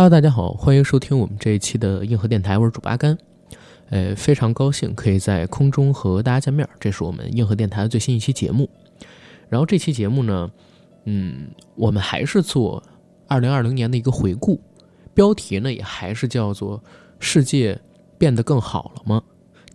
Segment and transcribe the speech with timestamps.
[0.00, 3.18] Hello，大家好，欢迎收听我们这一期的硬核电台，我是主八甘。
[3.90, 8.66] 呃，非常高兴可以在空中和大家见面，这是我们硬核电台的最新一期节目。
[9.50, 10.50] 然后这期节目呢，
[11.04, 12.82] 嗯，我们还是做
[13.28, 14.58] 二零二零年的一个回顾，
[15.12, 16.82] 标题呢也还是叫做
[17.20, 17.78] “世界
[18.16, 19.22] 变得更好了吗？”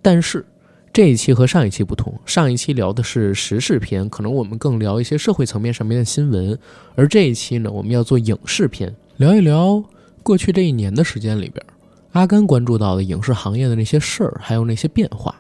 [0.02, 0.44] 但是
[0.92, 6.58] 这一期和上一期不同，上一期聊的是时事篇，可能我们更聊一些社会层面上面的新闻，
[6.96, 9.84] 而这一期呢，我们要做影视篇，聊一聊
[10.26, 11.64] 过去这一年的时间里边。
[12.14, 15.36] 阿甘关注到的影视行业的那些事儿，还有那些变化，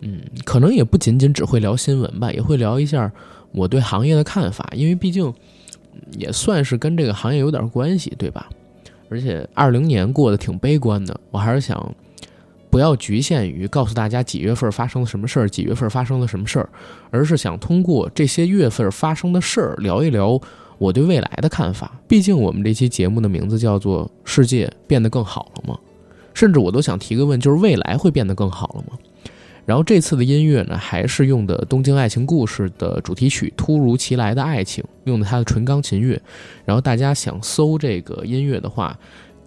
[0.00, 3.12] 嗯，可能也不仅仅只会聊新闻吧，也会聊一下
[3.52, 5.34] 我对行业的看法，因为毕竟
[6.16, 8.48] 也算是跟这个行业有点关系，对吧？
[9.10, 11.94] 而且二零年过得挺悲观的，我还是想
[12.70, 16.68] 不要局限于告诉大家几月份发生了什么事儿，几月份发生了什么事儿，
[17.10, 20.40] 而是想通过这些月份发生的事儿聊一聊
[20.78, 22.00] 我对未来的看法。
[22.08, 25.74] 毕竟我们这期节目的名字叫做《世界变得更好了吗》。
[26.34, 28.96] 甚至我都想提个问，就是未来会变得更好了吗？
[29.66, 36.18] 然后这次的音乐呢，还是用的《东京爱情故事》的主题曲《突如其来的爱情》，用的它的纯钢琴乐。
[36.64, 38.96] 然后大家想搜这个音乐的话，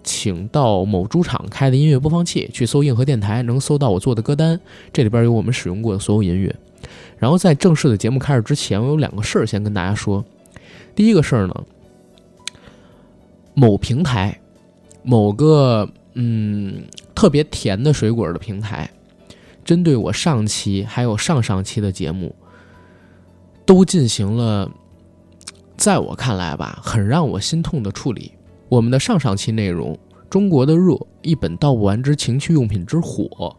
[0.03, 4.59] 请到某猪场开的音乐播放器去搜硬核电台，能搜到我做的歌单，
[4.91, 6.53] 这里边有我们使用过的所有音乐。
[7.17, 10.23] 然后在正式的节目开始之前，我有两个事儿先跟大家说。
[10.95, 11.53] 第一个事儿呢，
[13.53, 14.39] 某平台，
[15.03, 15.89] 某个。
[16.13, 16.83] 嗯，
[17.15, 18.91] 特别甜的水果的平台，
[19.63, 22.35] 针对我上期还有上上期的节目，
[23.65, 24.69] 都进行了，
[25.77, 28.29] 在我看来吧，很让我心痛的处理。
[28.67, 29.93] 我们的上上期内容
[30.29, 30.91] 《中国的热》
[31.21, 33.55] 一本道不完之情趣用品之火，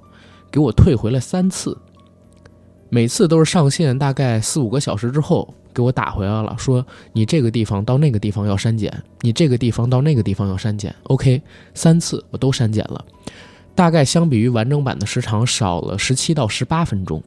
[0.51, 1.75] 给我退回了三次，
[2.91, 5.55] 每次都是上线大概四五个小时之后。
[5.75, 10.95] 给我打回来了，说你这个地方到那个地方要删减，你这个地方到那个地方要删减。
[11.05, 11.41] OK，
[11.75, 13.05] 三次我都删减了，
[13.75, 17.23] 大概相比于完整版的时长少了十七到十八分钟。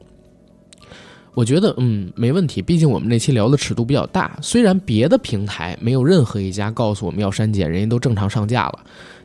[1.34, 4.38] 我觉得嗯没问题，毕竟我们那期聊的尺度比较大。
[4.40, 8.78] 虽然别的平台没有任何一家告诉我们要删减，人家都正常上架了，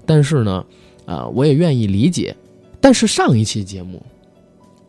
[0.06, 0.66] 但是呢，
[1.06, 2.36] 啊我也愿意理解。
[2.82, 4.04] 但是上一期节目，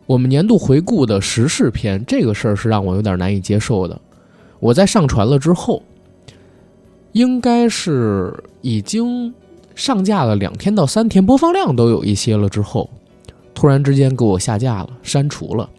[0.05, 4.01] 我们年度回顾的时事篇，这个事儿是让我有点难以接受的。
[4.63, 5.83] 我在上传了之后，
[7.11, 9.33] 应该是已经
[9.75, 12.89] 上架了两天到三天，播放量都有一些了之后，
[13.53, 15.69] 突然之间给我下架了，删除了。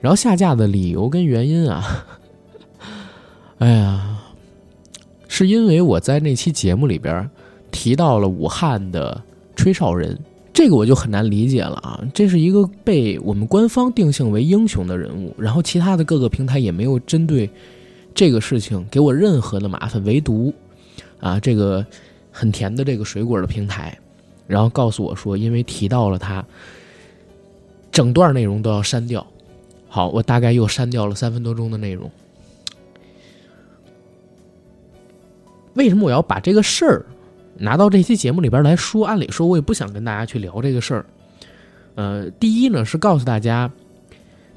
[0.00, 2.06] 然后下架的理由跟原因啊，
[3.58, 4.20] 哎呀，
[5.26, 7.28] 是因为我在那期节目里边
[7.72, 9.20] 提到了武汉的
[9.56, 10.16] 吹哨人，
[10.52, 12.00] 这个我就很难理解了啊！
[12.14, 17.50] 这是一个被我们官方定性为英雄的人物，然后其他的各个平台也没有针对。
[18.18, 20.52] 这个事情给我任何的麻烦，唯独，
[21.20, 21.86] 啊，这个
[22.32, 23.96] 很甜的这个水果的平台，
[24.48, 26.44] 然后告诉我说，因为提到了它，
[27.92, 29.24] 整段内容都要删掉。
[29.86, 32.10] 好，我大概又删掉了三分多钟的内容。
[35.74, 37.06] 为什么我要把这个事儿
[37.56, 39.06] 拿到这期节目里边来说？
[39.06, 41.06] 按理说，我也不想跟大家去聊这个事儿。
[41.94, 43.70] 呃，第一呢，是告诉大家。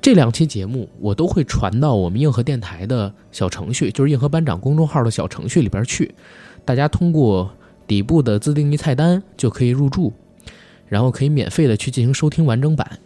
[0.01, 6.15] 这两期节目我都会传到我们硬核电台的小程序，就是硬核班长公众号的小程序里边去。
[6.65, 7.53] 大家通过
[7.85, 10.11] 底部的自定义菜单就可以入驻，
[10.87, 12.97] 然后可以免费的去进行收听完整版。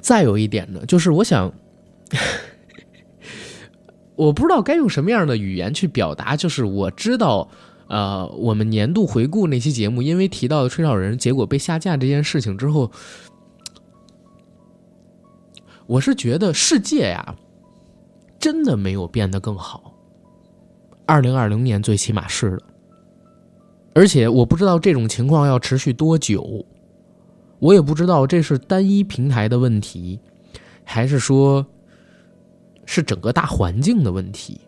[0.00, 1.52] 再有一点呢，就是我想，
[4.16, 7.48] 我不知道该用什么样的语言去表达，就是我知道，
[7.86, 12.90] 呃，我们年度回顾那期节目因为提到的吹哨人结果被下架这件事情之后。
[15.90, 17.34] 我是觉得世界呀，
[18.38, 19.92] 真的没有变得更好。
[21.04, 22.62] 二零二零年最起码是的，
[23.92, 26.64] 而且我不知道这种情况要持续多久，
[27.58, 30.20] 我也不知道这是单一平台的问题，
[30.84, 31.66] 还是说，
[32.86, 34.60] 是整个大环境的问题。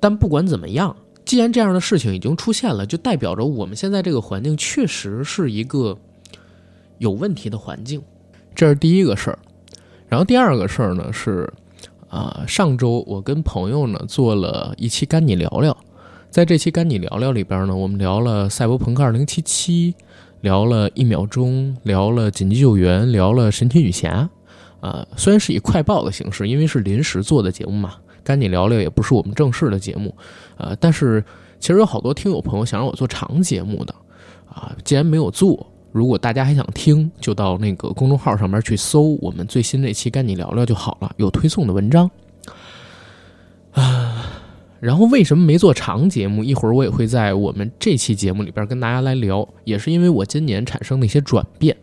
[0.00, 5.96] 但不管怎么样，既然这样的事情已经出现了，就代表着我们现在这个环境确实是一个
[6.98, 8.02] 有问题的环境，
[8.52, 9.38] 这是第一个事儿。
[10.08, 11.52] 然后第二个事儿呢是，
[12.08, 15.76] 啊，上周我跟朋友呢做了一期跟你聊聊，
[16.30, 19.46] 在这期跟你聊聊里边呢，我们聊了《赛博朋克2077》，
[20.40, 24.28] 聊了一秒钟，聊了紧急救援，聊了神奇女侠，
[24.80, 30.14] 啊，虽然是以快报的形式，因为是临时做的节目嘛，跟你聊聊也不是我们正式的节目，
[30.56, 31.22] 啊，但是
[31.60, 33.94] 其实有好多听友朋友想让我做长节目的，
[34.48, 35.66] 啊，既然没有做。
[35.90, 42.10] 如果大家还想听，就到那个公众号上面去搜我们最新那期《跟你聊聊》就好了，有推送的文章。
[43.72, 44.26] 啊，
[44.80, 46.44] 然后为什么没做长节目？
[46.44, 51.76] 一会儿我也会在我们这期节目里边跟大家来聊，也是因为我今年产生的一些转变。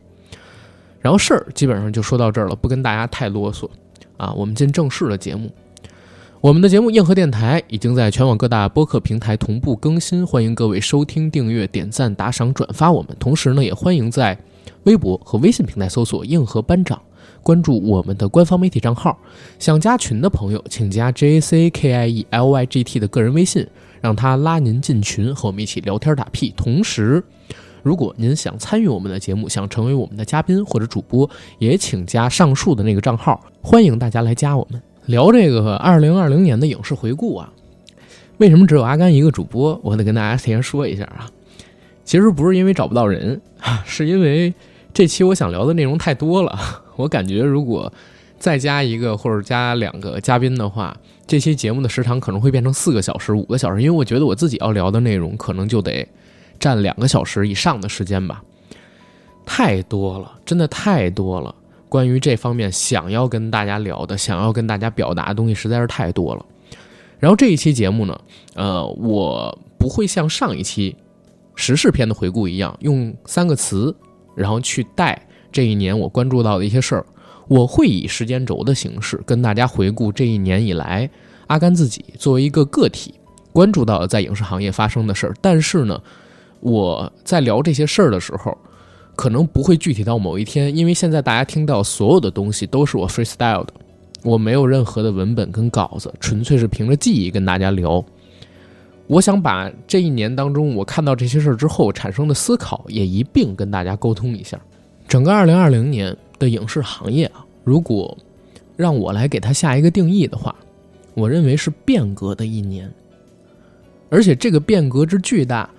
[1.00, 3.70] 然后事儿基本上就说到这儿了，不跟大家太啰嗦
[4.18, 4.34] 啊。
[4.34, 5.50] 我们进正式的节目。
[6.46, 13.18] 我们的节目《硬核电台》已经在全网各大播客平台同步更新，欢迎各位收听、订阅、点赞、打赏、转发我们。
[13.20, 14.38] 同时呢，也欢迎在
[14.84, 17.02] 微博和微信平台搜索“硬核班长”。
[17.42, 19.18] 关注我们的官方媒体账号，
[19.58, 23.66] 想加群的朋友，请加 J A C K I E L Y G T 的个人微信，
[24.00, 26.54] 让他拉您进群，和我们一起聊天打屁。
[26.56, 27.24] 同时，
[27.82, 31.28] 如果您想参与我们的节目，想成为我们的嘉宾或者主播，
[31.58, 37.52] 也请加上述的那个账号，欢迎大家来加我们聊这个二零二零年的影视回顾啊。
[38.38, 39.80] 为什么只有阿甘一个主播？
[39.82, 41.30] 我得跟大家提前说一下啊，
[42.04, 43.40] 其实不是因为找不到人，
[43.86, 44.54] 是因为
[44.94, 46.58] 这期我想聊的内容太多了。
[46.98, 47.92] 我感觉，如果
[48.38, 56.06] 再加一个或者加两个嘉宾的话，这期节目的时长可能会变成四个小时、五个小时，因为我觉得我自己要聊的内容可能就得
[56.60, 58.44] 占两个小时以上的时间吧。
[59.46, 61.56] 太多了，真的太多了。
[61.96, 66.46] 关于这方面想要跟大家聊的、想要跟大家表达的东西实在是太多了。
[67.20, 68.20] 然后这一期节目呢，
[68.54, 70.94] 呃，我不会像上一期
[71.56, 73.96] 时事片的回顾一样，用三个词，
[74.36, 75.18] 然后去带。
[75.54, 77.06] 这一年我关注到的一些事儿，
[77.48, 81.10] 我会以时间轴的形式跟大家回顾这一年以来
[81.48, 83.16] 阿甘自己作为一个个体
[83.54, 85.34] 关注到在影视行业发生的事儿。
[85.40, 85.98] 但是呢，
[86.60, 88.58] 我在聊这些事儿的时候，
[89.16, 93.74] 可能不会具体到某一天，因为现在大家听到所有的东西都是我 freestyle 的，
[94.24, 98.04] 我没有任何的文本跟稿子，纯粹是凭着记忆跟大家聊。
[99.08, 104.60] 我想把这一年当中我看到这些事儿之后产生的思考也一并跟大家沟通一下。
[105.08, 108.18] 整个二零二零年的影视行业啊，如果
[108.76, 110.56] 让我来给它下一个定义的话，
[111.14, 112.92] 我认为是变革的一年。
[114.10, 115.70] 而且这个变革之巨大，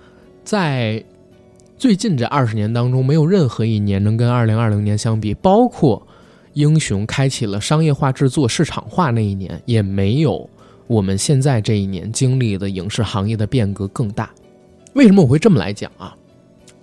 [0.43, 1.03] 在
[1.77, 5.31] 最近这二十年当中，没有任何一年能跟二零二零年相比。
[5.35, 6.01] 包括
[6.53, 10.49] 《英雄》开启了商业化制作、市场化那一年，也没有
[10.87, 14.31] 我们现在这一年经历的影视行业的变革更大。
[14.93, 16.15] 为什么我会这么来讲啊？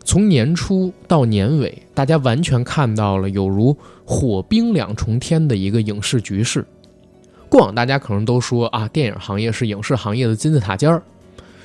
[0.05, 6.65] 从年初到年尾，大家完全看到了有如火冰两重天的一个影视局势。
[7.49, 11.03] 过往大家可能都说啊，电影行业是影视行业的金字塔尖儿，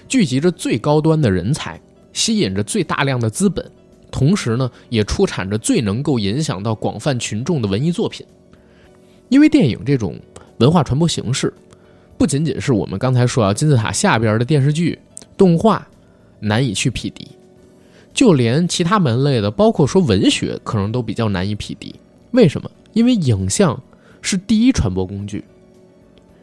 [0.08, 1.80] 聚集着最高端的人才，
[2.14, 3.64] 吸引着最大量的资本，
[4.12, 8.26] 同时呢，也出产着最能够影响到广泛群众的文艺作品。
[9.30, 10.20] 因为电影这种
[10.58, 11.54] 文化传播形式，
[12.18, 14.98] 不仅仅是我们刚才说啊金字塔下边的电视剧、
[15.38, 15.88] 动画
[16.40, 17.28] 难以去匹敌。
[18.12, 21.94] 就连其他门类的，包括说文学，可能都比较难以匹敌。
[22.32, 22.70] 为什么？
[22.94, 23.80] 因为影像
[24.22, 25.44] 是第一传播工具，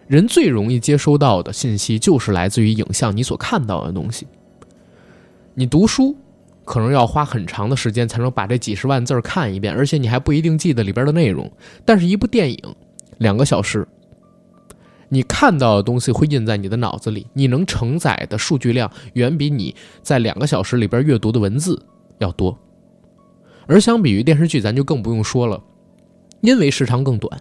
[0.07, 4.27] 人最容易接收到的信息就是来自于影像，你所看到的东西。
[5.59, 6.15] 你读书
[6.67, 11.51] 可能要花很长的时间才能把这几十万字儿看一遍，而且你还不一定记得里边的内容。
[11.83, 12.59] 但是，一部电影
[13.19, 13.89] 两个小时。
[15.09, 21.81] 你看到的东西会印在你的脑子里，你能承载的数据量远比你在两个小时里边阅读的文字
[22.19, 22.59] 要多。
[23.67, 25.63] 而相比于电视剧，咱就更不用说了，
[26.41, 27.41] 因为时长更短，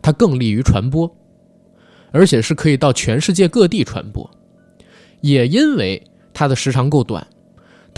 [0.00, 1.10] 它更利于传播，
[2.12, 4.30] 而且是可以到全世界各地传播。
[5.22, 6.00] 也因为
[6.32, 7.26] 它的时长够短，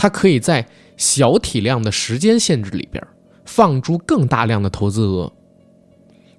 [0.01, 0.67] 它可以在
[0.97, 3.05] 小体量的时间限制里边
[3.45, 5.31] 放出更大量的投资额。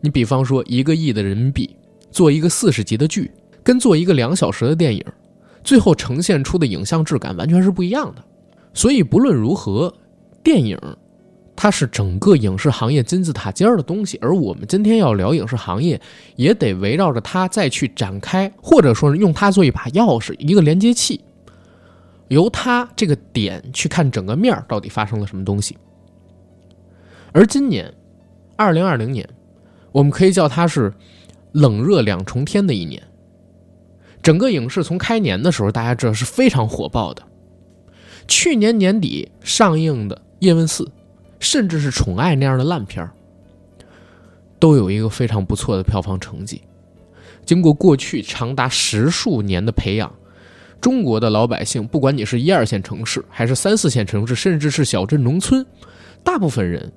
[0.01, 1.77] 你比方说一个亿的人民币。
[2.11, 3.31] 做一个四十集的剧，
[3.63, 5.03] 跟做一个两小时的电影，
[5.65, 8.23] 最后呈现出的影像质感完全是不一样的。
[8.75, 9.95] 所以不论如何，
[10.43, 10.77] 电影
[11.57, 14.19] 它是整个影视行业金字塔尖儿的东西。
[14.21, 15.99] 而我们今天要聊影视行业，
[16.37, 21.19] 也得围绕着它再去展开，或者说是用它做一把钥匙，一个连接器，
[22.33, 25.77] 由它这个点去看整个面到底发生了什么东西。
[27.33, 27.93] 而今年，
[28.57, 29.29] 二零二零年，
[29.93, 30.93] 我们可以叫它是。
[31.55, 33.03] 冷热两重天的一年，
[34.23, 37.23] 整个影视从开年的时候，大家知道是非常火爆的。
[38.27, 40.85] 去年年底上映的《叶问四》，
[41.39, 43.07] 甚至是《宠爱》那样的烂片
[44.59, 46.63] 都有一个非常不错的票房成绩。
[47.45, 50.11] 经过过去长达十数年的培养，
[50.83, 55.65] 中国的老百姓，不管你是一二线城市，还是三四线城市，甚至是小镇农村，
[56.25, 56.93] 大部分人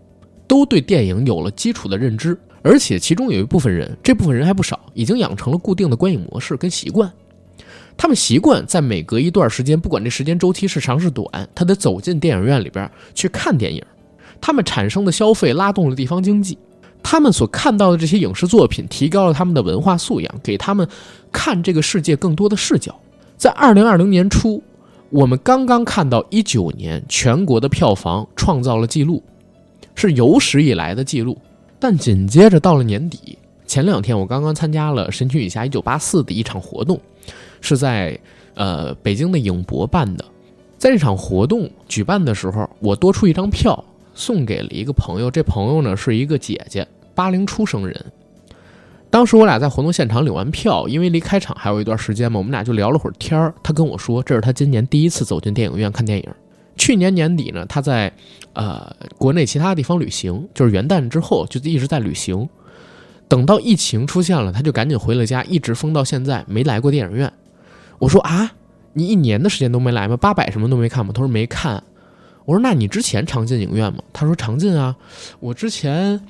[0.47, 2.35] 都对电影有了基础的认知。
[2.63, 7.09] 而且其中有一部分人，这部分人还不少，已经养成了固定的观影模式跟习惯。
[7.95, 13.85] 他们习惯在每隔一段时间，不管这时间周期是长是短，他得走进电影院里边去看电影。
[14.41, 16.57] 他们产生的消费拉动了地方经济，
[17.03, 20.87] 他们所看到的这些影视作品提高了他们的文化素养，给他们
[21.31, 22.99] 看这个世界更多的视角。
[23.37, 24.63] 在二零二零年初，
[25.09, 29.21] 我们刚刚看到一九年全国的票房创造了记录，
[29.93, 31.37] 是有史以来的记录。
[31.77, 33.37] 但紧接着到了年底，
[33.67, 36.99] 前两天我刚刚参加了《神奇女侠一九八四》的一场活动，
[37.59, 38.17] 是在
[38.55, 40.23] 呃北京的影博办的。
[40.77, 45.29] 在这场活动举办的时候，我多出一张票送给了一个朋友。
[45.29, 48.05] 这朋友呢是一个姐姐，八零出生人。
[49.09, 53.53] 当时我俩在活动现场领完票，因为离开场还有一段时间嘛，我们俩就聊了会儿天儿。
[53.63, 56.29] 他跟我说，这是他今年第一次走进电影院看电影。
[56.75, 58.11] 去年年底呢，他在
[58.53, 62.47] 呃国内其他地方旅行，就是元旦之后就一直在旅行。
[63.27, 67.31] 等到疫情出现了，他就赶紧回了家，一直封到现在，没来过电影院。
[67.99, 68.51] 我说啊。
[68.97, 70.15] 你一年的时间都没来吗？
[70.15, 71.11] 八百什么都没看吗？
[71.13, 71.83] 他说没看。
[72.45, 74.01] 我说那你之前常进影院吗？
[74.13, 74.95] 他说常进啊。
[75.41, 76.21] 我之前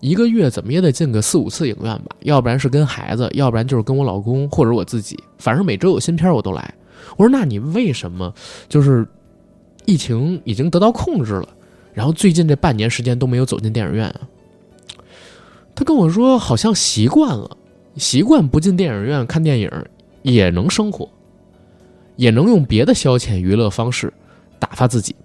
[0.00, 6.74] 一个月怎么也得进个四五次影院吧，要不然是跟孩子，要不然就是跟我老公或者我自己，反正每周有新片我都来。
[7.16, 8.34] 我说那你为什么
[8.68, 9.06] 就是
[9.84, 11.48] 疫情已经得到控制了，
[11.94, 14.20] 然后最近这半年时间都没有走进电影院啊？
[15.74, 17.56] 他跟我说好像习惯了，
[17.96, 19.70] 习惯不进电影院看电影
[20.22, 21.08] 也能生活。
[22.16, 24.12] 也能用别的消遣娱乐方式
[24.58, 25.16] 打发自己，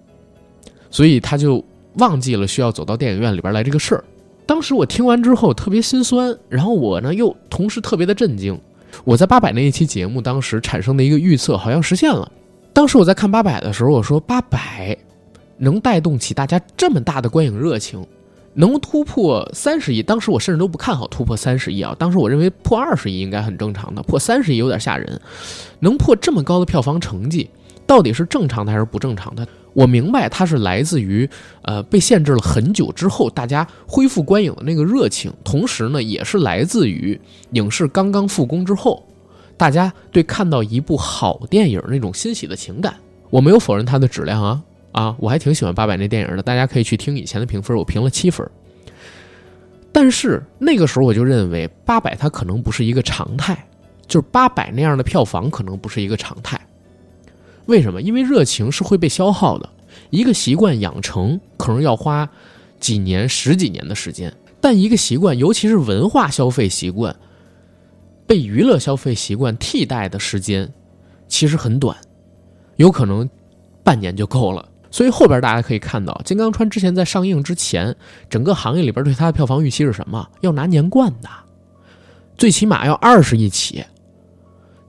[0.89, 1.61] 所以他就
[1.95, 4.03] 忘记了需要走到电影院里边来这个事儿。
[4.45, 8.59] 当时我听完之后特别心酸，然后我呢又同时特别的震惊。
[9.03, 12.31] 我在八百那一期节目当时产生的一个预测好像实现了。
[12.71, 14.97] 当时我在看八百的时候，我说八百
[15.57, 18.05] 能带动起大家这么大的观影热情。
[18.57, 21.93] 能突破三十亿，当时我甚至都不看好突破三十亿啊！
[21.99, 25.19] 当时我认为破二十亿应该很正常的，破三十亿有点吓人。
[25.81, 27.49] 能破这么高的票房成绩，
[27.85, 29.45] 到底是正常的还是不正常的？
[29.75, 31.29] 我明白它是来自于
[31.61, 37.19] 呃被限制了很久之后大家恢复观影的那个热情，同时呢也是来自于
[37.51, 39.05] 影视刚刚复工之后，
[39.55, 42.95] 大家对看到一部好电影那种欣喜的情感。
[43.29, 44.63] 我没有否认它的质量啊。
[44.93, 48.49] 啊，我还挺喜欢八百那电影的，大家可以去听以前的评分，我评了七分。
[49.91, 53.67] 但是那个时候我就认为八百它可能不是一个常态，
[54.07, 56.57] 就是八百那样的票房可能不是一个常态。
[57.65, 58.01] 为什么？
[58.01, 59.69] 因为热情是会被消耗的，
[60.09, 62.29] 一个习惯养成可能要花
[62.79, 67.15] 几年、十几年的时间，但一个习惯，尤其是文化消费习惯，
[68.27, 70.71] 被娱乐消费习惯替代的时间
[71.27, 71.97] 其实很短，
[72.75, 73.27] 有可能
[73.83, 74.67] 半年就够了。
[74.91, 77.95] 所以后边大家可以看到，《金刚川》之前在上映之前，
[78.29, 80.29] 整个行业里边对它的票房预期是什么？
[80.41, 81.27] 要拿年冠的，
[82.37, 83.83] 最起码要二十亿起。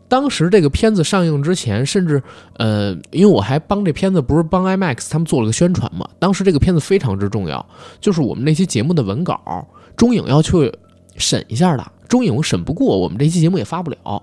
[0.08, 2.22] 当时这个片子上映之前，甚至
[2.54, 6.08] 呃，因为我还帮这片子不是帮 IMAX 他们做了个宣传嘛。
[6.18, 7.64] 当时这个片子非常之重要，
[8.00, 10.72] 就是我们那期节目的文稿，中影要去
[11.16, 14.22] 审一下的，中影审不过，我们这期节目也发不了。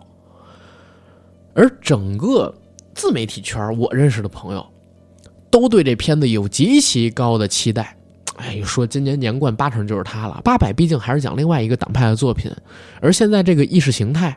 [1.53, 2.53] 而整个
[2.93, 4.65] 自媒体圈，我认识的朋友。
[5.51, 7.95] 都对这片子有极其高的期待，
[8.37, 10.41] 哎，说今年年冠八成就是他了。
[10.43, 12.51] 八百毕竟还是讲另外一个党派的作品，
[12.99, 14.35] 而现在这个意识形态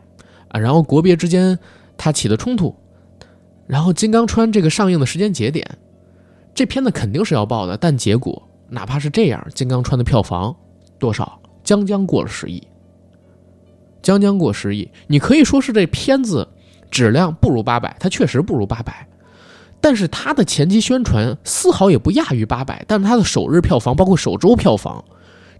[0.58, 1.58] 然后国别之间
[1.96, 2.74] 它起的冲突，
[3.66, 5.66] 然后金刚川这个上映的时间节点，
[6.54, 7.76] 这片子肯定是要爆的。
[7.76, 10.54] 但结果哪怕是这样，金刚川的票房
[10.98, 12.62] 多少，将将过了十亿，
[14.02, 14.90] 将将过十亿。
[15.06, 16.48] 你可以说是这片子
[16.90, 19.06] 质量不如八百，它确实不如八百。
[19.80, 25.04] 但是它的前期宣传丝毫也不亚于八百，但是它的首日票房，包括首周票房，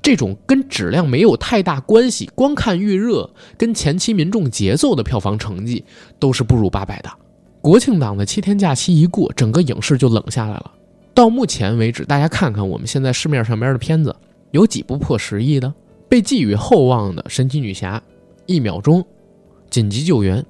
[0.03, 5.85] 这种跟质量没有太大关系，光看预热跟前期民众节奏的票房成绩
[6.19, 7.11] 都是不如八百的。
[7.61, 10.71] 国庆档的七天假期一过，整个影视就冷下来了。
[11.12, 14.15] 到目前为止，大家看看我们现在市面上边的片子，
[14.53, 15.73] 有几部破十亿的？
[16.09, 17.99] 被寄予厚望的《神奇女侠》，
[18.47, 19.03] 一秒钟，
[19.69, 20.41] 《紧急救援》，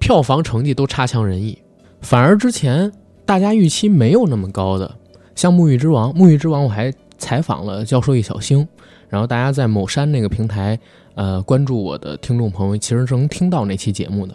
[0.00, 1.56] 票房成绩都差强人意。
[2.00, 2.90] 反而之前
[3.24, 4.96] 大家预期没有那么高的，
[5.36, 8.66] 像《沐浴之王》，《沐浴之王》我还采访了教授易小星，
[9.08, 10.78] 然后大家在某山那个平台，
[11.14, 14.34] 呃，关注我的听众朋友其实是能听到那期节目的。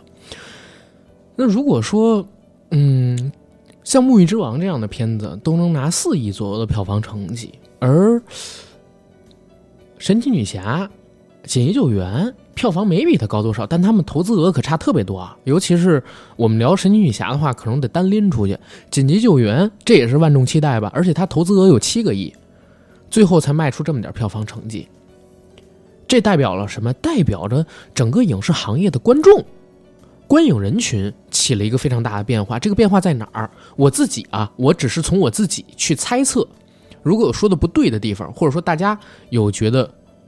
[1.35, 2.23] 那如果说，
[2.71, 3.31] 嗯，
[3.83, 8.11] 像《沐浴之王》这样的片子都能拿四亿左右的票房成绩，而
[9.97, 10.85] 《神奇女侠》。
[11.45, 15.37] 紧急救援票房没比它高多少，但他们投资额可差特别多啊！
[15.43, 16.01] 尤其是
[16.37, 18.57] 我们聊神奇女侠的话，可能得单拎出去。
[18.89, 20.89] 紧急救援这也是万众期待吧？
[20.95, 22.33] 而且它投资额有七个亿，
[23.13, 24.88] 最后才卖出这么点票房成绩。
[26.08, 26.91] 这代表了什么？
[26.93, 29.46] 代表着整个影视行业的观众、
[30.25, 32.58] 观影人群起了一个非常大的变化。
[32.58, 33.48] 这个变化在哪儿？
[33.75, 36.48] 我自己啊，我只是从我自己去猜测。
[37.03, 39.88] 如果有说的不对的地方，或者说大家有觉得。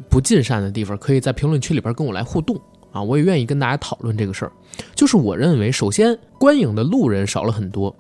[0.10, 2.60] 不尽善的地方，可以在评论区里边跟我来互动
[2.92, 4.52] 啊，我也愿意跟大家讨论这个事儿。
[4.94, 7.96] 就是我认为，首先观影的路人少了很多，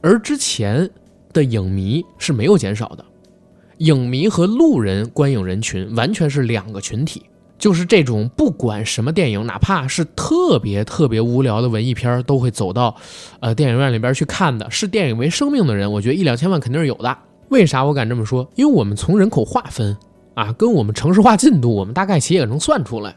[0.00, 0.88] 而之前
[1.34, 3.04] 的影迷是没有减少的。
[3.82, 7.24] 影迷和路人观影人群完全是两个群体。
[7.58, 12.94] 就是这种不管什么电影，哪怕是特别特别无聊的文艺片，都会走到，
[13.40, 14.68] 呃，电影院里边去看的。
[14.70, 17.16] 视电影为生命的人，我觉得一两千万肯定是有的。
[17.48, 18.48] 为啥我敢这么说？
[18.54, 19.96] 因为我们从人口划分
[20.34, 23.14] 啊，跟我们城市化进度，我们大概其也能算出来，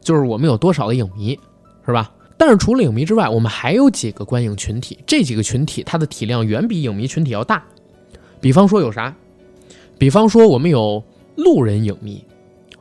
[0.00, 1.38] 就是我们有多少的影迷，
[1.84, 2.12] 是吧？
[2.36, 7.62] 但是除了影迷之外，我们还有几个观影群体，这几个群体它的体量远比影迷群体要大。
[8.40, 9.14] 比方说有啥？
[9.98, 11.02] 比方说我们有
[11.36, 12.24] 路人影迷。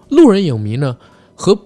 [0.09, 0.95] 路人影迷呢，
[1.33, 1.57] 和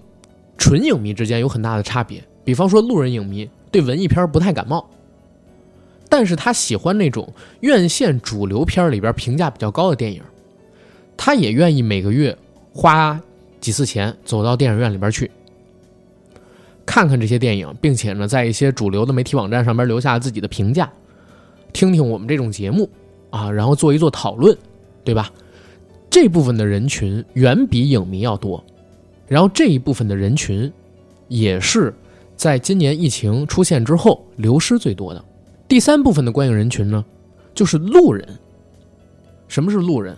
[0.56, 2.22] 纯影迷之间有很大的差别。
[2.44, 4.88] 比方说，路人影迷对文艺片不太感冒，
[6.08, 10.22] 但是他喜欢那种院线主流片里边评价比较高的电影，
[11.14, 12.34] 他也愿意每个月
[12.72, 13.20] 花
[13.60, 15.30] 几次钱走到电影院里边去
[16.86, 20.90] 看看这些电影，并且呢，在一些主流的媒体网站上边留下自己的评价，
[21.74, 22.88] 听听我们这种节目
[23.28, 24.56] 啊，然后做一做讨论，
[25.04, 25.30] 对吧？
[26.10, 28.64] 这部分的人群远比影迷要多，
[29.26, 30.72] 然后这一部分的人群，
[31.28, 31.94] 也是
[32.34, 35.22] 在今年疫情出现之后流失最多的。
[35.68, 37.04] 第三部分的观影人群呢，
[37.54, 38.26] 就是路人。
[39.48, 40.16] 什么是路人？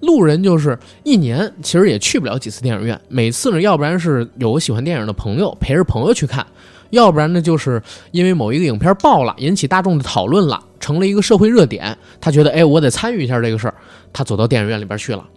[0.00, 6.46] 路人就是一年其实也去不了几次电影院，每次呢，要不然是有个喜欢电影的朋友陪着朋友去看，
[6.90, 10.62] 要不然呢，就是因为某一个影片爆了，引起大众的讨论了。
[10.78, 13.74] 成了一个社会热点，他觉得哎，我得参与一下这个事儿，
[14.16, 15.28] 他走到电影院里边去了。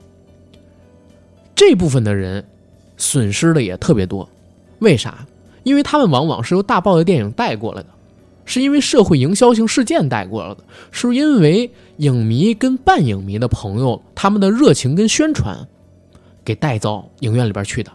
[1.53, 2.45] 这部分的人
[2.95, 4.27] 损失的也特别多，
[4.79, 5.25] 为啥？
[5.63, 7.89] 因为他们往往是由大爆的电影带过来的，
[8.45, 15.67] 是因为社会营销性事件带过来的，是因为影迷跟半影迷的朋友他们的热情跟宣传
[16.45, 17.91] 给带到影院里边去的。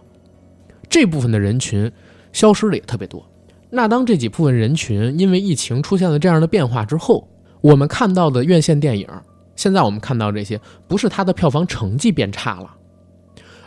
[0.90, 1.90] 这部分的人群
[2.34, 3.26] 消失的也特别多。
[3.70, 7.26] 那当这几部分人群因为疫情出现了这样的变化之后，
[7.62, 9.08] 我们看到的院线电影，
[9.56, 12.70] 现在我们看到这些，不是它的票房成绩变差了，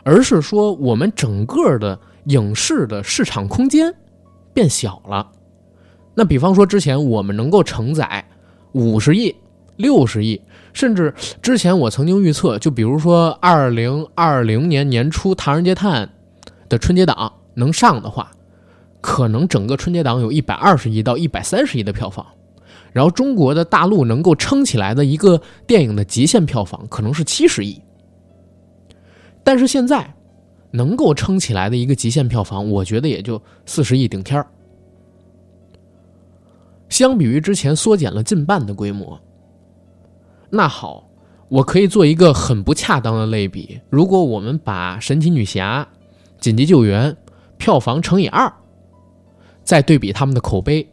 [0.03, 3.93] 而是说我们整个的影视的市场空间
[4.53, 5.31] 变小了。
[6.13, 8.25] 那比方说之前我们能够承载
[8.71, 9.35] 五十亿、
[9.75, 10.41] 六十亿，
[10.73, 16.09] 甚至之前我曾经预测，就比如说二零二零年年初《唐人街探案》
[16.69, 18.31] 的春节档能上的话，
[18.99, 22.25] 可能整个春节档有一百二十亿到一百三十亿的票房。
[22.97, 27.79] 然后中国的大陆能够撑起来的一个电影的极限票房可能是七十亿，
[29.43, 30.15] 但是现在
[30.71, 34.47] 能够撑起来的一个极限票房，我觉得也就四十亿顶天儿。
[36.89, 39.21] 相比于之前缩减了近半的规模，
[40.49, 41.07] 那好，
[41.49, 45.87] 我可以做一个很不恰当的类比：如果我们把神奇女侠、
[46.39, 47.15] 紧急救援
[47.59, 48.51] 票房乘以二，
[49.63, 50.89] 再对比他们的口碑。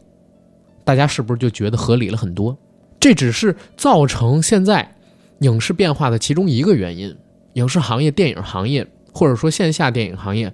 [0.84, 2.56] 大家是不是就觉得合理了很多？
[3.00, 4.96] 这只是造成现在
[5.40, 7.16] 影视变化的其中一个原因，
[7.54, 10.52] 影视行业、电影行业或者说线下电影行业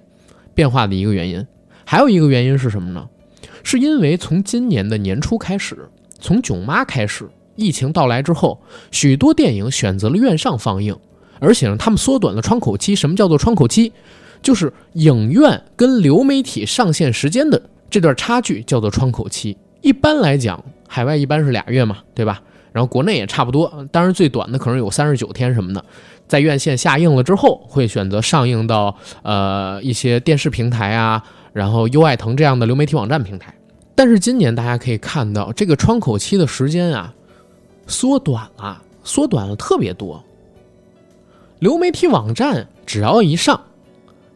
[0.53, 1.45] 变化的一个原因。
[1.85, 3.07] 还有一个原因是什么呢？
[3.63, 5.89] 是因为从今年的年初开始，
[6.19, 10.97] 从囧妈开始，疫情到来之后，许多电影选择了院上放映，
[11.39, 12.95] 而且呢，他们缩短了窗口期。
[12.95, 13.91] 什么叫做窗口期？
[14.41, 19.55] 就是影院跟流媒体上线时间的这段差距叫做窗口期。
[19.81, 22.41] 一般来讲，海外一般是俩月嘛，对吧？
[22.71, 25.83] 然后国内也差不多，当然最短的可能有三十九天什么的。
[26.27, 33.53] 在院线下映了之后，会选择上映到呃一些电视平台啊，然后优爱腾这样的流媒体网站平台。
[33.93, 37.13] 但是今年大家可以看到，这个窗口期的时间啊
[37.87, 40.23] 缩短了，缩短了特别多。
[41.59, 43.59] 流媒体网站只要一上，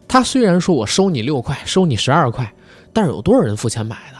[0.08, 2.54] 它虽然说我收你六块，收你十二块，
[2.92, 4.14] 但是有多少人付钱买的？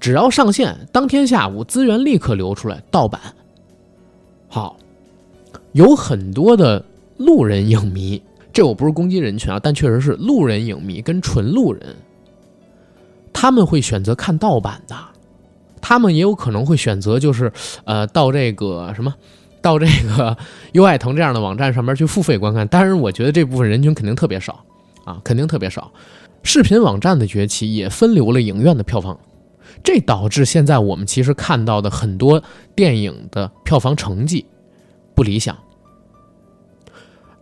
[0.00, 3.20] 只要上线，当天下午资源立刻流出来盗版。
[4.48, 4.76] 好，
[5.72, 6.82] 有很多的
[7.18, 8.20] 路人影迷，
[8.52, 11.94] 这我不是攻击人群啊，但确实是路人影迷跟纯路人，
[13.32, 14.96] 他们会选择看盗版的，
[15.80, 17.52] 他们也有可能会选择就是
[17.84, 19.14] 呃到这个什么，
[19.60, 20.36] 到这个
[20.72, 22.66] 优爱腾这样的网站上面去付费观看。
[22.66, 24.64] 当然，我觉得这部分人群肯定特别少
[25.04, 25.92] 啊，肯定特别少。
[26.42, 29.16] 视频网站的崛起也分流了影院的票房。
[29.82, 32.42] 这导致现在我们其实看到的很多
[32.74, 34.46] 电影的票房成绩
[35.14, 35.56] 不理想。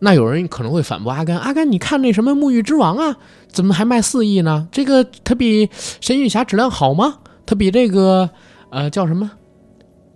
[0.00, 3.16] 那有人可能会反驳阿甘：“阿甘，你看那什么《沐浴之王》啊，
[3.48, 4.68] 怎么还卖四亿呢？
[4.70, 5.66] 这个它比
[6.00, 7.18] 《神女侠》质量好吗？
[7.44, 8.30] 它比这个
[8.70, 9.32] 呃叫什么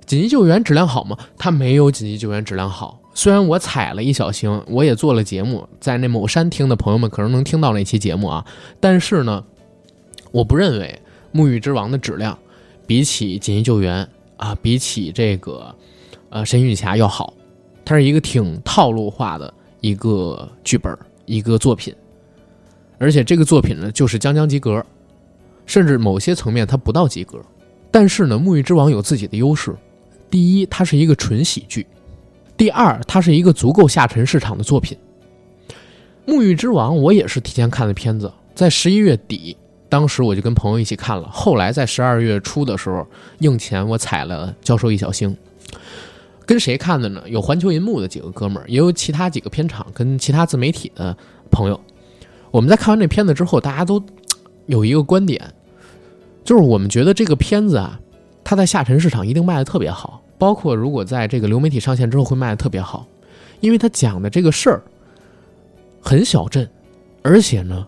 [0.07, 1.17] 《紧急救援》质量好吗？
[1.37, 8.47] 它没有《紧急救援》质量好，虽然我踩了一小星，我也做了节目，在那某山听的朋友们可能能听到那期节目啊，
[8.79, 9.43] 但是呢，
[10.31, 11.01] 我不认为
[11.33, 12.39] 《沐浴之王》的质量
[12.87, 14.05] 比起《紧急救援》
[14.37, 15.75] 啊，比起这个
[16.29, 17.35] 呃《神女侠》要好。
[17.85, 21.93] 它是一个挺套路化的一个剧本，一个作品，
[22.99, 24.85] 而且这个作品呢，就是将将及格，
[25.67, 27.41] 甚至某些层面它不到及格。
[27.91, 29.75] 但是呢，《沐浴之王》有自己的优势。
[30.31, 31.83] 第一，它是一个纯喜剧；
[32.57, 34.97] 第二，它是一个足够下沉市场的作品。
[36.33, 39.57] 《沐浴之王》我也是提前看的片子，在十一月底，
[39.93, 41.29] 当时我就跟朋友一起看了。
[41.31, 43.07] 后来在十二月初的时候，
[43.41, 45.37] 映前我踩了教授一小星。
[46.47, 47.23] 跟谁看的呢？
[47.27, 51.15] 有环球银幕的几个哥们儿，也有其他几个片场跟其他自媒体的
[51.51, 51.79] 朋友。
[52.51, 54.03] 我们在看完这片子之后，大家都
[54.65, 55.39] 有一个观点，
[56.43, 58.01] 就是我们觉得这个片子啊，
[58.43, 60.23] 它在下沉市场一定卖的特别好。
[60.39, 63.07] 包括如果在这个流媒体上线之后会卖的特别好，
[63.61, 64.83] 因为他讲的这个事儿
[66.01, 66.67] 很小镇，
[67.21, 67.87] 而且呢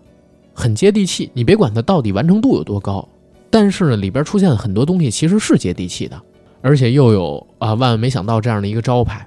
[0.54, 1.30] 很接地气。
[1.34, 3.06] 你别管它到底完成度有多高，
[3.50, 6.18] 但是呢里边出现了很多东西其实是接地气的，
[6.62, 9.26] 而且又有啊万万没想到这样的一个招牌，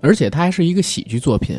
[0.00, 1.58] 而且它还是一个喜剧作品，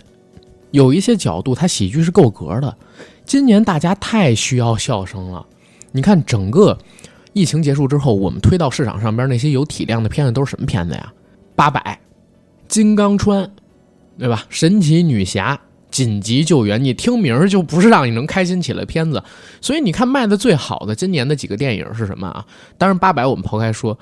[0.71, 2.77] 有一些角度它喜剧是够格的。
[3.25, 5.45] 今年大家太需要笑声了，
[5.91, 6.77] 你看整个。
[7.31, 11.13] 疫情结束之后，我们推到市场上边那些有体量的片子都是什么片子呀？
[11.55, 11.97] 八佰、
[12.67, 13.49] 金刚川，
[14.17, 14.43] 对吧？
[14.49, 15.57] 神奇女侠、
[15.99, 19.21] 紧急救援，你听名儿就不是让你能开心起来片子。
[19.59, 22.45] 所以你看卖的最好的今年的几个电影是什么啊？
[22.77, 23.99] 当然八佰我们抛开说，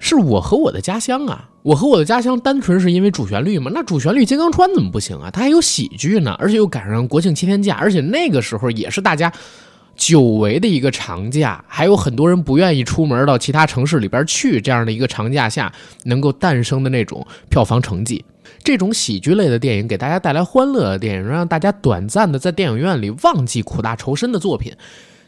[0.00, 1.48] 是我和我的家乡啊！
[1.62, 3.70] 我和我的家乡单纯是因为主旋律吗？
[3.72, 5.30] 那主旋律金刚川怎么不行啊？
[5.30, 9.32] 它还有喜剧呢，而且又赶上国庆七天假，而且那个时候也是大家。
[9.96, 15.72] 久违的一个长假，还有很多人不愿意出门到其他城市里边去，这样的一个长假下
[16.02, 18.24] 能够诞生的那种票房成绩，
[18.64, 24.72] 这种喜剧类的电影给大家带来欢乐的电影，让大家短暂的在电影院里忘记苦大仇深的作品，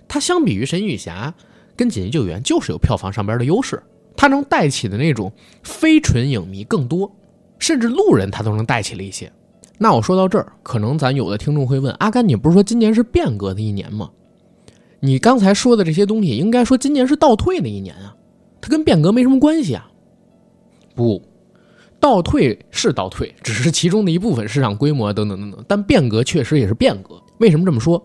[0.09, 1.33] 它相比于《神女侠》
[1.77, 3.81] 跟《紧急救援》就是有票房上边的优势，
[4.17, 5.31] 它能带起的那种
[5.63, 7.15] 非纯影迷更多，
[7.59, 9.31] 甚至路人他都能带起了一些。
[9.77, 14.11] 那我说到这儿，可能咱有的听众会问：阿甘，你不是说今年是变革的一年吗？
[15.01, 18.17] 你刚才说的这些东西，应该说今年是倒退的一年啊，
[18.63, 19.91] 它跟变革没什么关系啊。
[20.95, 21.21] 不，
[22.01, 27.21] 倒退是倒退，只是其中的一部分市场规模等等等等，但变革确实也是变革。
[27.39, 28.05] 为什么这么说？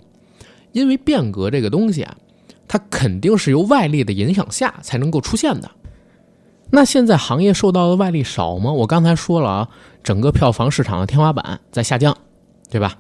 [0.72, 2.16] 因为变革这个东西啊，
[2.68, 5.70] 它肯定是由外力的影响下才能够出现的。
[6.72, 8.72] 那现在行业受到的外力少吗？
[8.72, 9.70] 我刚才说了啊，
[10.04, 12.18] 整个票房市场的天花板在下降，
[12.70, 12.98] 对吧？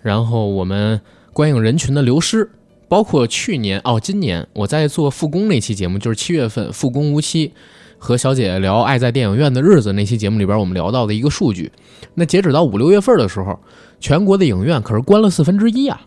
[0.00, 1.00] 然后我们
[1.32, 2.50] 观影人群的流失。
[2.88, 7.52] 包括去年哦，今年我在做复工那期节目，就是七月份复工无期，
[7.98, 11.72] 和小姐姐聊《爱在电影院的日子》那期节目里边，我们聊到的一个数据，
[12.14, 13.58] 那截止到五六月份的时候，
[14.00, 16.00] 全国的影院可是关了四分之一啊，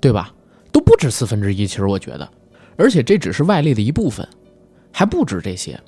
[0.00, 0.34] 对吧？
[0.72, 2.28] 都不止四分之一，其实我觉得，
[2.76, 4.26] 而且这只是外力的一部分，
[4.90, 5.78] 还不止这些，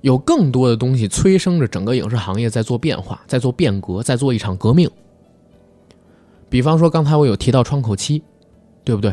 [0.00, 4.88] 有更多的东西催生着整个影视行业在做变化，在做变革，在做一场革命。
[6.48, 8.22] 比方说刚才我有提到窗口期，
[8.84, 9.12] 对不对？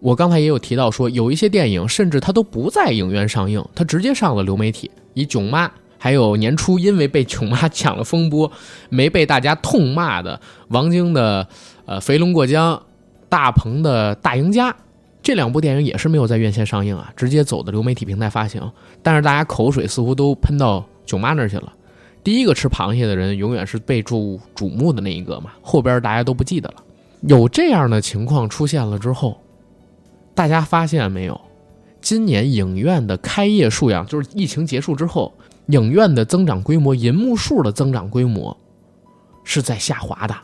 [0.00, 4.90] 我刚才也有提到说，有一些电影甚至它都不在影院上映，它直接上了流媒体。
[5.14, 5.66] 以《囧妈》，
[5.98, 8.50] 还有年初因为被《囧妈 》抢了风波，
[8.90, 11.44] 没被大家痛骂的王晶的
[11.86, 12.76] 《呃肥龙过江》，
[13.28, 14.70] 大鹏的《大赢家》，
[15.20, 18.62] 这两部电影也是没有在院线上映啊，直接走的流媒体平台发行。
[19.02, 21.72] 但是大家口水似乎都喷到《囧妈》那儿去了。
[22.22, 26.76] 第一个吃螃蟹的人永远是被注瞩目的那一个嘛，后边大家都不记得了。
[27.22, 29.36] 有这样的情况出现了之后。
[30.38, 31.40] 大家发现没有，
[32.00, 35.34] 今年影院的开业数量，就是疫情结束之后，
[35.66, 38.56] 影院的增长规模，银幕数的增长规模，
[39.42, 40.36] 是在下滑的。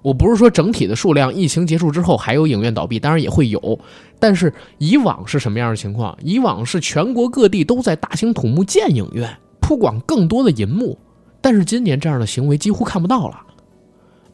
[0.00, 3.80] 我不是说整体的数量，疫情结束之后还有影院倒闭，当然也会有，
[4.20, 6.16] 但是以往是什么样的情况？
[6.22, 9.28] 以往是全国各地都在大兴土木建影院，
[9.60, 10.96] 铺广更多的银幕，
[11.40, 13.40] 但是今年这样的行为几乎看不到了。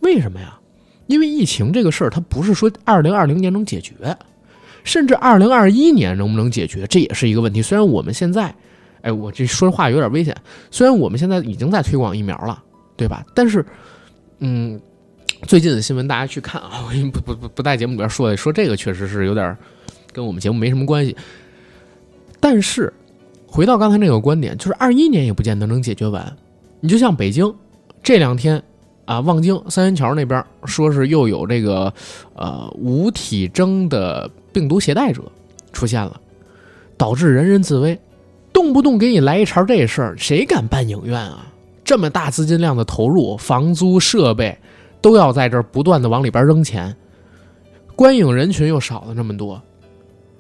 [0.01, 0.61] 为什么呀？
[1.07, 3.95] 因为疫情这个事儿，它不是说二零二零年能解决。
[4.85, 7.61] 甚至二零二一年能不能解决，这也是一个问题。
[7.61, 8.55] 虽然我们现在，
[9.03, 10.37] 哎，我这说话有点危险。
[10.71, 12.63] 虽然我们现在已经在推广疫苗了，
[12.97, 13.25] 对吧？
[13.35, 13.65] 但是，
[14.39, 14.81] 嗯，
[15.43, 19.57] 最近的新闻大家去看啊， 我不不不不在节目里边说，说这个确实是有点
[20.13, 21.17] 跟我们节目没什么关系。
[22.41, 22.93] 但是，
[23.47, 26.37] 回到刚才那个观点，就是二一年也不见得能解决完。
[26.81, 27.55] 你就像北京
[28.03, 28.63] 这两天。
[29.07, 31.93] 啊，望京三元桥那边说是又有这个，
[32.35, 35.23] 呃，无体征的病毒携带者
[35.73, 36.21] 出现了，
[36.97, 37.99] 导致人人自危，
[38.53, 41.47] 动不动给你来一茬这事儿，谁敢办影院啊？
[41.85, 44.57] 这么大资金量的投入，房租、设备
[45.01, 46.95] 都要在这儿不断的往里边扔钱，
[47.97, 49.61] 观影人群又少了那么多。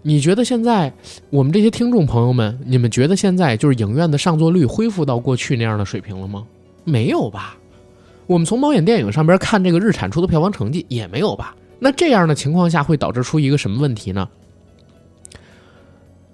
[0.02, 0.92] 你觉得现在
[1.28, 6.46] 我们这些听众朋友们，你们觉得现在就是影院的上座率恢复到过去那样的水平了吗？
[6.84, 7.56] 没有吧？
[8.26, 11.54] 我们从猫眼电影上边看这个日产出的票房成绩也没有吧？
[11.80, 14.28] 那这样的情况下会导致出一个什么问题呢？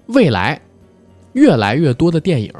[0.08, 0.60] 未来
[1.32, 2.52] 越来越多的电影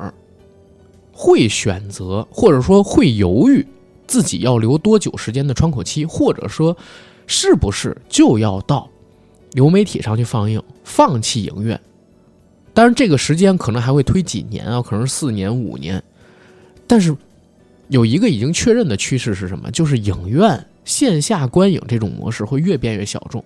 [1.12, 3.66] 会选择或者说会犹豫
[4.06, 6.76] 自己要留多久时间的窗口期，或者说
[7.26, 8.88] 是不是就要到。
[9.52, 11.80] 流媒体上去放映，放弃影院，
[12.74, 16.02] 当然这个时间可能还会推几年啊，可能是四年五年。
[16.86, 17.16] 但是
[17.88, 19.70] 有一个已经确认的趋势是什么？
[19.70, 23.44] 就是影院线下观影这种模式会越变越小众。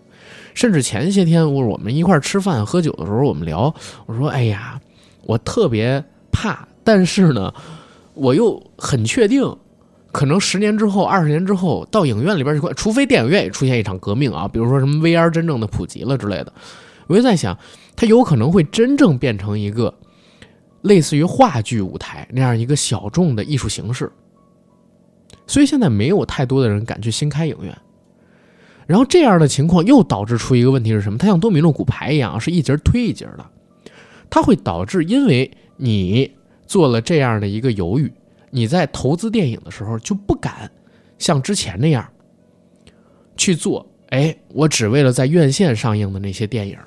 [0.54, 3.74] 甚至前些天我我们一块吃饭喝酒的时候，我们聊，
[4.06, 4.80] 我说：“哎呀，
[5.24, 7.52] 我特别怕，但是呢，
[8.14, 9.56] 我又很确定。”
[10.12, 16.52] 可能十年之后、二十年之后，到影院里边去看，除非电影院也出现一场革命啊，比如说什么 VR 真正的普及了之类的，
[17.06, 17.56] 我就在想，
[17.94, 19.94] 它有可能会真正变成一个
[20.82, 24.10] 类似于话剧舞台那样一个小众的艺术形式。
[25.50, 27.76] 所以现在没有太多的人敢去新开影院，
[28.86, 31.18] 然后这样的情况又导致出一个问题是什么？
[31.18, 33.44] 它像多米诺骨牌一样，是一节推一节的，
[34.30, 36.30] 它会导致因为你
[36.68, 38.12] 做了这样的一个犹豫。
[38.52, 40.70] 你在投资电影的时候就不敢
[41.18, 42.08] 像之前那样
[43.36, 46.78] 去做，哎，我只为了在院线上映的那些电影，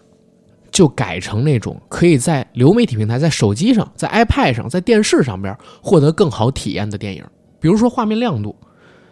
[0.71, 7.21] 就改成那种可以在流媒体平台、在手机上、在 iPad 上、在电视上边获得更好体验的电影。
[7.63, 8.57] 比如说画面亮度，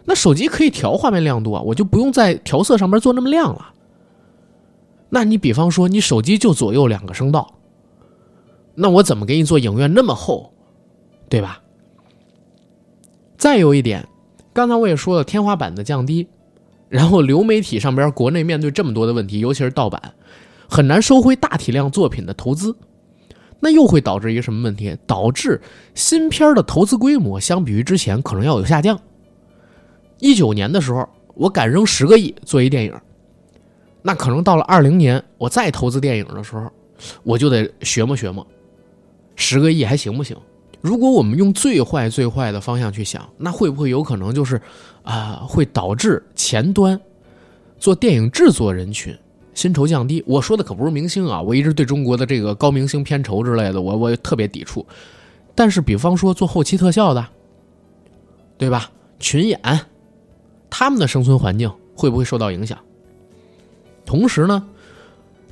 [0.04, 3.72] 那手机可以调画面亮度啊，我就不用在调色上边做那么亮了。
[5.08, 7.54] 那你比方说你手机就左右两个声道，
[8.74, 10.52] 那我怎么给你做影院那么厚，
[11.30, 11.62] 对吧？
[13.38, 14.06] 再有一点，
[14.52, 16.28] 刚才我也说了，天花板的降低，
[16.90, 20.12] 然后流媒体上边国内面对这么多的问题，尤其是盗版，
[20.68, 22.76] 很难收回大体量作品的投资，
[23.64, 24.96] 那又会导致一个什么问题？
[25.06, 25.60] 导致
[25.94, 29.00] 新片的投资规模相比于之前可能要有下降。
[30.18, 32.92] 一九年的时候，我敢扔十个亿做一电影，
[34.02, 36.68] 那可能到了二零年，我再投资电影的时候，
[37.22, 38.44] 我就得学摸学摸，
[39.36, 40.36] 十个亿还行不行？
[40.80, 44.60] 如果我们用最坏最坏的方向去想，那会不会有可能就是，
[45.04, 47.00] 啊，会导致前端
[47.78, 49.16] 做电影制作人群
[49.54, 50.22] 薪酬降低？
[50.26, 54.86] 我说的可不是明星啊，我一直对中国的这个高明星片酬之类的，我我特别抵触。
[55.54, 57.26] 但是，比方说做后期特效的，
[58.56, 58.90] 对吧？
[59.18, 59.60] 群演，
[60.70, 62.78] 他们的生存环境会不会受到影响？
[64.06, 64.66] 同时呢，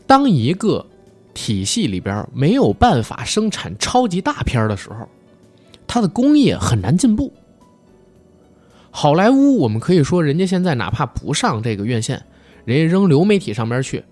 [0.07, 0.87] 当一个
[1.35, 5.07] 体系里边没有办法生产超级大片的时候，
[5.87, 7.33] 它的工业很难进步。
[8.91, 12.25] 好莱坞，我们可以说，人家现在哪怕不上这个院线，
[12.65, 14.05] 人家扔流媒体上边去，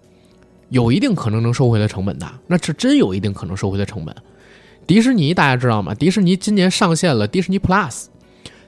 [0.68, 2.26] 有一定可能能收回来成本的。
[2.46, 4.14] 那是真有一定可能收回来成本。
[4.86, 5.94] 迪士尼大家知道吗？
[5.94, 8.06] 迪士尼今年上线了迪士尼 Plus，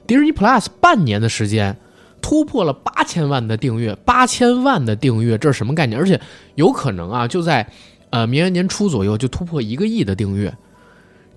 [0.05, 1.75] 迪士尼 Plus 半年的时间
[2.21, 5.99] 突破了八千万的订阅，八千万的订阅，这是什么概念？
[5.99, 6.21] 而且
[6.55, 7.67] 有可能啊，就在
[8.11, 10.55] 呃明年年初左右就突破一个亿的订阅。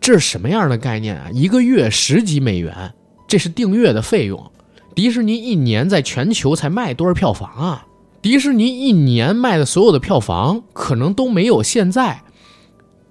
[0.00, 1.30] 这是什么样的概念啊？
[1.33, 2.92] 一个月十几美元，
[3.26, 4.52] 这是订阅的费用。
[4.94, 7.87] 迪士尼一年在全球才卖多少票房啊？
[8.24, 12.22] 迪士尼一年卖的所有的票房，可能都没有现在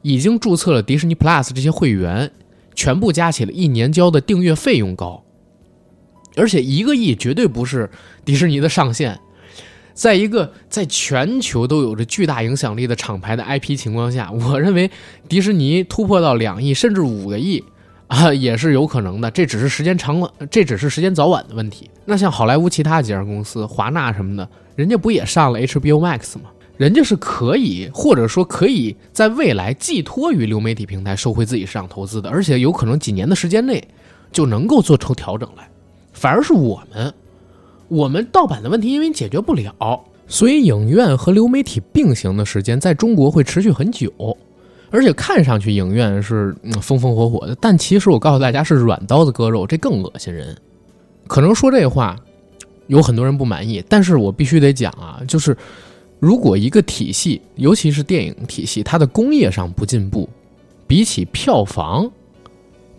[0.01, 2.31] 已经注册了迪士尼 Plus 这些会员
[2.73, 5.23] 全部加起来一年交的订阅费用高。
[6.35, 7.91] 而且一个亿绝对不是
[8.25, 9.19] 迪士尼的上限。
[9.93, 14.89] 在一个在全球都有着巨大影响力的厂牌的 IP 情况下，我认为
[15.29, 17.63] 迪士尼突破到两亿甚至五个亿
[18.07, 19.29] 啊也是有可能的。
[19.29, 21.91] 这只是时间长了，这只是时间早晚的问题。
[22.05, 26.49] 那像好莱坞其他几家公司，华纳什么的，人家不也上了 HBO Max 吗？
[26.77, 33.87] 人家是可以，或者说可以在未来寄托于流媒体平台收回自己市场投资的，而且有可能几年的时间内
[34.31, 35.69] 就能够做出调整来。
[36.13, 37.13] 反而是我们。
[37.89, 44.11] 我们盗版的问题因为解决不了，所以影院和流媒体并行的时间在中国会持续很久，
[44.89, 50.57] 而且看上去影院是嗯风风火火的，但其实我告诉大家是软刀子割肉，这更恶心人。
[51.27, 52.15] 可能说这话
[52.93, 55.57] 有很多人不满意，但是我必须得讲啊，就是
[56.19, 60.29] 如果一个体系，尤其是电影体系，它的工业上不进步，
[60.85, 62.09] 比起票房，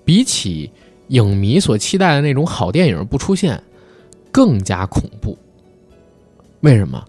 [0.05, 0.69] 比起
[1.09, 3.63] 影迷所期待的那种好电影不出现。
[4.33, 5.39] 更加恐怖。
[6.63, 7.01] 为什么？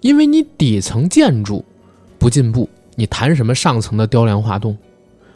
[0.00, 1.64] 因为你底层建筑
[2.16, 4.78] 不进步，你谈什么上层的雕梁画栋？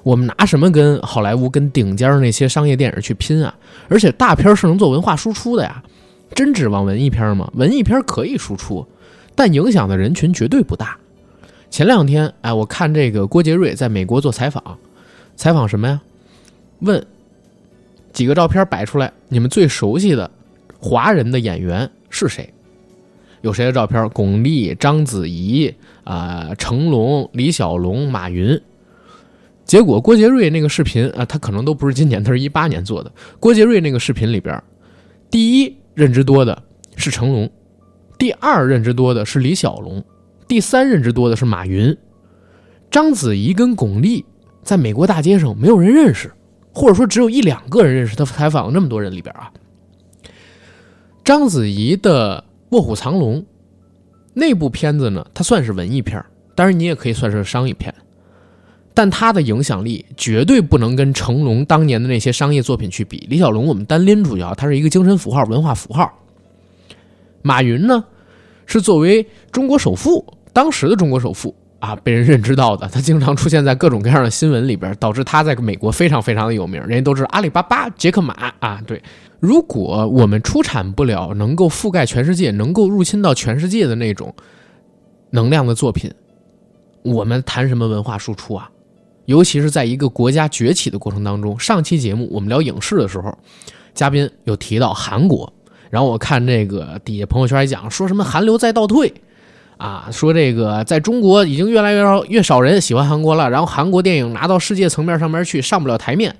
[0.05, 3.53] 我们拿什么跟好莱坞、跟顶尖那些商业电影去拼啊？
[3.89, 5.83] 而且大片是能做文化输出的呀，
[6.35, 7.51] 真指望文艺片吗？
[7.55, 8.87] 文艺片可以输出，
[9.35, 10.99] 但影响的人群绝对不大。
[11.71, 14.79] 前两天，哎，我看这个郭杰瑞在美国做采访，
[15.37, 16.01] 采访什么呀？
[16.81, 17.05] 问
[18.13, 20.31] 几个照片摆出来，你们最熟悉的
[20.79, 22.53] 华人的演员是谁？
[23.41, 24.09] 有谁的照片？
[24.11, 28.61] 巩俐、章子怡啊，成龙、李小龙、马云。
[29.65, 33.11] 结果郭杰瑞那个视频啊，他可能都不是今年，他是一八年做的。
[33.41, 34.63] 郭杰瑞那个视频里边，
[35.31, 36.63] 第一认知多的
[36.97, 37.51] 是成龙，
[38.19, 40.05] 第二认知多的是李小龙，
[40.49, 41.97] 第三认知多的是马云。
[42.91, 44.25] 章子怡跟巩俐
[44.63, 46.33] 在美国大街上没有人认识，
[46.73, 48.17] 或者说只有一两个人认识。
[48.17, 49.53] 他采访了那么多人里边啊，
[51.25, 52.45] 章子怡的
[52.77, 53.41] 《卧虎藏龙》
[54.33, 57.95] 那部片子呢，它算是文艺片，当然你也可以算是商业片。
[58.97, 63.27] 但他的影响力绝对不能跟成龙当年的那些商业作品去比。
[63.29, 66.11] 李小龙我们单拎出去啊，他是一个精神符号、文化符号。
[67.43, 68.05] 马云呢，
[68.67, 72.87] 是作为中国首富，当时的中国首富啊，被人认知到的。
[72.89, 76.81] 他经常出现在各种各样的新闻里边，导致他在美国非常非常的有名。
[76.83, 78.81] 人家都知道阿里巴巴、杰克马啊。
[78.87, 79.03] 对，
[79.41, 84.33] 如果我们出产不了能够覆盖全世界、能够入侵到全世界的那种
[85.31, 86.11] 能量的作品，
[87.03, 88.71] 我们谈什么文化输出啊？
[89.27, 93.37] 尤其是在一个国家崛起的过程当中，上期节目我们聊影视的时候，
[93.95, 95.51] 嘉宾有提到韩国，
[95.89, 99.15] 然后我看这个底下朋友圈还讲说什么韩流在倒退，
[99.79, 106.37] 啊，说这个在中国已经越来越少越少人喜欢韩国了，然后韩国电影拿到世界层面上面去上不了台面，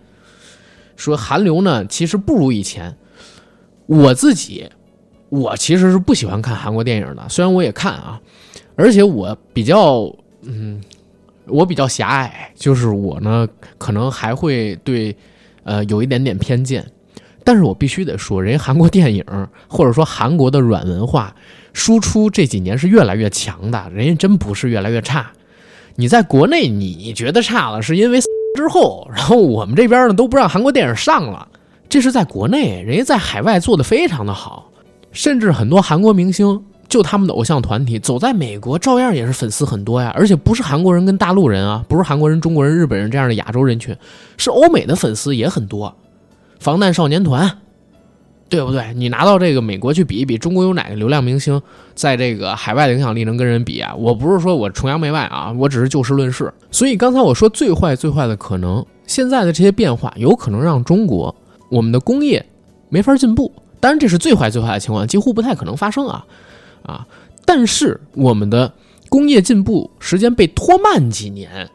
[0.97, 2.95] 说韩流呢其实不如以前。
[3.87, 4.69] 我自己，
[5.29, 8.21] 我其实是不喜欢看韩国电影的，虽然我也看啊，
[8.77, 10.83] 而且我比较嗯。
[11.47, 13.47] 我比较狭隘，就是我呢，
[13.79, 15.15] 可能还会对，
[15.63, 16.85] 呃，有一点点偏见，
[17.45, 19.25] 但是我必须得说，人家韩国电影
[19.69, 21.35] 或者说韩国的软文化
[21.73, 25.31] 输出这几年是越来越强的，人家真不是越来越差。
[25.97, 28.21] 你在国内你觉得差了，是因为
[28.57, 31.47] 之后，然后我们这边呢都不让韩国电影上了，
[31.89, 34.71] 这是在国内，人家在海外做的非常的好，
[35.13, 36.65] 甚至很多韩国明星。
[36.95, 40.13] 就他们的偶像团体走在美国，照样也是粉丝很多呀。
[40.15, 43.97] 而且不是韩国人跟大陆人啊，不是韩国人、中国人、日本人这样的亚洲人群，
[44.37, 45.93] 是欧美的粉丝也很多。
[46.61, 47.59] 防弹少年团，
[48.49, 48.95] 对不对？
[48.95, 51.61] 你拿到这个美国去比一比，中国有哪个流量明星
[51.97, 53.93] 在这个海外的影响力能跟人比啊？
[53.97, 56.55] 我不是说我崇洋媚外啊，我只是就事论事。
[56.71, 61.35] 所以刚才我说最坏最坏的可能，现在的这些变化有可能让中国
[61.71, 62.47] 我们的工业
[62.89, 63.51] 没法进步。
[63.81, 66.25] 当然这是最坏最坏的情况，几乎不太可能发生啊。
[66.85, 67.07] 啊，
[67.45, 68.73] 但是我们的
[69.09, 71.69] 工业进步时间被拖慢几年，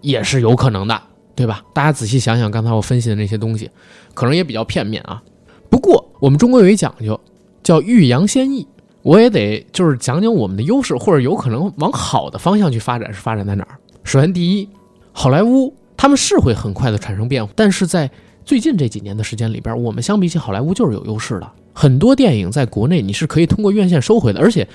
[0.00, 1.02] 也是有可能的，
[1.34, 1.62] 对吧？
[1.72, 3.70] 大家仔细想想，刚才我分析的那些东西，
[4.14, 5.22] 可能也比较片面啊。
[5.70, 7.18] 不过我们中国有一讲究，
[7.62, 8.66] 叫欲扬先抑，
[9.02, 13.78] 我也得就是讲讲我们的优势，或者有可能往好的方向去发展，是发展在哪儿？
[14.04, 14.68] 首先，第一，
[15.12, 18.10] 好莱坞他们是会很快的产生变化，但是在
[18.44, 21.50] 最近这几年的时间里边，我们相比起好莱坞就是有优势的。
[21.72, 24.66] 很多电影在国内你是可以通过院线收回的，而且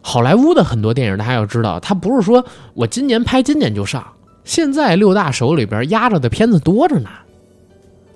[0.00, 4.06] 好莱坞的很多电影大家要知道，它不是说我今年拍今年就上。
[4.44, 7.08] 现在六大手里边压着的片子多着呢，《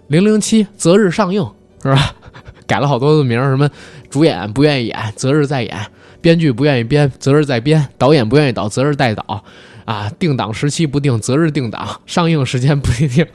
[0.08, 1.50] 零零七》择日上映
[1.82, 2.14] 是吧？
[2.68, 3.70] 改了好多的名，什么
[4.10, 5.74] 主演不愿意演，择日再演；
[6.20, 9.42] 编剧不愿意编，择日再编；导演不愿意导，择日再导。
[9.86, 13.26] 啊，定档时期不定，择日定档；上映时间不一定，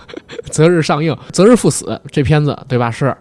[0.51, 1.99] 择日上映，择日赴死。
[2.11, 2.91] 这片子对吧？
[2.91, 3.17] 是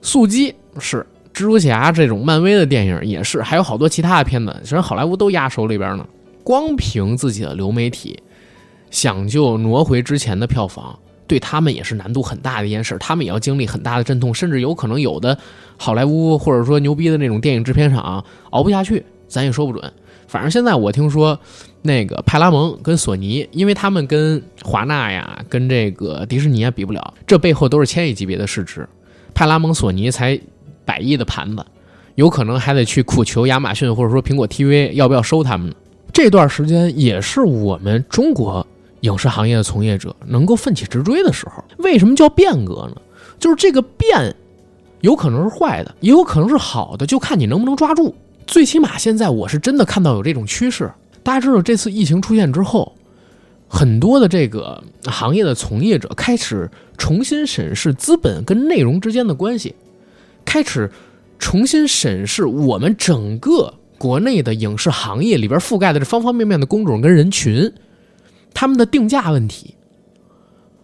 [0.00, 0.54] 速激。
[0.78, 6.06] 是蜘蛛侠这种漫威的电影也是，还有好多其他的片子，其实好莱坞都压手里边呢。
[6.44, 8.20] 光凭自己的流媒体，
[8.90, 12.96] 想就挪回之前的票房，对他们也是难度很大的一件事。
[12.98, 15.38] 他们也要经历很大的阵痛，甚至有可能有的
[15.76, 19.92] 好莱坞或者说牛逼的那种电影制片厂熬不下去，咱也说不准。
[20.26, 21.38] 反正现在我听说，
[21.82, 28.88] 那个派拉蒙跟索尼，因为他们跟华纳呀、跟这个迪士尼啊比不了，这背后都是千亿级别的市值。
[29.34, 30.38] 派拉蒙、索尼才
[30.92, 31.64] 百亿的盘子，
[32.16, 35.74] 有可能还得去苦求亚马逊或者说苹果 TV 要不要收他们呢？
[36.12, 38.66] 这段时间也是我们中国
[39.00, 41.64] 影视行业的从业者能够奋起直追的时候。
[41.78, 43.00] 为什么叫变革呢？
[43.38, 44.36] 就是这个变，
[45.00, 48.14] 有可能是坏的，也有可能是好的，就看你能不能抓住。
[48.46, 50.92] 最起码现在我是真的看到有这种趋势。
[51.22, 52.92] 大家知道这次疫情出现之后。
[53.74, 59.74] 很多的这个行业的从业者开始重新审视资本跟内容之间的关系，
[60.44, 60.90] 开始
[61.38, 67.72] 重新审视我们整个国内的影视行业里边覆盖的这方方面面的工种跟人群，
[68.52, 69.74] 他们的定价问题，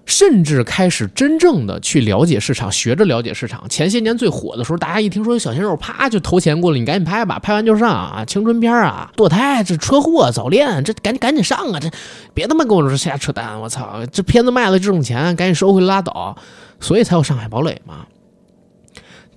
[0.06, 3.68] 甚至开始真正的去了解市场，学着了解市场。
[3.68, 8.24] 前些年最火的时候，大家一听说有小鲜肉，啪就投钱过来，你赶紧拍吧，拍完就上啊！
[8.24, 11.78] 青春片啊，堕胎、这车祸、早恋，这赶紧赶紧上啊！
[11.80, 11.90] 这
[12.32, 13.60] 别他妈跟我说瞎扯淡！
[13.60, 16.36] 我操，这片子卖了这种钱，赶紧收回拉倒。
[16.80, 18.06] 所以才有《上海堡垒》嘛。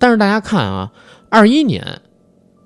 [0.01, 0.91] 但是大家看啊，
[1.29, 2.01] 二一年，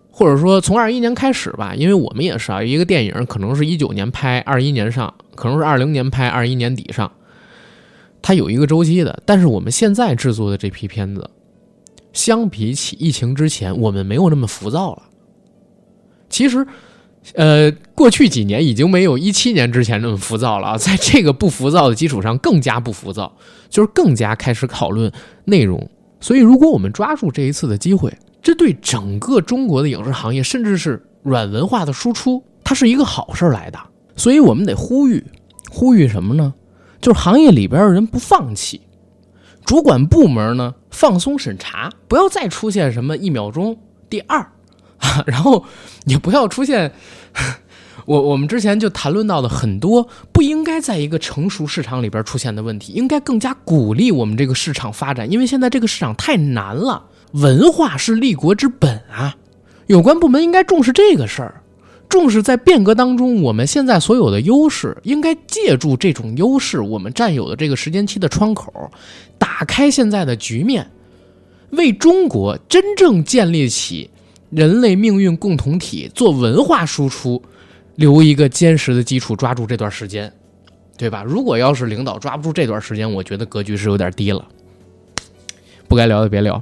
[0.09, 7.11] 或者说从二一年开始吧，因为我们也是啊，一个电影可能是一九年拍，二一年上，可能是二零年拍，二一年底上。
[8.21, 11.29] 它有一个周期的，但是我们现在制作的这批片子，
[12.13, 15.03] 相比起疫情之前，我们没有那么浮躁了。
[16.29, 16.65] 其实，
[17.33, 23.35] 呃，过去几年已经没有一七年之前那么浮躁了啊， 在这个不浮躁的基础上，更加不浮躁，
[23.69, 25.11] 就是更加开始讨论
[25.43, 25.89] 内容。
[26.19, 33.79] 所以，如果我们抓住这一次的机会，这对整个中国的影视行业，甚至是软文化的输出，它是一个好事来的。
[34.15, 35.23] 所以我们得呼吁，
[35.69, 36.53] 呼吁什么呢？
[37.01, 38.81] 就是行业里边的人不放弃，
[39.65, 43.77] 主管部门呢放松审查，不要再出现什么一秒钟
[44.09, 44.47] 第二，
[45.27, 45.63] 然后
[46.05, 46.91] 也不要出现
[48.05, 59.35] 我我们之前就谈论到的很多不应该在一个成熟市场里边出现的问题，应该更加鼓励我们这个市场发展，因为现在这个市场太难了，文化是立国之本啊，
[59.87, 61.61] 有关部门应该重视这个事儿。
[62.07, 68.91] 重视在变革当中，我们现在所有的优势，应该借助这种优势，我们占有的这个时间期的窗口，
[69.39, 70.87] 打开现在的局面，
[71.71, 74.11] 为中国真正建立起
[74.51, 77.41] 人类命运共同体做文化输出
[77.95, 79.35] 留一个坚实的基础。
[79.35, 80.31] 抓住这段时间，
[80.97, 81.23] 对吧？
[81.23, 84.45] 如果要是领导抓不住这段时间，我觉得格局是有点低了。
[85.87, 86.61] 不该聊的别聊。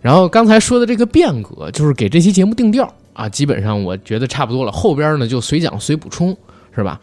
[0.00, 2.92] 然后刚才说的这个变革，就是给这期节目定调。
[3.14, 6.36] 啊，基本上我觉得差不多了，后边呢就随讲随补充，
[6.74, 7.00] 是吧？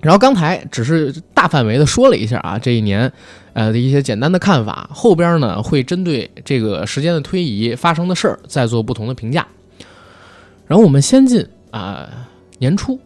[0.00, 3.10] 然后刚才只是大范围的说了一下啊，这一年，
[3.54, 9.46] 呃的一些简单的看法，后边呢会针对这个时间的推移发生的事儿再做不同的评价。
[10.66, 12.28] 然后我们先进啊
[12.60, 13.00] 年初，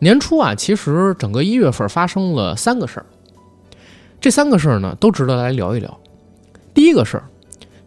[0.00, 3.06] 年初啊，其实整个一月份发生了三个事儿，
[4.20, 5.98] 这三个事儿呢都值得来聊一聊。
[6.74, 7.24] 第一个事儿。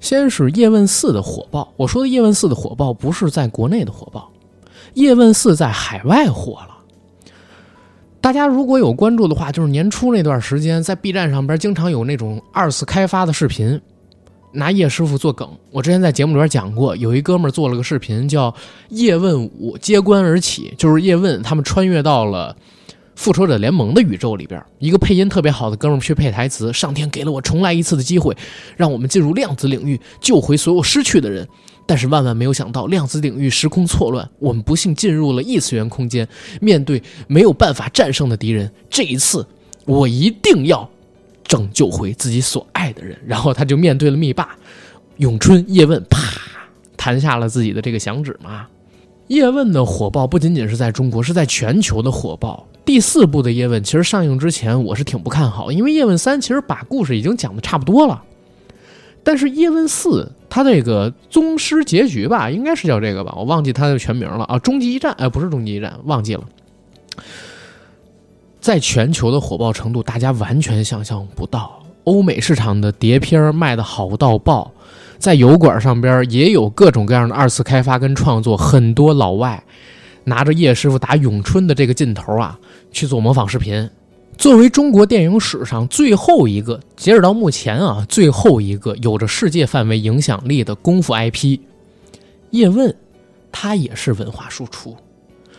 [0.02, 4.32] 先是叶问四的火爆，我说的叶问四的火爆不是在国内的火爆，
[4.94, 6.78] 叶问四在海外火了。
[8.22, 13.82] 大家如果有关注的话，就是年初那段时间，在 B 站上边经常有那种二次开发的视频，
[14.56, 15.48] 拿叶师傅做梗。
[15.72, 18.52] 我之前在节目里边讲过，有一哥们儿做了个视频，叫
[18.90, 22.56] 《叶问五揭棺而起》，就是叶问他们穿越到了。
[23.16, 26.74] 复仇者联盟的宇宙里边，一个配音特别好的哥们儿去配台词。
[26.74, 28.36] 上天给了我重来一次的机会，
[28.76, 31.48] 让我们进入量子领域，救回所有失去的人。
[31.88, 36.28] 但是万万没有想到，量子领域时空错乱，我们不幸进入了异次元空间。
[36.60, 39.48] 面对没有办法战胜的敌人，这一次
[39.86, 40.90] 我一定要
[41.48, 43.18] 拯救回自己所爱的人。
[43.26, 44.56] 然后他就面对了灭霸、
[45.18, 46.20] 咏春、叶问，啪
[46.98, 48.68] 弹下了自己的这个响指嘛。
[49.28, 52.68] 叶问的火爆不仅仅是在中国，是在全球的火爆。
[52.86, 58.22] 第四部的叶问其实上映之前，我是挺不看好，因为叶问三其实把故事已经讲的差不多了。
[59.24, 64.60] 但是叶问四，他这个宗师结局吧，应该是叫这个吧，我忘记他的全名了啊。
[64.60, 66.44] 终极一战，哎，不是终极一战，忘记了。
[68.66, 71.84] 在全球的火爆程度，大家完全想象不到。
[72.06, 74.72] 欧美市场的碟片卖的好到爆，
[75.20, 79.64] 在油管上边也有各种各样的二次开发跟创作，很多老外。
[80.24, 82.60] 拿着叶师傅打咏春的这个劲头啊，
[82.92, 83.88] 去做模仿视频。
[84.36, 91.60] 作为中国电影史上最后一个，截止到目前啊，最后一个有着世界范围影响力的功夫 IP，
[92.50, 92.96] 叶问，
[93.52, 94.98] 他也是文化输出。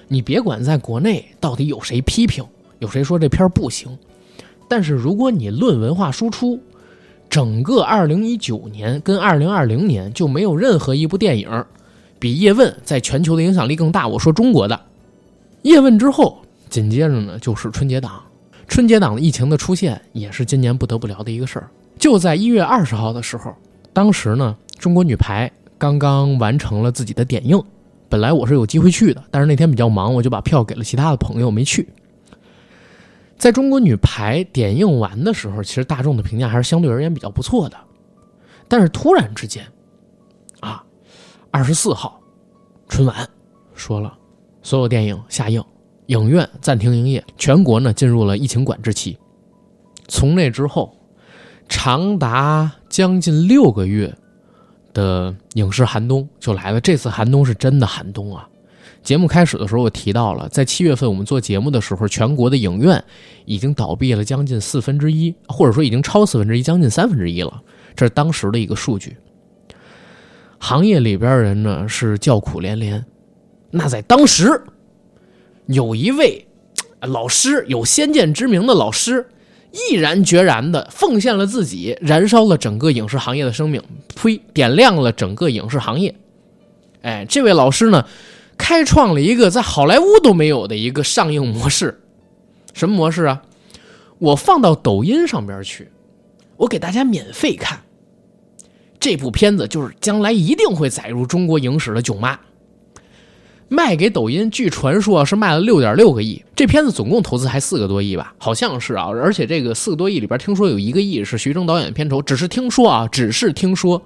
[0.09, 2.45] 你别管在国内到底有谁批评，
[2.79, 3.97] 有谁说这片不行，
[4.69, 6.59] 但是如果你论文化输出，
[7.29, 11.65] 整个2019年跟2020年就没有任何一部电影。
[12.19, 14.09] 比叶问在全球的影响力更大。
[14.09, 14.81] 我说中国的
[15.63, 16.39] 叶问之后，
[16.71, 18.23] 紧接着呢就是春节档。
[18.69, 21.69] 春节档的疫情的出现，也是今年不得不聊的一个事儿。
[21.99, 23.55] 就在一月二十号的时候，
[23.93, 27.63] 当时呢中国女排刚刚完成了自己的点映。
[28.09, 31.87] 本来我是有机会去的，但是那天比较忙，我就把票给了其他的朋友，没去。
[33.37, 37.77] 在中国女排点映完的时候，其实大众的评价还是相对而言比较不错的。
[38.69, 39.67] 但是突然之间，
[40.61, 40.83] 啊。
[41.53, 42.21] 二十四号，
[42.87, 43.27] 春晚
[43.75, 44.19] 说了，
[44.63, 45.65] 所有电影下映，
[46.07, 49.17] 影院暂停营业，全国呢进入了疫情管制期。
[50.07, 50.95] 从那之后，
[51.67, 54.15] 长达将近六个月
[54.93, 56.81] 的影视寒冬就来了。
[56.81, 58.47] 这次寒冬是真的寒冬啊！
[59.07, 63.05] 节目开始的时候我提到了，在七月份我们做节目的时候，全国的影院
[63.45, 67.63] 已经倒闭了将近四分之一，或者说已经超四分之一，将近三分之一了。
[67.95, 69.17] 这是当时的一个数据。
[70.59, 73.07] 行业里边人呢是叫苦连连。
[73.71, 74.61] 那在当时，
[75.67, 76.45] 有一位
[77.03, 79.25] 老师，有先见之明的老师，
[79.71, 83.81] 毅然决然的奉献了自己，燃烧了整个影视行业的生命，
[84.17, 86.13] 呸，点亮了整个影视行业。
[87.03, 88.05] 哎，这位老师呢？
[88.59, 92.01] 开创了一个在好莱坞都没有的一个上映模式，
[92.73, 93.43] 什么模式啊？
[94.19, 95.89] 我放到抖音上边去，
[96.57, 97.81] 我给大家免费看
[98.99, 102.35] 这部片子，就是将来一定会载入中国影史的《囧妈》。
[103.69, 106.41] 卖给抖音，据传说是卖了六点六个亿。
[106.55, 108.33] 这片子总共投资还四个多亿吧？
[108.39, 109.07] 好像是啊。
[109.07, 114.01] 而且这个四个多亿里边，听说有一个亿是徐峥导演的片酬，只是听说啊，只是听说。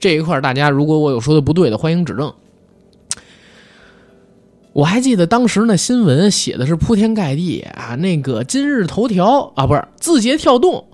[0.00, 2.34] 这一块大家如果我有说的不对的，欢迎指正。
[4.74, 10.84] 我还记得当时那新闻写的是铺天盖地啊，那个今日头条啊，不是字节跳动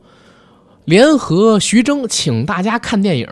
[0.84, 3.26] 联合徐峥请大家看电影。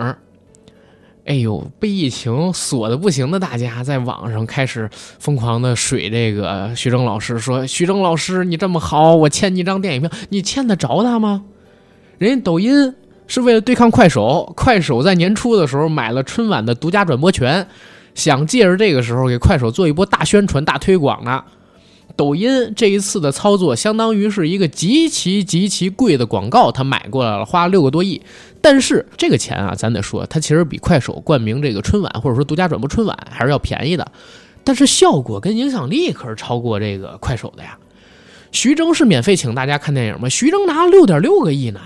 [1.26, 4.88] 哎呦，被疫情锁的不行的大家，在网上开始
[5.18, 11.44] 疯狂的水这个徐峥老师，说徐峥老师你这么好，我欠你一张电影票，你欠得着他吗？
[12.16, 12.94] 人家抖音
[13.26, 17.68] 是为了对抗快手，快手在年初的时候买了春晚的独家转播权。
[18.18, 21.44] 想借着这个时候给快手做一波大宣传、大推广呢。
[22.16, 28.20] 抖音这一次的操作，相当于是一个极其极其贵的广告，他买过来了，花了六个多亿。
[28.60, 34.10] 但是这个钱啊，咱得说，它其实比快手冠名这个春晚或者说独家转播春晚还是要便宜的。
[34.64, 37.78] 但是效果跟影响力可是超过这个快手的呀。
[38.50, 40.28] 徐峥是免费请大家看电影吗？
[40.28, 41.80] 徐峥拿了六点六个亿呢。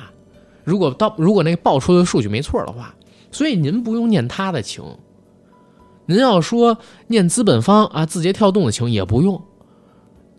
[0.65, 2.95] 如果到如果那个爆出的数据没错的话，
[3.31, 4.83] 所以您不用念他的情。
[6.07, 9.41] 您要说念资本方啊，字节跳动的情也不用，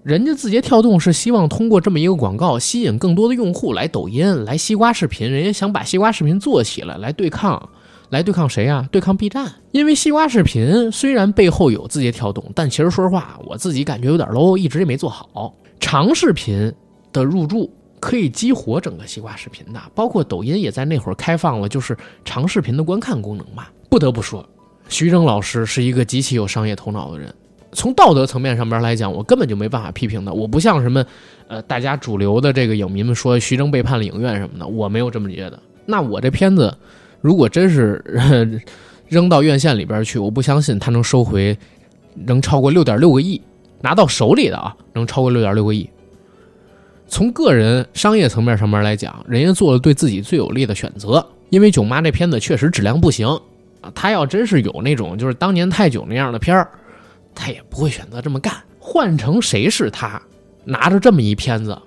[0.03, 7.69] 人家字节跳动是希望通过这么一个广告吸引更多的用户来抖音、来西瓜视频，人家想把西瓜视频做起来，来对抗，
[8.09, 8.85] 来对抗谁啊？
[8.91, 9.49] 对抗 B 站。
[9.71, 15.55] 因为西瓜视频虽然背后有字节跳动，但其实说实话，我自己感觉有点 low，一直也没做好。
[15.79, 16.71] 长视频
[17.13, 23.67] 的入驻可以激活整个西瓜视频的，包括抖音也在那会儿开放了，就是长视频的观看功能嘛。
[23.89, 24.45] 不得不说。
[24.89, 27.33] 徐峥老师是一个极其有商业头脑的人，
[27.71, 30.31] 从道德层面上边来讲，我根本就没办法批评他。
[30.31, 31.03] 我不像什么，
[31.47, 35.59] 呃，大家主流的这个影迷们说徐峥背叛了影院什么的，我没有这么觉得。
[35.85, 36.75] 那我这片子，
[37.21, 38.03] 如果真是
[39.09, 41.57] 扔到院线里边去，我不相信他能收回，
[42.13, 43.41] 能超过六点六个亿
[43.81, 45.89] 拿到手里的啊，能超过六点六个亿。
[47.07, 53.27] 从个人商业层面上面来讲，人家做了对自己最有利的选择，因为《囧妈》这片子确实质量不行。
[53.93, 56.69] 他要真是有那种就是当年泰囧那样的片儿，
[57.35, 58.53] 他也不会选择这么干。
[58.79, 60.21] 换成谁是他，
[60.63, 61.77] 拿着这么一片子，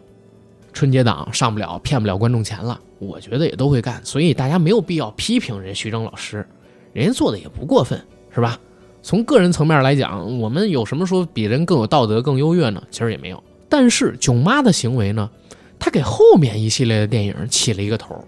[0.73, 4.01] 春节档上不了，骗不了观众钱了，我觉得也都会干。
[4.05, 6.47] 所以大家没有必要批评人徐峥老师，
[6.93, 8.01] 人家做的也不过分，
[8.35, 8.59] 是吧？
[9.03, 12.83] 从个人层面来讲，我们有什么说比人更有道德、更优越呢？
[12.91, 13.43] 其实也没有。
[13.69, 15.31] 但是囧妈的行为呢，
[15.79, 18.25] 他给后面一系列的电影起了一个头。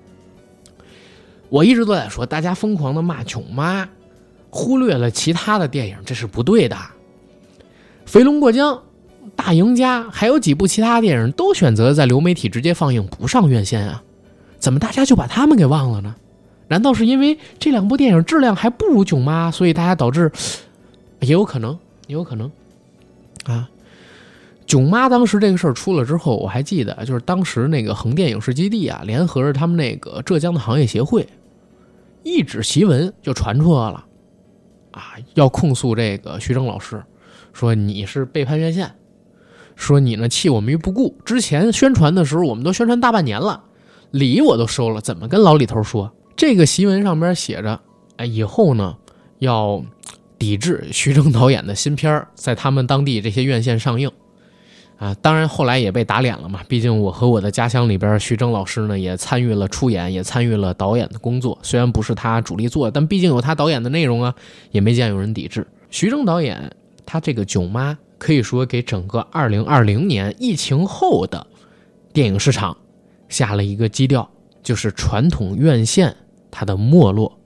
[1.48, 3.84] 我一直都在说，大家疯狂的骂《囧妈》，
[4.50, 6.76] 忽略了其他的电影，这是不对的。
[8.06, 8.74] 《飞龙过江》
[9.36, 14.02] 《大赢家》还有几部其他电影都选择在流媒体直接放映，不上院线啊？
[14.58, 16.14] 怎么大家就把他们给忘了呢？
[16.68, 20.30] 难道是因为这两部电影质量还不如《囧妈》，所以大家导致？
[21.20, 22.50] 也有可能，也有可能。
[23.44, 23.68] 啊，
[24.66, 31.26] 《囧妈》当时这个事儿出了之后，我还记得，就是当时那个横店影视基地啊，联合着他们那个浙江的行业协会。
[32.22, 34.04] 一纸檄文就传出来了，
[34.90, 37.02] 啊，要控诉这个徐峥老师，
[37.52, 38.94] 说你是背叛院线，
[39.76, 41.16] 说你呢弃我们于不顾。
[41.24, 43.64] 之前宣传的时候，我们都宣传大半年了，
[44.10, 46.12] 礼我都收了，怎么跟老李头说？
[46.36, 47.80] 这个檄文上边写着，
[48.16, 48.96] 哎，以后呢
[49.38, 49.82] 要
[50.38, 54.10] 抵制徐峥导演的新片在他们当地这些院线上映。
[54.98, 56.60] 啊，当然后来也被打脸了嘛。
[56.68, 61.56] 毕竟我和我的家乡里边，徐峥老师呢也参与了出演，也参与了导演的工作。
[61.62, 64.34] 虽然不是他主力做，但毕竟有他导演的内容啊，
[64.72, 65.64] 也没见有人抵制。
[65.88, 66.70] 徐峥导演
[67.06, 71.46] 他这个《囧妈》可以说给整个2020年疫情后的
[72.12, 72.76] 电影市场
[73.28, 74.28] 下了一个基调，
[74.64, 76.14] 就是传统院线
[76.50, 77.38] 它的没落，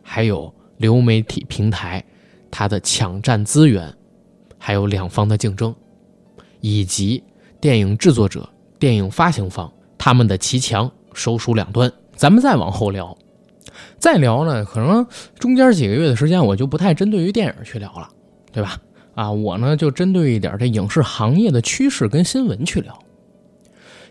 [0.00, 2.04] 还有流媒体平台
[2.52, 3.92] 它的抢占资源，
[4.58, 5.74] 还有两方的竞争。
[6.60, 7.22] 以及
[7.60, 8.48] 电影制作者、
[8.78, 13.16] 电影发行方他们的骑墙手鼠两端，咱们再往后聊，
[13.98, 15.06] 再聊呢，可能
[15.38, 18.08] 中间几个月的时间我就不太针对于电影去聊了，
[18.52, 18.78] 对吧？
[19.14, 22.98] 啊，我呢就针对一点这影视行业的趋势跟新闻去聊。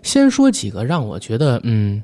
[0.04, 2.04] 先说几个让我觉得嗯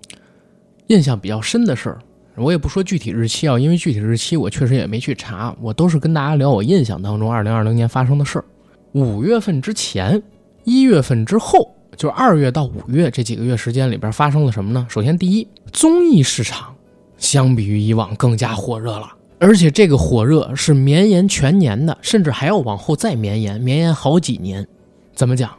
[0.88, 2.00] 印象比较深的事儿，
[2.36, 8.46] 我也不说具体日期啊，因为具体日期我确实也没去查，我都是跟大家聊我印象当中二零二零年发生的事儿。
[8.94, 10.22] 五月份之前，
[10.66, 14.86] 一月份之后，就是二月到五月这几个月时间里边发生了什么呢？
[14.90, 16.76] 首先，第一，综艺市场
[17.18, 19.08] 相比于以往更加火热了，
[19.40, 24.68] 而且这个火热是绵延全年的，甚至还要往后再绵延，绵延好几年。
[25.14, 25.52] 怎么讲？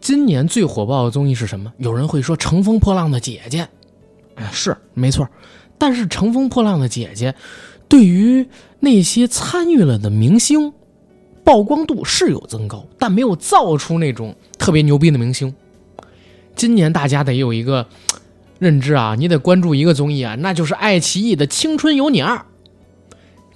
[0.00, 1.72] 今年最火爆的综艺是什么？
[1.78, 3.62] 有人会说《乘风破浪的姐姐》，
[4.34, 5.26] 哎，是没错。
[5.78, 7.32] 但是《乘风破浪的姐姐》
[7.88, 8.46] 对于
[8.80, 10.72] 那些参与了的明星，
[11.44, 15.54] 曝光度是有增高，但没有造出那种特别牛逼的明星。
[16.56, 17.86] 今年大家得有一个
[18.58, 22.36] 认知啊，你得关注一个综艺啊，那就是爱奇艺的《青春有你二》。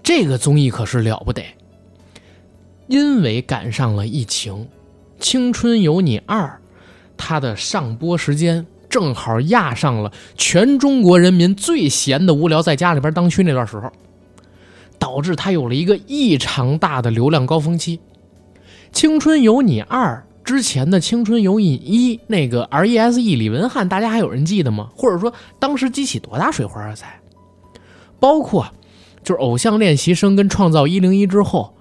[0.03, 1.43] 这个综艺可是了不得，
[2.87, 4.55] 因为赶上了疫情。
[5.21, 6.45] 《青春有你二》，
[7.17, 13.91] 它的上播时间正好压上了全中国人民最闲的无聊，在家里边当区那段时候，
[14.99, 17.99] 导致他有了一个异常大的流量高峰期。
[18.93, 24.89] 《青春有你二》之前的《青春有你一》，那个 R E S E 李文翰，大家还有人记得吗？
[24.97, 26.95] 或者说当时激起多大水花啊？
[26.95, 27.21] 才
[28.19, 28.67] 包括
[29.23, 31.75] 就是《偶像练习生》跟《创造一零一》之后，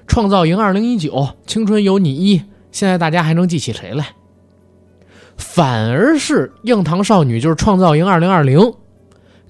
[0.06, 1.12] 《创造营二零一九》
[1.46, 2.38] 《青春有你一》。
[2.72, 4.08] 现在大家还能记起谁来？
[5.36, 8.74] 反而是硬糖少女，就是创造营二零二零，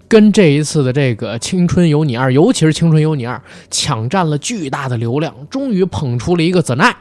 [0.08, 3.40] 跟这一次的这个青春有你二，尤其是青春有你二，
[3.70, 6.96] 抢占了巨大的流量，终于捧出了一个泽奈。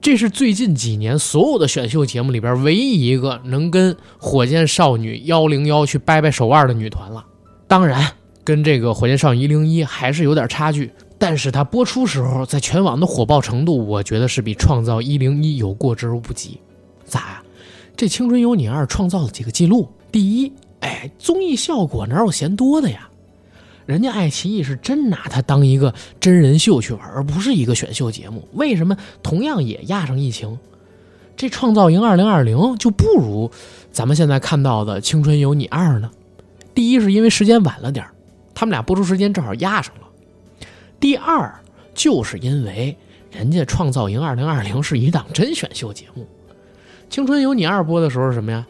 [0.00, 7.24] 这是最近几年所有的选秀节目里边唯一一个能跟火箭少女幺零幺去掰掰手腕的女团了。
[7.66, 8.12] 当然，
[8.44, 10.92] 跟这个火箭少女一零一还是有点差距。
[11.18, 16.60] 但是它播出时候，在全网的火爆程度，我觉得是比《创造一零一》有过之而无不及。
[17.04, 17.42] 咋呀？
[17.96, 19.88] 这《青春有你二》创造了几个记录？
[20.12, 23.08] 第一，哎，综艺效果哪有嫌多的呀？
[23.86, 28.46] 人家爱奇艺是真拿它当一个真人秀去玩，而不是一个选秀节目。
[28.52, 30.58] 为什么同样也压上疫情，
[31.36, 33.50] 这《创造营二零二零》就不如
[33.90, 36.10] 咱们现在看到的《青春有你二》呢？
[36.74, 38.06] 第一是因为时间晚了点
[38.54, 40.02] 他们俩播出时间正好压上了。
[41.00, 41.50] 第二，
[41.94, 42.94] 就是因为
[43.32, 46.22] 人家《创造营2020》是一档真选秀节目，
[47.08, 48.66] 《青春有你二》播的时候是什么呀？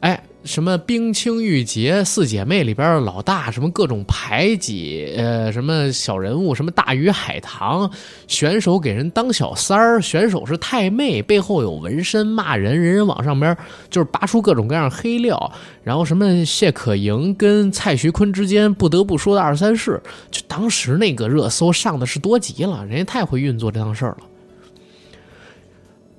[0.00, 0.22] 哎。
[0.46, 7.90] 什么冰清玉洁四姐妹里边的老大，什么各种排挤，呃，什么小人物，什么大鱼海棠
[8.28, 13.54] 选手给人当小三儿，选手是太妹，背后有纹身，骂人，人人往上边
[13.90, 24.18] 就是扒出各种各样黑料，然后什么谢可莹跟蔡徐坤之间不得不说的二三事，就当时那个热搜上的是多极了，人家太会运作这档事儿了，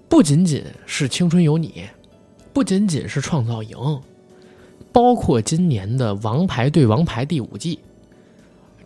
[0.10, 1.86] 不仅仅是青春有你，
[2.52, 3.78] 不仅仅是创造营。
[4.98, 7.78] 包括今年的《王牌对王牌》第五季，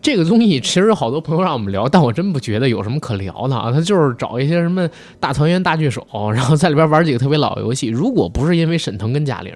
[0.02, 3.72] 这个综艺其实好多朋友让我们聊，但我真不觉得有什么可聊的啊。
[3.72, 4.86] 他就是找一些什么
[5.18, 7.88] 大团圆、大聚首，然后在里边玩几个特别老游戏。
[7.88, 9.54] 如果不是因为沈腾跟贾玲，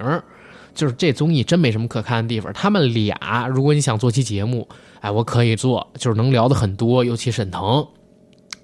[0.74, 2.50] 就是这综艺真没什么可看的地方。
[2.54, 4.66] 他们俩，如果你想做期节目，
[5.00, 7.04] 哎，我可以做，就是能聊的很多。
[7.04, 7.86] 尤其沈腾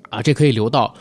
[0.09, 0.95] 啊，这可以留到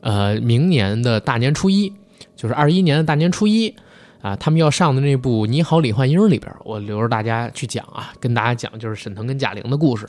[0.00, 1.92] 呃明年的大年初一，
[2.34, 3.74] 就是二一年的大年初一。
[4.20, 10.08] 啊，他们要上的那部《你好，李焕英》里边，我留着大家去讲啊，跟大家讲就是沈腾跟贾玲的故事。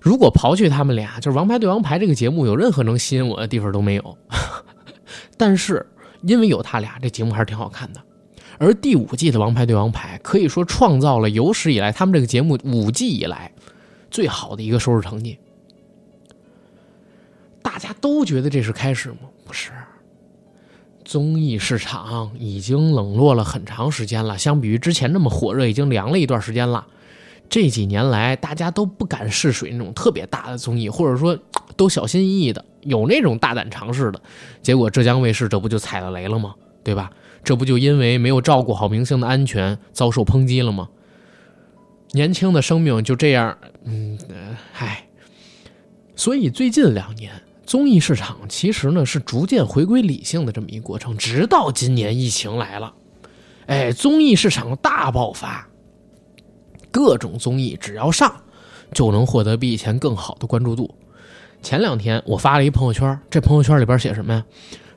[0.00, 4.18] 如果刨去他们俩，就是《王牌对王牌》这个节目有任何能吸引我的地方都没有。
[5.38, 5.86] 但是
[6.22, 8.00] 因为有他俩，这节目还是挺好看的。
[8.58, 13.50] 而第五季的《王牌对王牌》可以说创造了有史以来他们这个节目五季以来
[14.10, 15.38] 最好的一个收视成绩。
[17.62, 19.16] 大家都觉得这是开始吗？
[19.44, 19.70] 不是。
[21.04, 26.86] 综艺市场已经冷落了很长时间了，相比于之前那么火热，已经凉了一段时间了。
[27.48, 31.38] 这几年来，大家都不敢试水那种特别大的综艺，或者说
[31.76, 34.20] 都小心翼翼的，有那种大胆尝试的。
[34.62, 36.54] 结果浙江卫视这不就踩了雷了吗？
[36.82, 37.10] 对吧？
[37.44, 40.88] 这不就因为没有照顾好明星的安全，遭受抨击了吗？
[42.12, 44.18] 年轻的生命就这样，嗯，
[44.78, 45.06] 唉。
[46.16, 47.30] 所以最近两年。
[47.66, 52.92] 综艺市场其实呢是逐渐回归理性的这么一个过程，直到今年疫情来了，
[53.66, 55.66] 哎，综艺市场大爆发，
[56.90, 58.34] 各种综艺只要上，
[58.92, 60.94] 就能获得比以前更好的关注度。
[61.62, 64.44] 前两天我发了一朋友圈，这朋友圈里边写什么呀？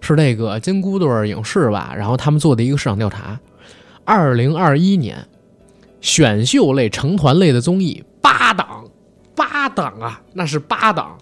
[0.01, 3.39] 是那个金箍墩影视吧，然后他们做的一个市场调查，
[4.03, 5.26] 二零二一年
[6.01, 8.86] 选秀类、成团类的综艺八档，
[9.36, 11.18] 八档啊，那是八档。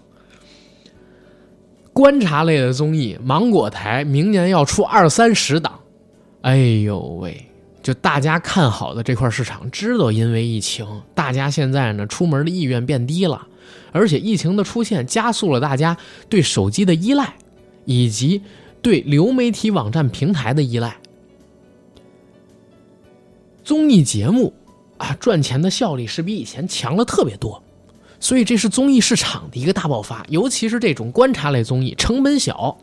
[1.96, 5.80] 观察类的综艺，芒果台明年要出二三十档，
[6.42, 7.46] 哎呦喂！
[7.82, 13.46] 就大家看好的这块市场，知道因为疫情，大家现在呢出门的意愿变低了，
[13.92, 15.96] 而且疫情的出现加速了大家
[16.28, 17.32] 对手机的依赖，
[17.86, 18.42] 以及
[18.82, 20.94] 对流媒体网站平台的依赖。
[23.64, 24.52] 综艺节目
[24.98, 27.62] 啊，赚钱的效率是比以前强了特别多，
[28.20, 32.76] 所以这是综艺市场的一个大爆发，尤其是这种观察类综艺，成本小。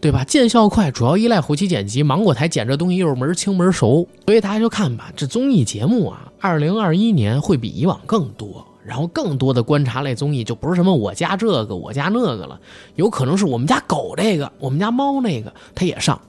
[0.00, 0.24] 对吧？
[0.24, 2.02] 见效快，主要依赖后期剪辑。
[2.02, 5.12] 芒果台剪这东西又是门清门熟，所以大家就看吧。
[5.14, 12.60] 这综艺节目啊，二零二一年会比以往更多，然后更多的观察类综艺就不是什么我家这个我家那个了，
[12.96, 16.20] 有可能是我们家狗这个，我们家猫那个，它也上。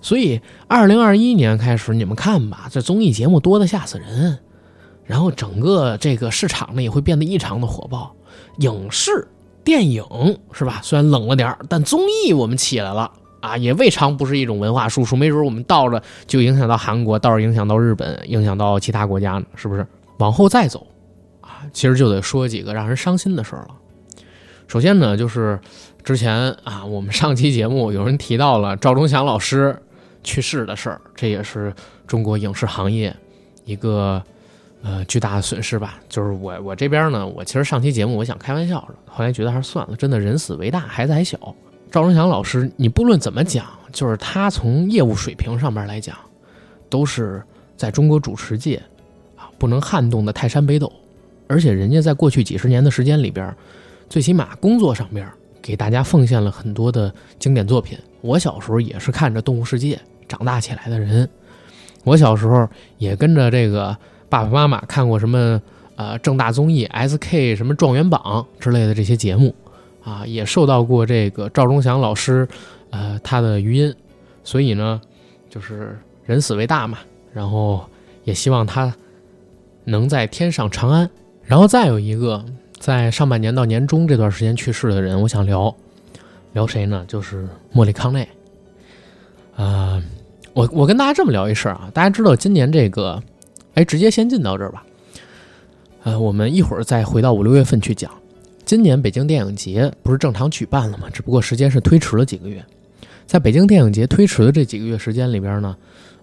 [0.00, 4.40] 所以二零二一年开始，你们看吧，这综艺节目多的吓死人，
[5.04, 8.14] 然后整个这个市场呢也会变得异常的火爆，
[8.58, 9.28] 影视。
[9.62, 10.04] 电影
[10.52, 10.80] 是吧？
[10.82, 15.16] 虽然冷了点但综艺我们起来了啊，也未尝不是一种文化输出。
[15.16, 19.86] 没准我们到了就影响到韩国，到时影响到日本，影响到其他国家呢，是不是？
[20.18, 20.86] 往后再走
[21.40, 23.68] 啊，其实就得说几个让人伤心的事儿了。
[24.68, 25.58] 首先呢，就是
[26.02, 29.82] 之前啊，我们上期节目有人提到了赵忠祥老师
[30.22, 31.74] 去世的事儿，这也是
[32.06, 33.16] 中国影视行业
[33.64, 34.22] 一个。
[34.86, 41.38] 呃，巨大的损失吧，就是我我这边呢，我其实上期节目我想开玩笑，后来觉得还是算了，真的人死为大，孩子还小。
[41.90, 46.14] 赵忠祥老师，你不论怎么讲，就是他从业务水平上面来讲，
[46.90, 47.42] 都是
[47.78, 48.76] 在中国主持界
[49.36, 50.92] 啊不能撼动的泰山北斗，
[51.46, 53.56] 而且人家在过去几十年的时间里边，
[54.10, 55.26] 最起码工作上边
[55.62, 57.98] 给大家奉献了很多的经典作品。
[58.20, 59.96] 我小时候也是看着《动物世界》
[60.28, 61.26] 长大起来的人，
[62.02, 62.68] 我小时候
[62.98, 63.96] 也跟着这个。
[64.34, 65.62] 爸爸妈妈看过什么？
[65.96, 69.54] 呃，正大综艺、SK 什么状元榜之类的这些节目，
[70.02, 72.48] 啊，也受到过这个赵忠祥老师，
[72.90, 73.94] 呃，他的余音。
[74.42, 75.00] 所以呢，
[75.48, 76.98] 就是人死为大嘛，
[77.32, 77.88] 然后
[78.24, 78.92] 也希望他
[79.84, 81.08] 能在天上长安。
[81.44, 82.44] 然后再有一个，
[82.80, 85.72] 在上半年到年中这段时间去世的人，我想聊
[86.54, 87.04] 聊谁呢？
[87.06, 88.28] 就是莫里康内。
[89.54, 90.02] 啊，
[90.54, 93.22] 我我跟大家这么聊一事儿啊，大家知道今年这个。
[93.74, 94.84] 哎，直接先进到这儿吧。
[96.04, 98.10] 呃，我们一会儿再回到五六月份去讲。
[98.64, 101.08] 今年北京电影节不是正常举办了吗？
[101.12, 102.64] 只不过时间是推迟了几个月。
[103.26, 105.76] 在北京电影节推迟的这几个月时间里边呢，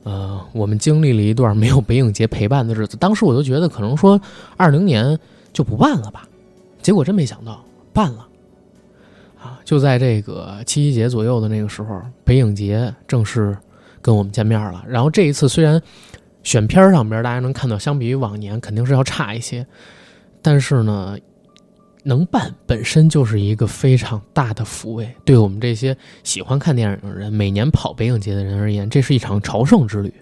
[0.04, 2.96] 呃，我们经历了一段没有北影节陪伴的日子。
[2.98, 4.20] 当时我就觉得可能说
[4.56, 5.18] 二零年
[5.52, 6.28] 就不办了吧，
[6.82, 8.28] 结果真没想到办了。
[9.42, 13.58] 啊，就在这个七夕节左右的那个时候，北影节正式
[14.02, 14.86] 跟我们见面了。
[14.88, 15.82] 然后这一次虽然。
[16.44, 19.66] 选片上边，大家能看到，相比于往年肯定是要差一些，
[20.42, 21.18] 但是呢，
[22.04, 25.08] 能办本身就是一个非常大的抚慰。
[25.24, 30.14] 对我们这些喜欢看电影的人，每年跑北影节的人而言，这是一场朝圣之旅。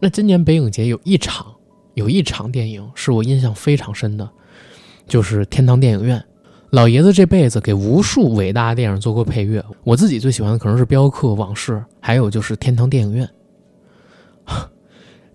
[0.00, 1.46] 那今年北影节有一场，
[1.94, 4.28] 有一场电影是我印象非常深的，
[5.06, 6.24] 就是天堂电影院。
[6.70, 13.28] 老爷子这辈子给无数伟大的电影做过配乐，我自己最喜欢的可能是《镖客往事》，还有就是天堂电影院。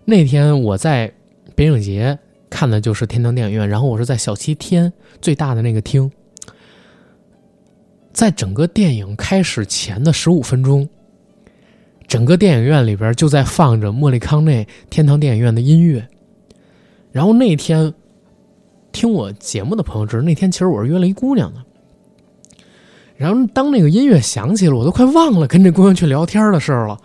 [0.04, 1.12] 那天我在
[1.54, 2.18] 北影节
[2.50, 6.10] 看的就是天堂电影院，然后我是在小七天最大的那个厅，
[8.12, 10.88] 在整个电影开始前的十五分钟，
[12.06, 16.06] 整个电影院里边就在放着莫里康内天堂电影院的音乐。
[17.10, 17.92] 然后那天
[18.92, 21.60] 听我节目的朋友知道，那天其实我是约了一姑娘的。
[23.16, 27.00] 然后当那个音乐响起了，我都快忘了跟这姑娘去聊天的事儿了。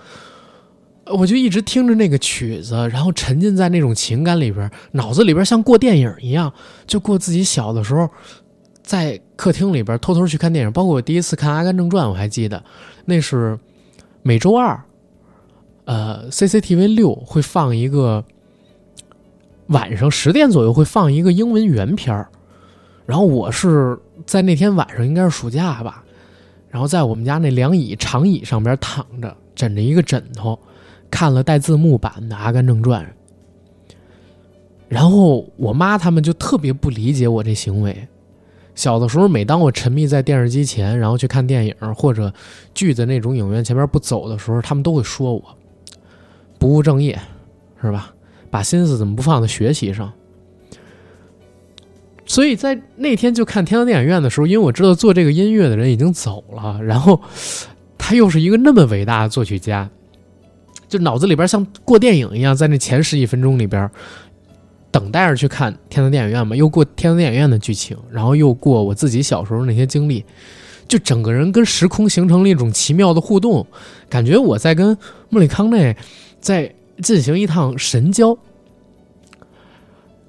[1.12, 6.54] 我就一直听着那个曲子，然后沉浸在那种情感里边，脑子里边像过电影一样，
[6.86, 8.08] 就过自己小的时候，
[8.84, 10.72] 在客厅里边偷偷去看电影。
[10.72, 12.64] 包括我第一次看《阿甘正传》，我还记得，
[13.06, 13.58] 那是
[14.22, 14.80] 每周二，
[15.86, 18.24] 呃，CCTV 六会放一个
[19.68, 22.30] 晚上十点左右会放一个英文原片儿
[23.06, 23.98] 然后我是
[24.28, 26.04] 在那天晚上，应该是暑假吧，
[26.70, 30.60] 然后在我们家那凉椅长椅上边躺着，枕着一个枕头。
[31.10, 33.06] 看了带字幕版的《阿甘正传》，
[34.88, 38.08] 然后我妈他们就特别不理解我这行为。
[38.76, 42.34] 小的时候，每当我沉迷在电视机前，然后去看电影或者
[42.74, 45.44] 剧的那种影院前面不走的时候，他们都会说我
[46.58, 47.20] 不务正业，
[47.82, 48.14] 是吧？
[48.50, 50.14] 把心思怎么不放在学习上？
[52.26, 57.20] 所以在那天就看天堂电影院的时候，因为我知道做这个音乐的人已经走了，然后
[57.98, 59.90] 他又是一个那么伟大的作曲家。
[60.90, 63.90] 就脑子里边像过电影一样，在那前十几分钟里边，
[64.92, 70.26] 等待着去看天堂电影院嘛，又过天堂电影院的剧情，然后又过我自己小时候那些经历，
[70.88, 73.66] 就整个人跟时空形成了一种奇妙的互动，
[74.10, 74.98] 感觉我在跟
[75.30, 75.96] 莫里康内
[76.42, 76.74] 在
[77.04, 78.36] 进行一趟神交。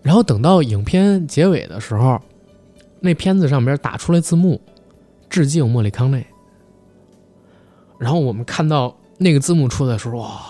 [0.03, 2.21] 然后等到影片结尾的时候，
[3.01, 4.61] 那片子上边打出来字幕，
[5.31, 6.27] 致敬莫里康内。
[7.99, 10.41] 然后我们看到那个字幕出来的时候，哇，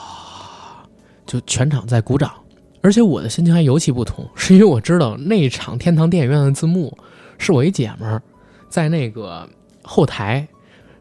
[1.26, 2.32] 就全场在鼓掌，
[2.80, 6.96] 而且我的心情还尤其不同，是因为我知道那场天堂电影院的字幕
[7.36, 8.22] 是我一姐们儿
[8.68, 9.48] 在那个
[9.82, 10.46] 后台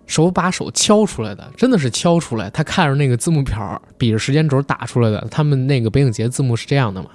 [0.07, 2.49] 手把手敲出来的，真的是敲出来。
[2.49, 5.25] 她看着那个字幕条，比着时间轴打出来的。
[5.29, 7.11] 他们那个北影节字幕是这样的嘛，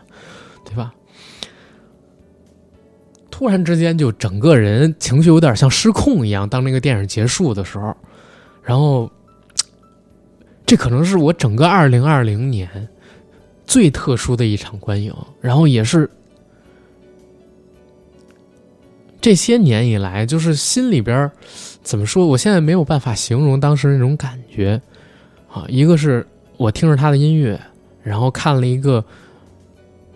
[0.64, 0.94] 对吧？
[3.28, 6.48] 突然之间，就整个人情绪有点像失控一样。
[6.48, 7.92] 当那个电影结束的时候，
[8.62, 9.10] 然后，
[10.66, 12.88] 这可能是我整个二零二零年
[13.66, 16.08] 最特殊的一场观影，然后也是
[19.20, 21.30] 这些年以来，就是心里边
[21.82, 22.26] 怎么说？
[22.26, 24.80] 我现在没有办法形容当时那种感觉
[25.50, 25.64] 啊。
[25.68, 27.60] 一个是我听着他的音乐，
[28.02, 29.04] 然后看了一个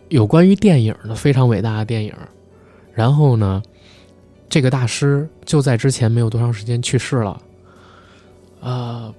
[0.08, 2.14] 有关于电影的非常伟大的电影。
[2.94, 3.62] 然后呢，
[4.48, 7.40] 这个大师就在之前没有多长时间去世了，
[8.60, 9.14] 啊，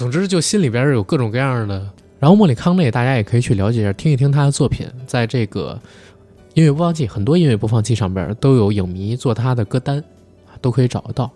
[0.00, 1.86] 总之就心里边有各种各样的。
[2.18, 5.78] 然后莫里康内，大家也可以去了解一下，听一听他的作品，在这个
[6.54, 10.02] 音乐播放器，很多音乐播放器上边都有影迷做他的歌单，
[10.62, 11.30] 都可以找得到。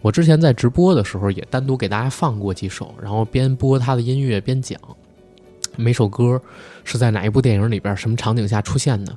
[0.00, 4.76] 我之前在直播的时候也单独给大家放过几首，然后边播他的音乐边讲
[5.76, 6.42] 每首歌
[6.82, 9.16] 是在哪一部电影里边、什么场景下出现的。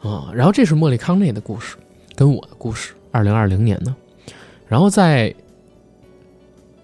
[0.00, 1.76] 啊，然后这是莫里康内的故事，
[2.16, 3.94] 跟我的故事，二零二零年呢，
[4.66, 5.32] 然后在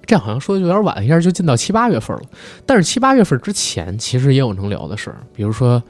[0.04, 2.22] 这样好像说的有点晚，一下就进到七八月份了。
[2.66, 5.82] 但是七八月份之前，其实也有能聊的事，比如说，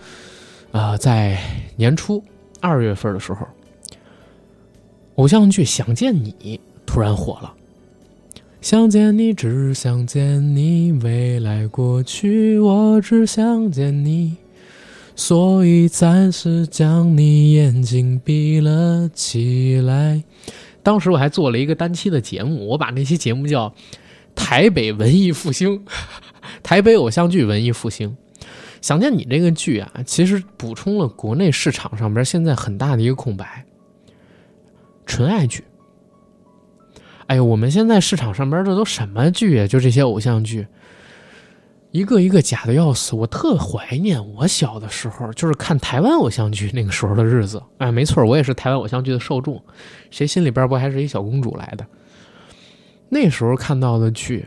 [0.70, 1.38] 啊，在
[1.76, 2.22] 年初
[2.60, 3.46] 二月份的时候，
[5.16, 6.32] 偶像剧《想见你》
[6.86, 7.52] 突然火了，
[8.60, 14.36] 想见你，只想见你，未来过去，我只想见你。
[15.14, 20.22] 所以暂时将你眼睛闭了起来。
[20.82, 23.68] 当时我还做了一个单期的节目，我把那期节目叫
[24.34, 25.78] 《台北文艺复兴》，
[26.62, 28.16] 台北偶像剧文艺复兴。
[28.80, 33.64] 想见你这个剧啊，其实补充了国内市场上边现在很大的一个空白，
[35.06, 35.62] 纯爱剧。
[37.28, 39.66] 哎呦，我们现在市场上边这都什么剧啊？
[39.66, 40.66] 就这些偶像剧。
[41.92, 47.62] 一个一个假的要死，我特怀念我小的时候，就是看台湾偶像剧那个时候的日子。
[47.78, 49.62] 哎，没错，我也是台湾偶像剧的受众。
[50.10, 51.86] 谁心里边不还是一小公主来的？
[53.14, 54.42] 那时候看到的剧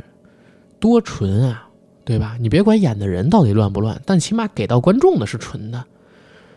[0.79, 1.69] 多纯啊，
[2.03, 2.35] 对吧？
[2.39, 5.85] 你别管演的人到底乱不乱，但起码给到观众的是纯的，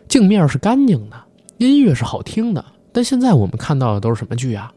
[0.07, 1.15] 镜面是干净的，
[1.59, 2.65] 音乐是好听的。
[2.91, 4.73] 但现在我们看到的都是什么剧啊？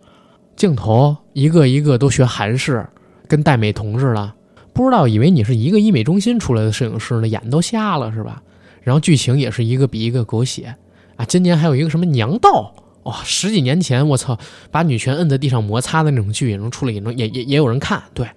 [0.56, 2.86] 镜头一个一个都学韩式，
[3.26, 4.30] 跟戴美瞳似的。
[4.74, 8.42] 不知道，以为你是一个医美中心出来的摄影师呢，眼都瞎了是吧？
[8.82, 10.76] 然后剧情也是一个比一个狗血
[11.16, 11.24] 啊！
[11.24, 12.74] 今年还有一个什么娘道
[13.04, 14.38] 哇，十几年前我操，
[14.70, 18.28] 把女权摁在地上摩擦的那种剧也能出来，也能也也也有人看，对，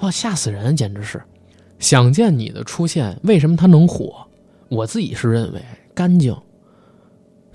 [0.00, 1.22] 哇，吓死人，简直是！
[1.78, 4.26] 想见你的出现，为什么它能火？
[4.68, 5.60] 我自己是认为
[5.94, 6.36] 干净、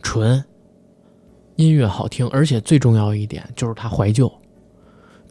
[0.02, 0.44] 纯，
[1.56, 4.32] 音乐好听，而且最重要一点就是它怀旧。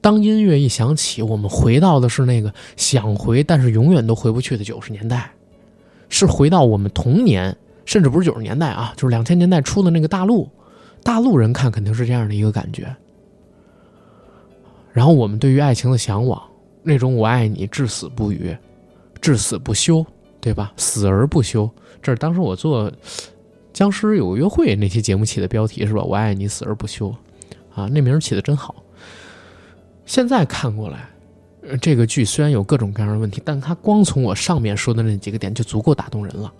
[0.00, 5.32] 当音乐一响起，我们回到的是那个想回但是永远都回不去的九十年代，
[6.08, 10.48] 是回到我们童年，甚至不是九十年代啊，就是两千年代初的那个大陆，
[11.04, 12.92] 大陆人看肯定是这样的一个感觉。
[14.92, 16.42] 然后我们对于爱情的向往，
[16.82, 18.56] 那种我爱你至死不渝，
[19.20, 20.04] 至死不休，
[20.40, 20.72] 对吧？
[20.76, 22.90] 死而不休，这是当时我做
[23.72, 26.02] 《僵尸有约会》那期节目起的标题是吧？
[26.02, 27.14] 我爱你死而不休，
[27.74, 28.76] 啊，那名起的真好。
[30.06, 31.08] 现在看过来，
[31.80, 36.52] 这个剧虽然有各种各样的问题，但它光从我上面说的那几个点就足够打动人了。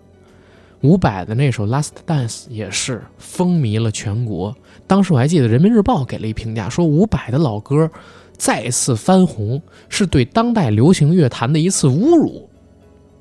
[0.85, 4.55] 伍佰的那首《Last Dance》也是风靡了全国。
[4.87, 7.91] 当时我还记得《人民日报》给了一评价，说伍佰的老歌
[8.37, 12.51] 再次翻红是对当代流行乐坛的一次侮辱。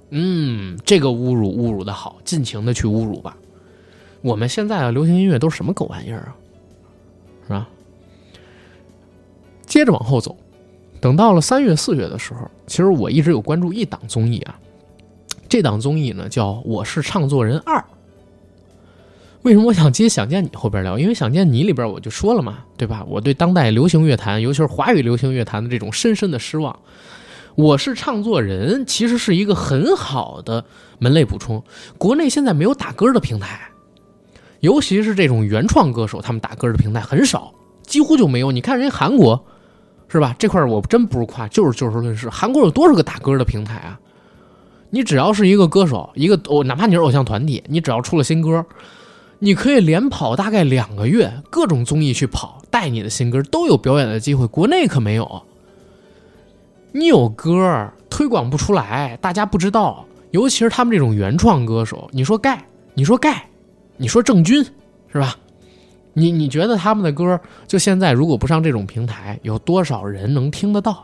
[0.09, 3.37] 嗯，这个侮辱侮辱的好，尽情的去侮辱吧。
[4.21, 6.35] 我们现在的流行音乐都是什么狗玩意儿啊？
[7.47, 7.69] 是吧？
[9.65, 10.35] 接着往后走，
[10.99, 14.59] 等到了三月四月的时候，其实我一直有关注一档综艺啊。
[15.53, 17.77] 这档综艺呢叫《我是唱作人二》。
[19.43, 20.97] 为什么我想接《想见你》后边聊？
[20.97, 23.05] 因为《想见你》里边我就说了嘛，对吧？
[23.07, 26.73] 我对当代流行乐坛，尤其是华语流行乐坛的这种深深的失望。
[27.53, 30.65] 《我是唱作人》其实是一个很好的
[30.97, 31.63] 门类补充。
[31.99, 33.59] 国内现在没有打歌的平台，
[34.61, 37.53] 尤其是这种原创歌手，他们打歌的平台很少。
[37.83, 38.51] 几乎就没有。
[38.51, 39.45] 你看人家韩国，
[40.07, 40.35] 是吧？
[40.39, 42.27] 这块我真不是夸，就是就事论事。
[42.27, 43.99] 韩国有多少个打歌的平台啊？
[44.95, 48.63] 你只要是一个歌手，一个哦，哪怕你是偶像团体，你只要出了新歌，
[49.39, 54.45] 你可以连跑大概两个月，各种综艺去跑，带你的新歌都有表演的机会。
[54.45, 55.41] 国内可没有，
[56.91, 60.05] 你有歌推广不出来，大家不知道。
[60.29, 62.63] 尤其是他们这种原创歌手，你说盖，
[62.93, 63.49] 你说盖，
[63.97, 64.63] 你说郑钧，
[65.11, 65.35] 是吧？
[66.13, 71.03] 你你觉得他们的歌，就现在如果不上这种平台，有多少人能听得到？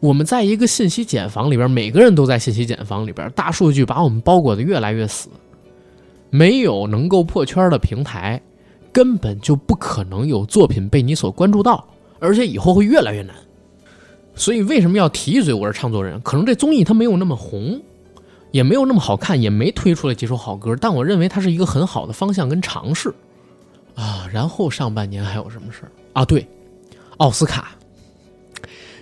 [0.00, 5.28] 我们在一个信息茧房里边，每个人都在信息茧房里边，大数据把我们包裹的越来越死。
[6.30, 8.40] 没有能够破圈的平台，
[8.92, 11.84] 根本就不可能有作品被你所关注到，
[12.20, 13.34] 而且以后会越来越难。
[14.34, 15.52] 所以为什么要提一嘴？
[15.52, 17.80] 我是唱作人，可能这综艺它没有那么红，
[18.52, 23.12] 也没有那么好看，也没推出来几首好歌，但我认为它是一个很好的方向跟尝试
[23.94, 24.28] 啊。
[24.32, 26.24] 然后上半年还有什么事儿啊？
[26.24, 26.46] 对，
[27.16, 27.72] 奥斯卡。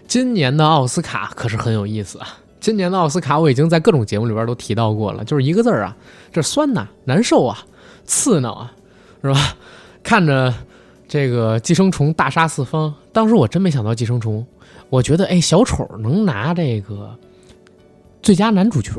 [0.08, 2.28] 今年的奥斯卡可是很有意思啊！
[2.60, 5.96] 今年的奥斯卡我已经在各种节目里边都提到过了，就是一个字儿啊，
[6.32, 7.58] 这酸呐，难受啊，
[8.04, 8.72] 刺挠啊，
[9.22, 9.56] 是吧？
[10.02, 10.52] 看着
[11.08, 14.44] 这个寄生虫大杀四方，当时我真没想到寄生虫，
[14.90, 17.16] 我觉得哎，小丑能拿这个
[18.22, 18.92] 最佳男主角，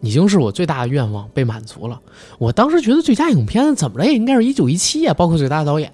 [0.00, 2.00] 已经是我最大的愿望被满足了。
[2.38, 5.92] 我当时觉得最佳影片怎么着也应该是一九一七啊，包括最佳导演，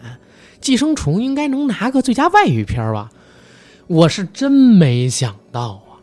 [0.61, 3.11] 寄生虫应该能拿个最佳外语片吧。
[3.89, 5.97] 我是真没想到啊，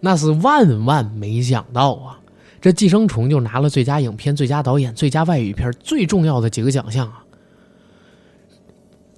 [0.00, 2.20] 那是万万没想到啊！
[2.60, 7.24] 这《寄生虫》就拿了最佳影片、最佳导演、最佳外语片最重要的几个奖项啊！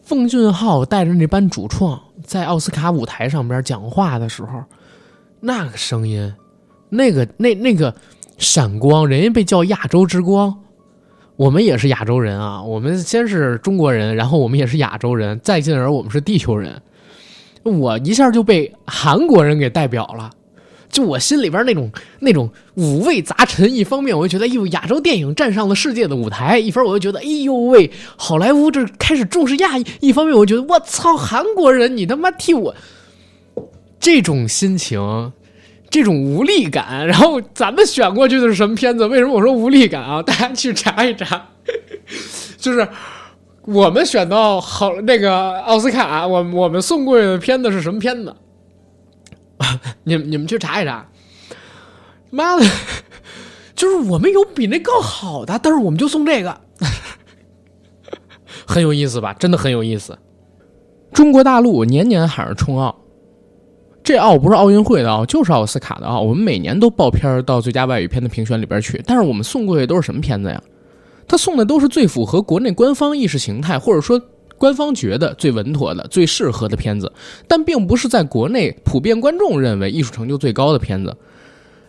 [0.05, 4.63] 奉俊昊带着那班主创在奥斯卡舞台上边讲话的时候，
[5.41, 6.33] 那个声音，
[6.91, 7.93] 那个那那个
[8.37, 10.57] 闪光，人家被叫亚洲之光，
[11.35, 12.63] 我们也是亚洲人啊！
[12.63, 16.81] 我们先是中国人，然后我们也是亚洲人，再进而我们是地球人。
[17.69, 20.31] 我一下就被韩国人给代表了，
[20.91, 21.91] 就我心里边那种
[22.21, 23.73] 那种五味杂陈。
[23.73, 29.85] 一方面，我就觉得，哎呦，亚洲电影站上了世界的舞台；一方面，我就觉得，哎呦喂，好莱坞这开始重视亚裔。
[30.01, 32.75] 一方面，我觉得，我操，韩国人，你他妈替我
[34.01, 35.33] 这种心情，
[35.91, 37.07] 这种无力感。
[37.07, 39.07] 然后咱们选过去的是什么片子？
[39.07, 40.23] 为什么我说无力感啊？
[40.23, 41.49] 大家去查一查，
[42.57, 42.89] 就是。
[43.71, 48.35] 我们选到好那个奥斯卡，我我们送过去的片子是什么片子？
[50.05, 51.07] 你们你们去查一查。
[52.31, 52.65] 妈的，
[53.75, 56.59] 就是我们有比那更好的，但是我们就送这个，
[58.67, 59.35] 很有意思吧？
[59.35, 60.19] 真的很有意思。
[61.13, 62.95] 中国大陆年年喊着冲奥，
[64.03, 66.23] 这奥不是奥运会的奥，就是奥斯卡的奥。
[66.23, 70.63] 我们每年都报片到最佳外语片的评选里边去，但是我们送过去都是什么片子呀？
[71.29, 74.21] 他送的都是最符合国内官方意识形态，或者说
[74.57, 77.13] 官方觉得最稳妥的、最适合的片子，
[77.47, 81.17] 但并不是在国内普遍观众认为艺术成就最高的片子。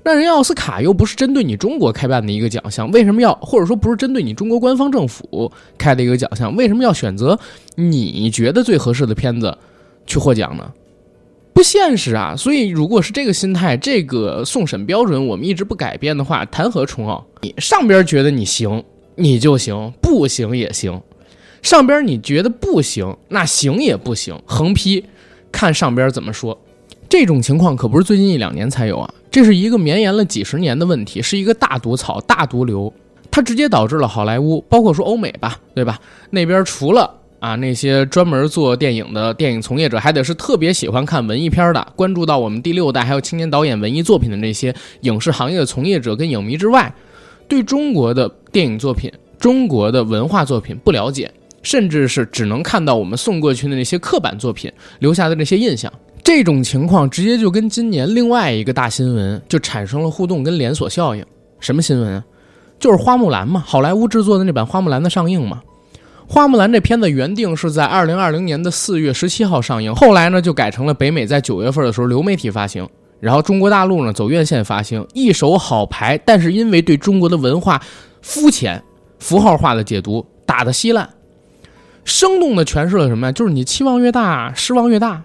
[0.04, 7.38] 那人奥斯卡又不是针对你中国开办的一个奖项，为什么要或者说不是针对你中国官方政府开的一个奖项，为什么要选择
[7.76, 9.58] 你觉得最合适的片子
[10.06, 10.72] 去获奖呢？
[11.54, 12.34] 不现实啊！
[12.38, 17.26] 所以如果是这个心态，这个送审标准我们一直不改变的话，谈何冲奥？
[17.42, 18.82] 你上边觉得你行。
[19.20, 21.02] 你就行，不行也行。
[21.62, 25.04] 上边你觉得不行，那行也不行，横批
[25.52, 26.58] 看上边怎么说。
[27.10, 32.92] 这种情况可不是最近一两年才有啊，这是一个绵延了几十年的问题，是一个大毒草、大毒瘤。
[33.30, 36.00] 它直接导致了好莱坞，包括说欧美吧，对吧？
[36.30, 46.94] 那边除了啊那些专门做电影的电影从业者，还得是特别喜欢看文艺片的，关注到我们第六代还有青年导演文艺作品的那些影视行业的从业者跟影迷之外。
[47.50, 51.30] 对中国的电影作品、中国的文化作品不了解，
[51.64, 55.92] 甚至是只能看到我们送过去的那些刻板作品留下的那些印象，
[56.24, 61.26] 这种情况直接就跟今年另外一个大新闻就产生了互动跟连锁效应。
[61.60, 62.24] 什么新闻啊？
[62.80, 65.62] 就是《花木兰》嘛，好莱坞制作的那版《花木兰》的上映嘛。
[66.32, 72.88] 《花木兰》这片子原定是在二零二零年的四月十七号上映，后来呢就改成了北美在九月份的时候流媒体发行。
[73.20, 77.82] 然后中国大陆呢走院线发行，一手好牌，但是因为对中国的文化
[78.22, 78.84] 肤浅、
[79.20, 81.10] 符号化的解读，打得稀烂。
[82.06, 83.32] 生动的诠释了什么呀？
[83.32, 85.24] 就是你期望越大，失望越大。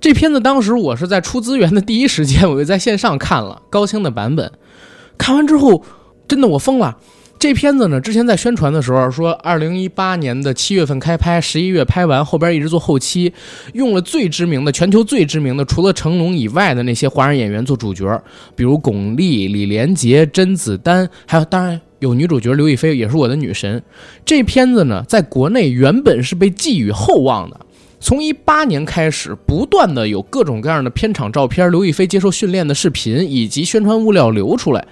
[0.00, 4.52] 这片子当时我是在出资源的第一时间，我就在线上看了高清的版本，
[5.16, 5.82] 看完之后，
[6.28, 6.98] 真的我疯了。
[7.42, 13.32] 这片子呢，之前在宣传的时候说，二零一八年的七月份开拍，十一月拍完，后边一直做后期，
[13.72, 18.22] 用了最知名的、全球最知名的，除了成龙以外的那些华人演员做主角，
[18.54, 23.82] 比如巩俐、李连杰、甄子丹，还有当然有女主角刘亦菲，也是我的女神。
[24.24, 27.58] 这片子呢，在国内原本是被寄予厚望的。
[27.98, 34.86] 从一八年开始，不断的有各种各样的片场照片、刘亦菲接受训练的视频以及宣传物料流出来。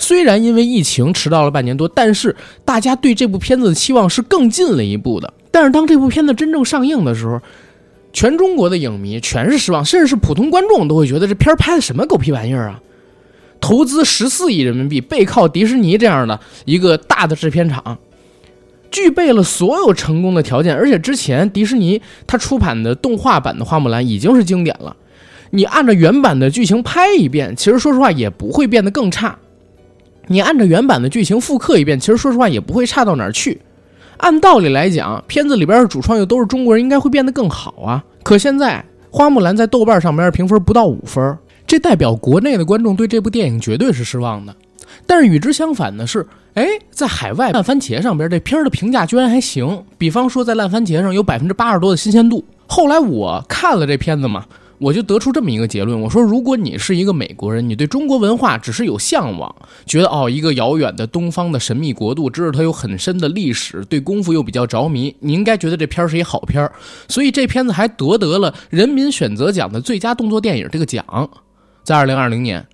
[0.00, 2.34] 虽然因为疫情迟到了半年多，但是
[2.64, 5.32] 大家对这部片子的期望是更进了一步的。
[5.52, 7.40] 但是当这部片子真正上映的时候，
[8.12, 12.80] 全中国的影迷全是失望，甚至是普通观众都会觉得这片儿拍的什么狗屁玩意儿啊！
[13.60, 17.98] 投资十四亿人民币，背靠迪士尼这样的一个大的制片厂。
[18.90, 24.96] 具备了所有成功的条件，而且之前迪士尼它出版的动画版的花木兰已经是经典了。
[25.50, 29.38] 你按照原版的剧情拍一遍，其实说实话也不会变得更差。
[30.32, 33.60] 你按照原版的剧情复刻一遍，其实说实话也不会差到哪儿去。
[34.18, 38.04] 按道理来讲，片子里边的主创又都是中国人，应该会变得更好啊。
[38.22, 44.54] 可现在花木兰在豆瓣上边评分不到五分，这代表国内的观众对这部电影绝对是失望的。
[45.04, 46.26] 但是与之相反的是。
[46.54, 49.84] 哎，在海外烂番茄上边，这片儿的评价居然还行。
[49.96, 52.44] 比方说，在烂番茄上有百分之八十多的新鲜度。
[52.66, 54.44] 后来我看了这片子嘛，
[54.80, 59.54] 我就得出这么一个结论：我说，如果你是一个美国人，你对中国文化只是有向往，
[59.84, 66.72] 觉得哦，一个遥远的东方的神秘国度，知道它有很深的历史，对功夫又比较着迷，你应该觉得这片儿是一好片儿。
[67.08, 71.04] 所以这片子还夺得了人民选择奖的最佳动作电影这个奖，
[71.84, 72.66] 在二零二零年。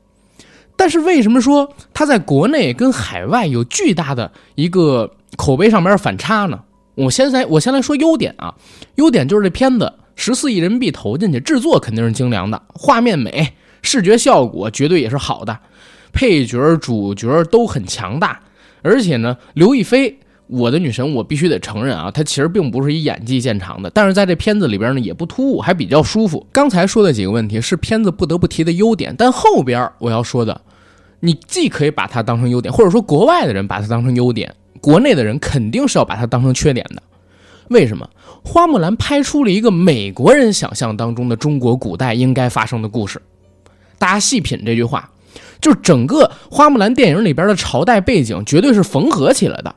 [0.76, 6.60] 但是为什么说它在国内跟海外有巨大的一个口碑上面反差呢？
[6.94, 8.54] 我先来，我先来说优点啊。
[8.94, 13.52] 优点就是这片子十四亿人民币投进去，制作肯定是精良的，画面美，
[13.82, 15.56] 视觉效果绝对也是好的，
[16.12, 18.40] 配角、主角都很强大，
[18.82, 20.18] 而且呢，刘亦菲。
[20.48, 26.46] 我的女神，我必须得承认啊，她其实并不是以演技见长的，但是在这片子里边呢，也不突兀，还比较舒服。
[26.52, 30.60] 刚才说的几个问题是片子不得不提的优点，但后边我要说的，
[31.18, 37.02] 你既可以把它当成优点，或者说国外的人把它当成优点，国内的人肯定是要把它当成缺点的。
[37.68, 38.08] 为什么？
[38.44, 43.20] 花木兰拍出了一个美国人想象当中的中国古代应该发生的故事。
[43.98, 45.10] 大家细品这句话，
[45.60, 49.74] 就是整个花木兰电影里边的朝代背景绝对是缝合起来的。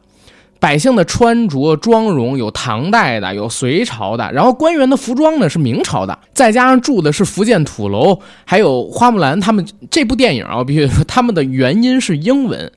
[0.59, 12.69] 百姓的穿着妆容有唐代的，有隋朝的，然后官员的服装呢是明朝的，再加上住的是福建土楼，还有花木兰他们这部电影啊，必须说他们的原因是英文，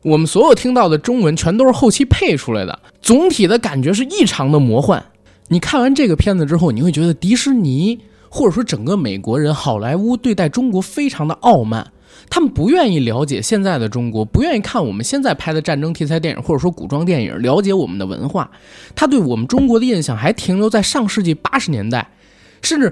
[0.00, 5.04] 我们所有听到的中文全都是后期配出来的，总体的感觉是异常的魔幻。
[5.48, 7.98] 你看完这个片子之后，你会觉得迪士尼
[8.30, 11.86] 或者说整个美国人好莱坞对待中国非常的傲慢。
[12.30, 18.50] 他们不愿意了解现在的中国，不愿意看我们现在拍的战争题材电影或者说古装电影，了解我们的文化。
[18.96, 22.08] 他对我们中国的印象还停留在上世纪八十年代，
[22.62, 22.90] 甚至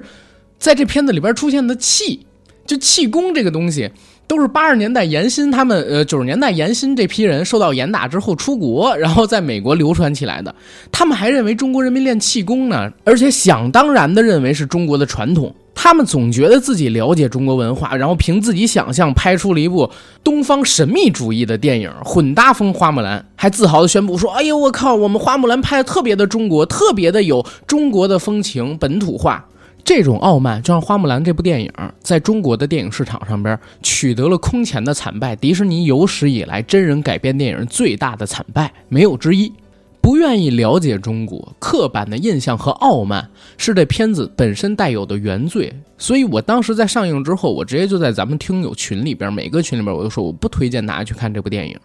[0.59, 2.23] 在这片子里边出现的气，
[2.67, 3.89] 就气功这个东西。
[4.27, 10.53] 都是八十年代严新他们，呃，九十年代严新这批人受到严打之后出国，然后在美国流传起来的。
[10.91, 15.53] 他们还认为中国人民练气功呢，而且想当然的认为是中国的传统。
[15.75, 19.89] 他们总觉得自己了解中国文化，然后凭自己想象拍出了一部
[20.23, 29.43] 东方神秘主义的电影《混搭风花木兰》，还自豪地宣布说：“哎呦，我靠，我们花木兰拍的特别的中国，特别的有中国的风情，本土化。”
[29.85, 31.69] 这种傲慢，就像《花木兰》这部电影
[31.99, 35.35] 在中国的电影市场上边取得了空前的惨败。
[35.35, 39.51] 迪士尼有史以来真人改编电影最大的惨败，没有之一。
[39.99, 45.73] 不愿意了解中国，刻板的印象和傲慢是这片子本身带有的原罪。
[45.97, 51.77] 所以我当时在上映之后，我直接就在咱们听友群里边，每个群里边我就说，我不推荐大家去看这部电影，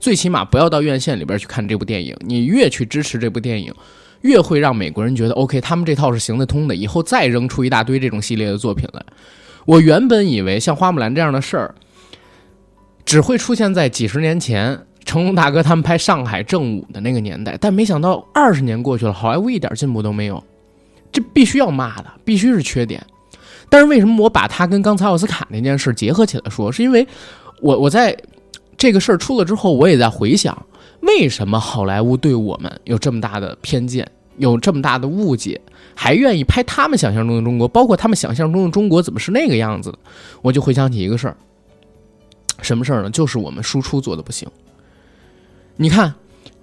[0.00, 2.14] 最起码不要到院线里边去看这部电影。
[2.20, 3.72] 你越去支持这部电影。
[4.22, 6.74] 越会让美国人觉得 OK，他们这套是行得通的。
[6.74, 9.02] 以后再扔出一大堆这种系列的作品来，
[9.64, 11.74] 我原本以为像花木兰这样的事儿，
[13.04, 20.42] 只会出现在几十年前成龙大哥他们拍《上海正午》的那个年代，但没想到二十年过去了，好莱坞一点进步都没有，
[21.12, 23.00] 这必须要骂的，必须是缺点。
[23.68, 26.72] 但是为什么我把它跟刚才奥斯卡那件事结合起来说？
[26.72, 27.06] 是因为
[27.60, 28.16] 我我在
[28.76, 30.56] 这个事儿出了之后，我也在回想。
[31.06, 34.06] 为什么好莱坞对我们有这么大的偏见，
[34.36, 35.60] 有这么大的误解，
[35.94, 37.66] 还愿意拍他们想象中的中国？
[37.66, 39.98] 包括他们想象中的中国怎么是那个样子的？
[40.42, 41.36] 我就回想起一个事儿，
[42.60, 43.10] 什么事儿呢？
[43.10, 44.48] 就是我们输出做的不行。
[45.76, 46.14] 你看。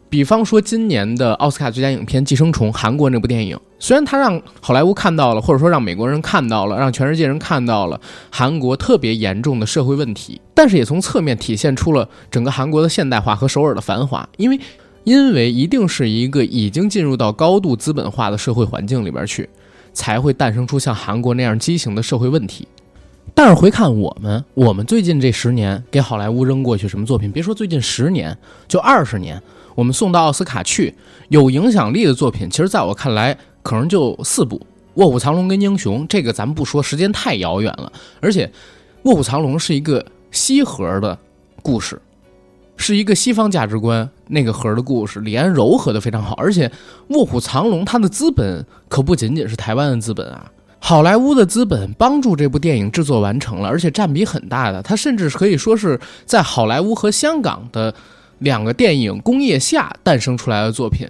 [0.09, 7.99] 比方说，今年的奥斯卡最佳影片《寄生虫》，韩国那部电影，虽然它让好莱坞看到了，或者说让美国人看到了，让全世界人看到了
[8.29, 14.27] 韩国特别严重的社会问题，但是也从侧面体现出了整个韩国的现代化和首尔的繁华。
[14.37, 14.59] 因为，
[15.03, 19.49] 因为一定是一个已经进入到高度资本化的社会环境里边去，
[19.93, 22.67] 才会诞生出像韩国那样畸形的社会问题。
[23.35, 27.31] 但是回看我们，我们最近这十年给好莱坞扔过去什么作品？
[27.31, 29.41] 别说最近十年，就二十年，
[29.73, 30.93] 我们送到奥斯卡去
[31.29, 34.57] 有影响力的作品，其实在我看来，可能就四部
[34.95, 36.03] 《卧虎藏龙》跟《英雄》。
[36.07, 37.91] 这个咱们不说，时间太遥远了。
[38.19, 38.45] 而且，
[39.03, 41.17] 《卧虎藏龙》是一个西核的
[41.61, 42.01] 故事，
[42.75, 45.21] 是一个西方价值观那个核的故事。
[45.21, 46.67] 李安柔和的非常好，而且
[47.09, 50.51] 《卧虎藏龙》它的资本可不仅仅是台湾的资本啊。
[50.79, 54.81] 好莱坞的资本帮助这部电影制作完成了，而且占比很大的。
[54.81, 57.93] 它甚至可以说是在好莱坞和香港的
[58.39, 61.07] 两个电影工业下诞生出来的作品，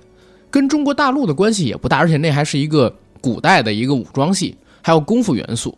[0.51, 1.97] 跟中国大陆的关系也不大。
[1.97, 5.75] 而且那还是一个古代的一个武装戏，还有功夫元素。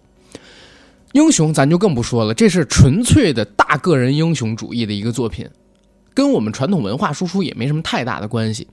[1.16, 5.50] 英雄咱就更不说了，这是纯粹的大个人英雄主义的一个作品，
[6.14, 8.68] 跟我们传统文化输出也没什么太大的关系。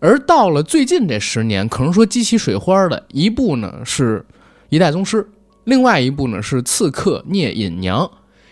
[0.00, 4.26] 而到了最近这十年，可能说激起水花的一部呢是。
[4.70, 5.24] 一代宗师，
[5.62, 8.00] 另外一部呢是《刺客聂隐娘》。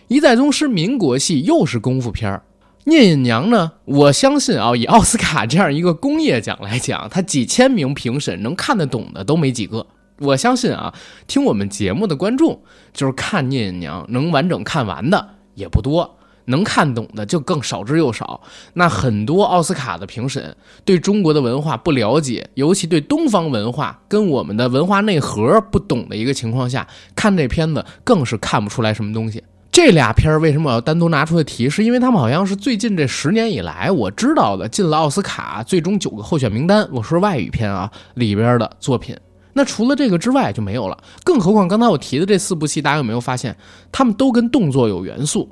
[0.06, 2.44] 一代宗师民国戏又是功夫片儿，
[2.84, 3.72] 聂隐娘呢？
[3.86, 9.84] 我相信啊，以奥斯卡这样一个工业奖来讲，他几千名评审能看得懂的都没几个。
[10.22, 10.94] 我相信啊，
[11.26, 12.62] 听我们节目的观众，
[12.92, 16.18] 就是看聂隐娘能完整看完的也不多。
[16.46, 18.40] 能看懂的就更少之又少。
[18.74, 26.84] 那很多奥斯卡的评审对中国的文化不了解，尤其对东方文化跟我们的文化内核不懂的一个情况下，
[27.14, 29.44] 看这片子更是看不出来什么东西。
[29.70, 31.70] 这俩片儿为什么我要单独拿出来提？
[31.70, 36.86] 是因为他们好像是最近这十年以来我知道的进了奥斯卡最终九个候选名单。
[36.92, 39.16] 我说外语片啊里边的作品。
[39.52, 40.96] 那除了这个之外就没有了。
[41.24, 43.56] 更何况刚才我提的这四部戏，大家有没有发现，
[43.90, 45.48] 他们都跟动作有元素？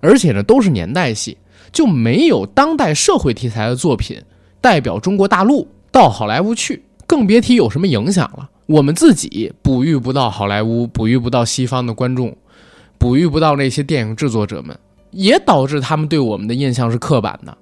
[0.00, 1.36] 而且呢，都是年代戏，
[1.70, 4.20] 就没有当代社会题材的作品
[4.60, 8.48] 代表中国大陆到好莱坞去，更别提有什么影响了。
[8.66, 12.34] 我们自己哺育不到好莱坞，哺育不到西方的观众，
[12.98, 14.76] 哺育不到那些电影制作者们，
[15.10, 17.56] 也导致他们对我们的印象是刻板的，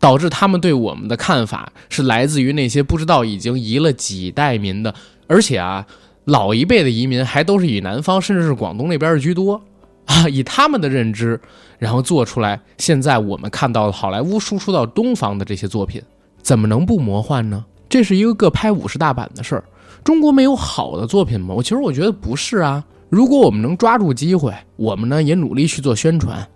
[0.00, 4.94] 导致他们对我们的看法是来自于那些不知道已经移了几代民的，
[5.28, 5.86] 而且啊，
[6.24, 9.62] 老一辈的移民还都是以南方甚至是广东那边的居多。
[10.08, 11.38] 啊，以他们的认知，
[11.78, 16.02] 然后做出来，现在我们看到的好莱坞输出到东方的这些作品，
[16.40, 17.62] 怎么能不魔幻呢？
[17.90, 19.64] 这是一个各拍五十大板的事儿。
[20.02, 21.54] 中国没有好的作品吗？
[21.54, 22.82] 我其实我觉得不是啊。
[23.10, 26.48] 如果我们能抓住机会，我们呢也努力去做宣传，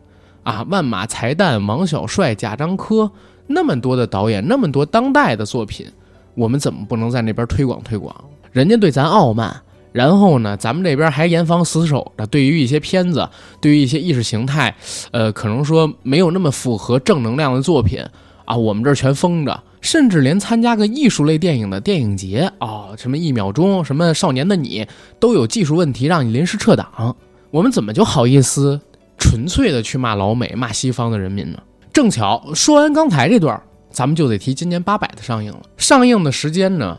[0.44, 3.10] 啊，万马才旦、王小帅、贾樟柯
[3.46, 5.86] 那么多的导演，那么多当代的作品，
[6.34, 8.14] 我们怎么不能在那边推广推广？
[8.52, 9.62] 人家对咱傲慢。
[9.92, 13.28] 然后呢，咱们这边还严防死守的，对于一些片子，
[13.60, 14.74] 对于一些意识形态，
[15.10, 18.02] 呃，可能说没有那么符合正能量的作品
[18.46, 24.86] 啊，我们这儿全封着，甚至连参加个艺术类电影的电影节啊，什么一秒钟，什么少年的你，
[25.20, 27.14] 都有技术问题让你临时撤档，
[27.50, 28.80] 我们怎么就好意思
[29.18, 31.58] 纯粹的去骂老美、骂西方的人民呢？
[31.92, 36.96] 正巧说完刚才这段，咱们就得提今年八百的上映了，上映的时间呢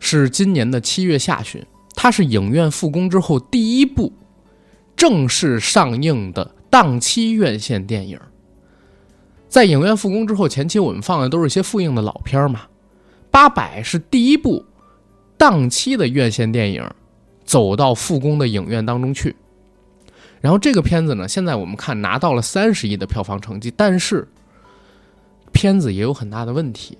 [0.00, 1.64] 是今年的七月下旬。
[1.94, 4.12] 它是影院复工之后第一部
[4.96, 8.18] 正式上映的档期院线电影。
[9.48, 12.60] 在影院复工之后，前期我们放的都是一些复映的老片嘛，
[13.30, 14.64] 《八百》是第一部
[15.36, 16.88] 档期的院线电影
[17.44, 19.36] 走到复工的影院当中去。
[20.40, 24.26] 然后这个片子呢，现在我们看拿到了三十亿的票房成绩，但是
[25.52, 26.96] 片子也有很大的问题。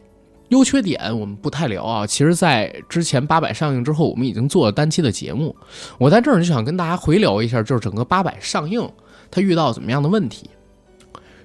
[0.51, 5.55] 优缺点我们不太聊啊，其实，在之前八百上映之后，我们已经做了单期的节目。
[5.97, 8.89] 我在这儿就想跟大家回聊一下，就是整个八百上映
[9.31, 10.51] 它遇到怎么样的问题。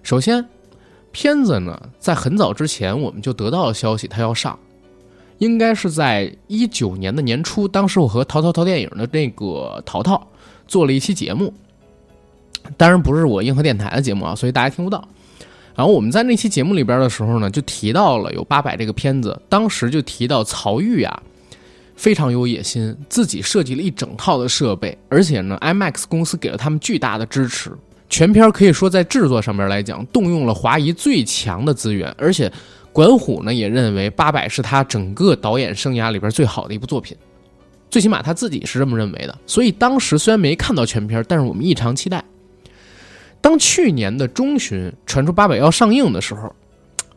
[0.02, 0.44] 首先，
[1.12, 4.58] 片子呢在很早之前我们就得到了消息，它要上，
[5.38, 7.68] 应该是在一九年的年初。
[7.68, 10.28] 当时我和淘淘淘电影的那个淘淘
[10.68, 11.54] 做了一期节目，
[12.76, 15.08] 当然不是我硬核电台的节目啊，所以大家听不到。
[15.76, 21.22] 然后我们在那期节目里边的时候呢，就提到了有八百这个片子，当时就提到曹郁啊，
[21.98, 27.72] 非常有野心，自己设计了一整套的设备，而且呢，IMAX 公司给了他们巨大的支持，
[28.10, 32.50] 全片可以说在制作上面来讲，动用了华谊最强的资源，而且
[32.94, 37.18] 管虎呢也认为八百是他整个导演生涯里边最好的一部作品，
[37.90, 42.24] 最起码他自己是这么认为的，所以当时虽然没看到全片，但是我们异常期待。
[43.46, 46.52] 当去年的中旬传出八百要上映的时候，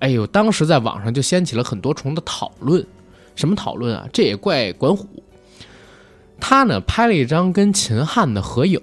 [0.00, 2.86] 哎呦，当时在网上就掀起了很多重的讨论。
[3.34, 4.06] 什么讨论啊？
[4.12, 5.06] 这也怪管虎，
[6.38, 8.78] 他呢拍了一张跟秦汉的合影。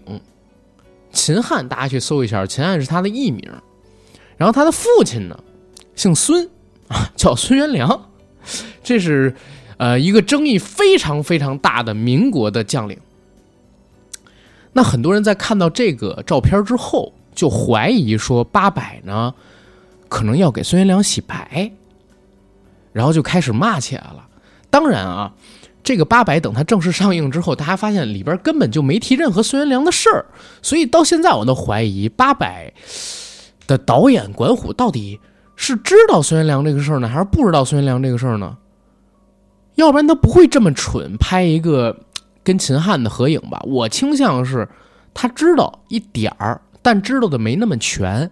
[1.12, 3.48] 秦汉，大家去搜一下，秦汉是他的艺名。
[4.38, 5.38] 然后他的父亲呢，
[5.94, 6.50] 姓孙
[6.88, 8.10] 啊， 叫孙元良，
[8.84, 9.36] 这是
[9.78, 12.98] 呃一个争议非常非常大的民国的将领。
[14.74, 19.34] 那很多人在看到这个照片之后，就怀疑说八佰呢
[20.08, 21.72] 可能要给孙元良洗白，
[22.94, 24.26] 然后就开始骂起来了。
[24.70, 25.34] 当然啊，
[25.84, 30.26] 这个八佰等它正式上映之后，大家发现里边根本就没提任何孙元良的事儿，
[30.62, 32.74] 所以到现在我都怀疑八佰
[33.68, 35.20] 的导演管虎到底
[35.56, 38.58] 是知道孙元良这个事儿呢，还是不知道孙元良这个事儿呢？
[39.76, 41.98] 要不然他不会这么蠢拍一个
[42.44, 43.62] 跟秦汉的合影吧？
[43.64, 44.68] 我倾向是
[45.14, 48.30] 他知道一点儿，但知道的没那么全，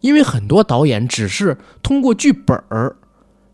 [0.00, 2.96] 因为很多导演只是通过剧本儿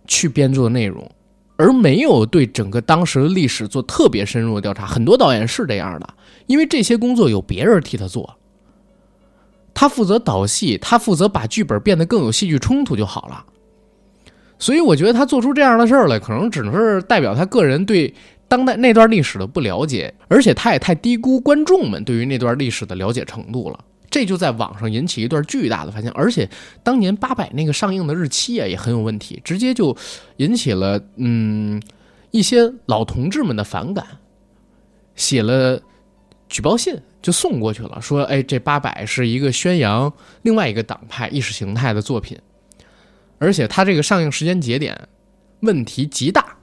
[0.07, 1.11] 去编作内容，
[1.57, 4.87] 而没有对整个当时的历史做特别深入的调查。
[4.87, 6.15] 很多导演是这样的，
[6.47, 8.37] 因为这些工作有别人替他做，
[9.75, 13.45] 他负责导戏，他负责把剧本变得更有戏剧冲突就好了。
[14.57, 18.15] 所以我觉得他做出这样的事儿来，可能只能是代表他个人对
[18.47, 23.81] 当代那段历史的不了解，而且他也太低估观众们对于那段历史的了解程度了。
[24.13, 26.49] 这就在网上引起一段巨大的反响，而且
[26.85, 29.97] 当年八佰那个上映的日期啊也很有问题，直接就
[30.37, 31.83] 引起了嗯
[32.31, 34.07] 一些老同志们的反感，
[35.17, 35.81] 写了
[36.47, 40.13] 举报信就送过去了，说哎这八佰是一个宣扬
[40.43, 42.39] 另外一个党派意识形态的作品。
[43.39, 45.09] 而且它这个上映时间节点
[45.61, 46.59] 问题极大，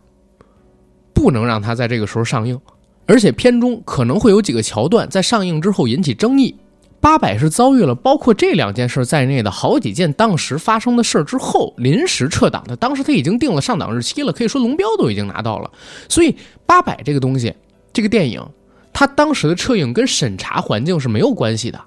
[1.15, 2.61] 不能让它在这个时候上映。
[3.07, 6.55] 而且片中可能会有几个桥段在上映之后引起争议。
[7.01, 12.75] 八百是遭遇了包括这两件事在内的好几件当时发生的事之后临时撤档的。
[12.75, 15.71] 当时他已经定了上档日期了，可以说龙标都已经拿到了。
[16.07, 16.35] 所以
[16.65, 17.53] 八百这个东西，
[17.93, 18.45] 这个电影，
[18.91, 21.79] 它当时的撤映跟审查环境是没有关系的。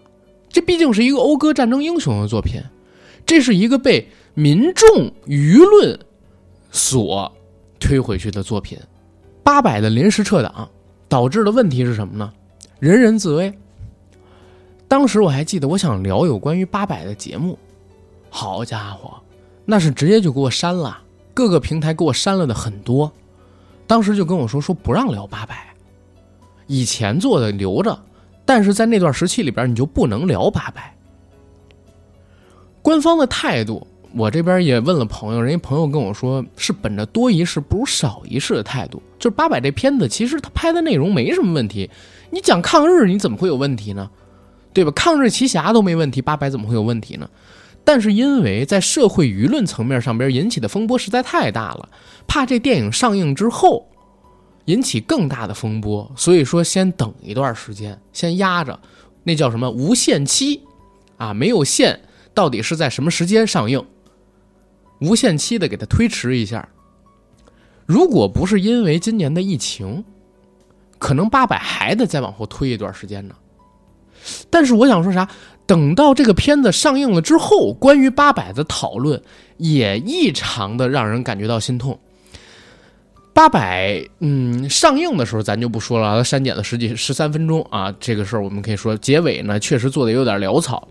[0.48, 2.62] 这毕竟是一个讴歌战争英雄的作品，
[3.26, 4.08] 这是一个被。
[4.34, 5.98] 民众舆论
[6.70, 7.30] 所
[7.78, 8.78] 推回去的作品，
[9.42, 10.70] 八百的临时撤档
[11.06, 12.32] 导致的问题是什么呢？
[12.78, 13.52] 人人自危。
[14.92, 17.58] 当时我还记得，我想聊有关于八百的节目，
[18.28, 19.14] 好家伙，
[19.64, 21.00] 那是直接就给我删了，
[21.32, 23.10] 各个平台给我删了的很多。
[23.86, 25.74] 当时就跟我说说不让聊八百，
[26.66, 27.98] 以前做的留着，
[28.44, 30.94] 但是在那段时期里边你就不能聊八百。
[32.82, 33.86] 官方的态度。
[34.14, 41.88] 我这边也问了朋友，人家朋友跟我说是本着多一事不如少一事的态度，就是八佰这片子其实他拍的内容没什么问题，
[42.28, 44.10] 你讲抗日你怎么会有问题呢？
[44.72, 44.90] 对吧？
[44.92, 47.28] 抗日奇侠都没问题，八佰怎么会有问题呢？
[47.84, 51.88] 但是因为在社会舆论层面上边引起的风波实在太大了，
[52.28, 53.88] 怕这电影上映之后
[54.66, 58.78] 引起更大的风波，所以说先等一段时间，先压着，
[59.24, 60.62] 那叫什么无限期
[61.16, 61.34] 啊？
[61.34, 62.00] 没有限，
[62.32, 63.84] 到底是在什么时间上映？
[65.00, 66.68] 无限期的给它推迟一下，
[67.84, 70.04] 如果不是因为今年的疫情，
[71.00, 73.34] 可能八百还得再往后推一段时间呢。
[74.50, 75.28] 但是我想说啥？
[75.64, 79.22] 等到这个片子上映了之后，关于八百的讨论
[79.58, 81.98] 也异常的让人感觉到心痛。
[83.32, 90.86] 八百，嗯，上映的时候咱就不说了，它删减了十几十三分钟啊，这个事儿我们可以说结尾呢确实做的有点潦草，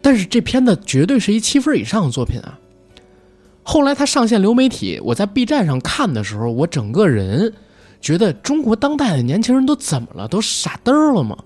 [0.00, 2.58] 但是这片子绝对是一七分以上的作品啊。
[3.62, 7.52] 后来他上线流媒体，我在 B 站上看的时候，我整个人
[8.00, 10.26] 觉得中国当代的年轻人都怎么了？
[10.26, 11.36] 都傻嘚儿了吗？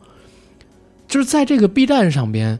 [1.09, 2.59] 就是在这个 B 站上边，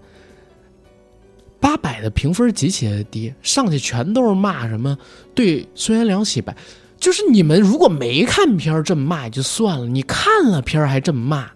[1.59, 4.97] 八百的评分极其的低，上去全都是骂什么
[5.35, 6.57] 对孙元良洗白。
[6.99, 11.47] 就是你们如果没看片儿这么骂也就算了，你看了片儿还这么骂，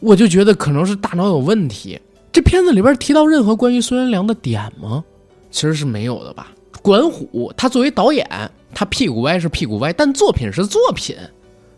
[0.00, 2.00] 我就觉得可能是大脑有问题。
[2.32, 5.04] 这片子里边提到任何关于孙元良的点吗？
[5.50, 6.50] 其实是没有的吧。
[6.82, 8.26] 管虎他作为导演，
[8.74, 11.14] 他屁股歪是屁股歪，但作品是作品，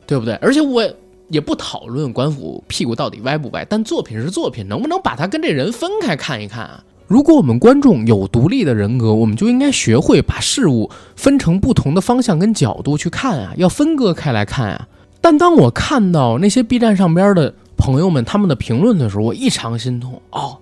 [0.06, 0.34] 对不对？
[0.36, 0.82] 而且我
[1.28, 6.84] 也不讨论官府屁股到底歪不歪，但作品是作品，能不能把他跟这人分开看一看啊？
[7.06, 14.88] 如果我们观众有独立的人格，我们就应该学会把事物分成不同的方向跟角度去看啊，要分割开来看啊。
[15.20, 20.58] 但当我看到那些 B 站上边的朋友们他们的评论的时候，我异常心痛哦。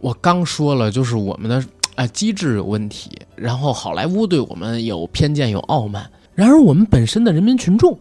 [0.00, 1.64] 我刚说了，就是我们的。
[1.94, 6.10] 啊，机制有问题，然后好莱坞对我们有偏见、有傲慢。
[6.34, 7.98] 然而，我们本身的人民群众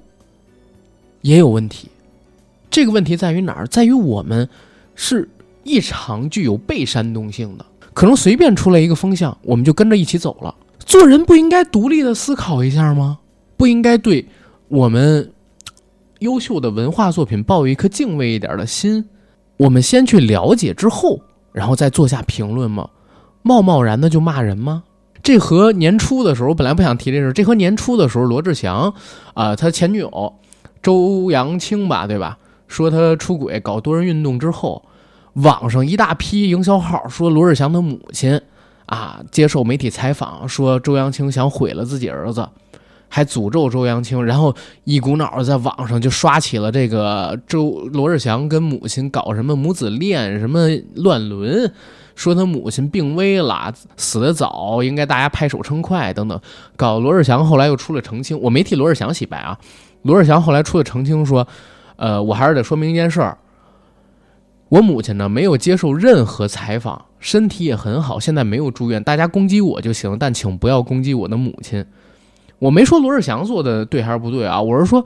[1.22, 1.90] 也有问题。
[2.70, 3.68] 这个问题在于哪儿？
[3.68, 4.48] 在于我们
[4.96, 5.28] 是
[5.64, 10.56] 异常具有被煽动性的，可能随便出来一个风向，我们就跟着一起走了。
[10.80, 13.20] 做人不应该独立的思考一下吗？
[13.58, 14.26] 不应该对
[14.68, 15.32] 我们
[16.20, 19.06] 优秀的文化作品抱有一颗敬畏一点的心？
[19.58, 21.20] 我们先去了解之后，
[21.52, 22.90] 然后再做下评论吗？
[23.44, 24.84] 贸贸然的就骂人吗？
[25.22, 27.32] 这和年初的时候，我本来不想提这事。
[27.32, 28.94] 这和年初的时候，罗志祥，
[29.36, 30.34] 啊，他前女友
[30.82, 32.38] 周扬青吧，对吧？
[32.68, 34.84] 说他出轨搞多人运动之后，
[35.34, 38.42] 网上一大批营销号说罗志祥的母亲
[38.86, 42.48] 啊接受媒体采访说周扬青想毁了自己儿子，
[43.10, 44.56] 还诅咒周扬青，然后
[44.86, 51.74] 一股脑儿在网上就刷起了这个周罗志祥跟母亲搞什么母子恋什么乱伦。
[52.14, 56.40] 说他母亲病危了，死得早，应该大家拍手称快等等。
[56.76, 59.58] 搞罗志祥后来又出了澄清，我没替罗志祥洗白啊。
[60.04, 61.48] 罗志祥后来出了澄清说，
[61.96, 63.38] 呃，我还是得说明一件事儿，
[64.70, 71.86] 我母亲呢没有接受任何采访，身体也很好，现在没有住院，大家攻击我就行，但请不要攻击我的母亲。
[72.60, 75.06] 我没说罗志祥做的对还是不对啊，我是说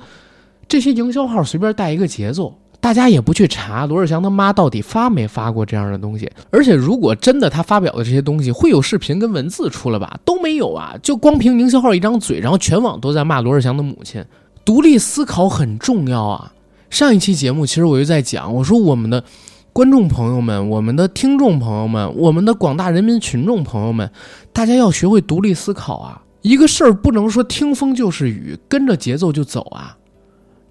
[0.68, 2.54] 这些营销号随便带一个节奏。
[2.82, 10.20] 大家也不去查罗志祥他妈到底发没发过这样的东西，而且如果真的他发表的这些东西会有视频跟文字出来吧？
[10.24, 14.24] 都没有啊，就光凭营销号一张嘴，然后全网都在骂罗志祥的母亲。
[14.66, 16.52] 独立思考很重要啊！
[16.90, 19.24] 上一期节目其实我就在讲，我说我们的
[19.72, 24.10] 观众朋友们、我们的听众朋友们、我们的广大人民群众朋友们，
[24.52, 26.24] 大家要学会独立思考啊！
[26.42, 29.96] 一个事儿不能说听风就是雨，跟着节奏就走啊！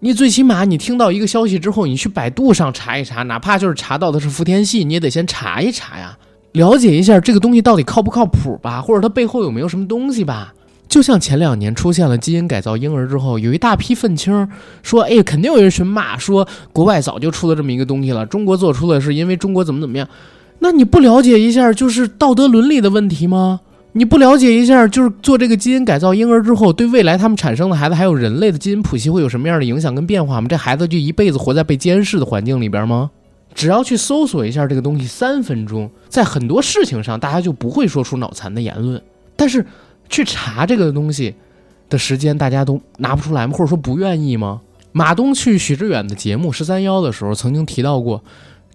[0.00, 6.18] 你最起码，你听到一个消息之后，你去百度上查一查，哪怕就是查到的是福田系，你也得先查一查呀，
[6.52, 10.52] 了解一下这个东西到底靠不靠谱吧，或者它背后有没有什么东西吧。
[10.88, 14.48] 就像前两年出现了基因改造婴儿之后，有一大批愤青
[14.82, 20.06] 说：“哎，肯定有人去骂，说国外早就出了这么一个东西了，中国做出的是因为中国怎么怎么样。”
[20.60, 23.60] 那你不了解一下，就是道德伦理的问题吗？
[23.92, 30.46] 你不了解一下，就是做这个基因改造婴儿之后，对未来他们产生的孩子，还有人类的基因谱系会有什么样的影响跟变化吗？
[30.48, 33.10] 这孩子就一辈子活在被监视的环境里边吗？
[33.54, 39.00] 只要去搜索一下这个东西，三分钟，在很多事情上大家就不会说出脑残的言论。
[39.36, 39.64] 但是
[40.08, 41.34] 去查这个东西
[41.88, 43.52] 的时间，大家都拿不出来吗？
[43.52, 44.60] 或者说不愿意吗？
[44.92, 48.22] 马东去许知远的节目十三幺的时候，曾经提到过，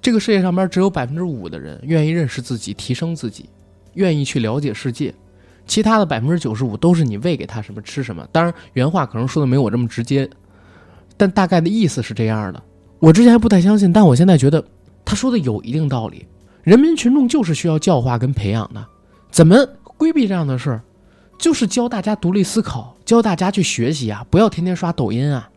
[0.01, 3.49] 这个世界上边只有百分之五的人愿意认识自己，提升自己。
[3.93, 5.13] 愿意去了解世界，
[5.65, 8.25] 其他的百分之九十五都是你喂给他什么吃什么。
[8.31, 10.29] 当然，原话可能说的没我这么直接，
[11.17, 12.61] 但大概的意思是这样的。
[12.99, 14.63] 我之前还不太相信，但我现在觉得
[15.03, 16.25] 他说的有一定道理。
[16.63, 18.85] 人民群众就是需要教化跟培养的，
[19.31, 19.57] 怎么
[19.97, 20.81] 规避这样的事儿？
[21.39, 25.49] 就是教大家独立思考，教大家去学习啊，不要天天刷抖音啊，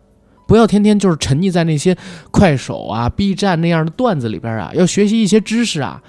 [0.47, 1.95] 不要天天就是沉溺在那些
[2.31, 6.03] 快手啊、B 站那样的段子里边啊，要学习一些知识啊。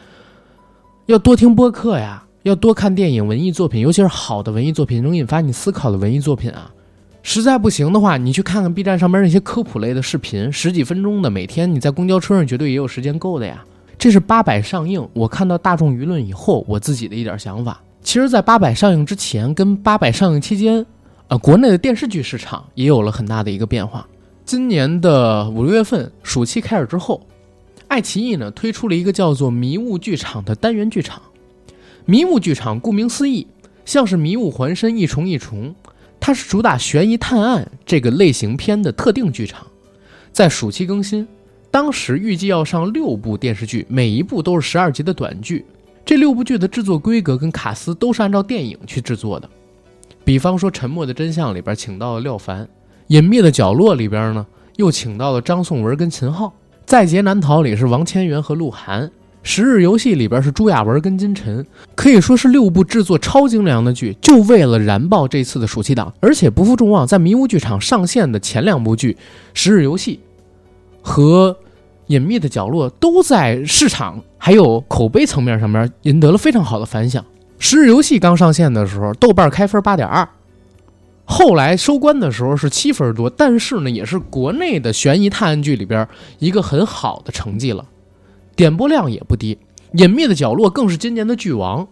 [1.07, 6.71] 要多听播客呀，要多看电影、文艺作品，尤其是好的文艺作品，能引发你思考的文艺作品啊。
[7.23, 13.65] 实在不行的话，你去看看 B 站上面那些科普类的视频，十几分钟的，每天你在公交车上绝对也有时间够的呀。
[13.97, 17.81] 这是八百上映，我看到大众舆论以后，我自己的一点想法。
[18.03, 20.85] 其实，在八百上映之前跟八百上映期间，
[21.29, 24.05] 呃，国内的电视剧市场也有了很大的一个变化。
[24.45, 27.25] 今年的五六月份，暑期开始之后。
[27.87, 31.21] 爱奇艺呢推出了一个叫做“迷雾剧场”的单元剧场。
[32.05, 33.47] 迷雾剧场顾名思义，
[33.85, 35.73] 像是迷雾环身，一重一重。
[36.19, 39.65] 它是主打悬疑探案这个类型片的特定剧场，
[40.31, 41.27] 在暑期更新。
[41.69, 45.65] 当时预计要上六部电视剧，每一部都是十二集的短剧。
[46.05, 49.49] 这六部剧的制作规格跟卡司都是按照电影去制作的。
[50.25, 52.65] 比方说，《沉默的真相》里边请到了廖凡，
[53.07, 54.45] 《隐秘的角落》里边呢
[54.77, 56.51] 又请到了张颂文跟秦昊。
[56.85, 59.09] 在劫难逃里是王千源和鹿晗，
[59.41, 61.65] 十日游戏里边是朱亚文跟金晨，
[61.95, 66.13] 可以说是六部制作超精良的剧，就为了燃爆这次的暑期档。
[66.19, 69.13] 而且不负众望，在迷雾剧场上线的前两部剧
[69.53, 70.17] 《十日游戏》
[71.01, 71.51] 和
[72.07, 77.23] 《隐秘的角落》都在市场还有口碑层面上面赢得了非常好的反响。
[77.57, 80.27] 《十日游戏》刚上线的时候，豆瓣开分八点二。
[81.23, 86.05] 后来收官的时候是七分多，但是呢，也是国内的悬疑探案剧里边
[86.39, 87.85] 一个很好的成绩了，
[88.53, 89.57] 点播量也不低。
[89.93, 91.87] 隐秘的角落更是今年的剧王。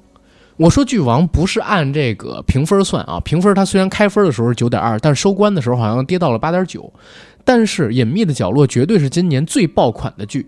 [0.58, 6.92] 我说剧王不是按这个评分算啊，评分它虽然开分的时候是九点二，但收官的时候好像跌到了八点九。
[7.46, 10.46] 但是隐秘的角落绝对是今年最爆款的剧。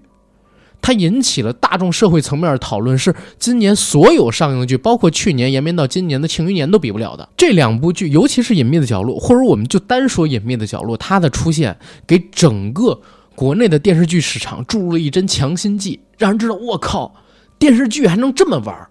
[0.83, 7.27] 它引起了大众社会层面的讨论，是今年所有上映的剧，包括去年延绵到今年的《庆余年》都比不了的。
[7.37, 11.73] 这两部剧，尤其是《隐秘的角落》，或者我们就单说《隐秘的角落》，它的出现
[12.05, 12.99] 给整个
[13.33, 17.15] 国内的电视剧市场注入了一针强心剂，让人知道我靠，
[17.57, 18.87] 电视剧还能这么玩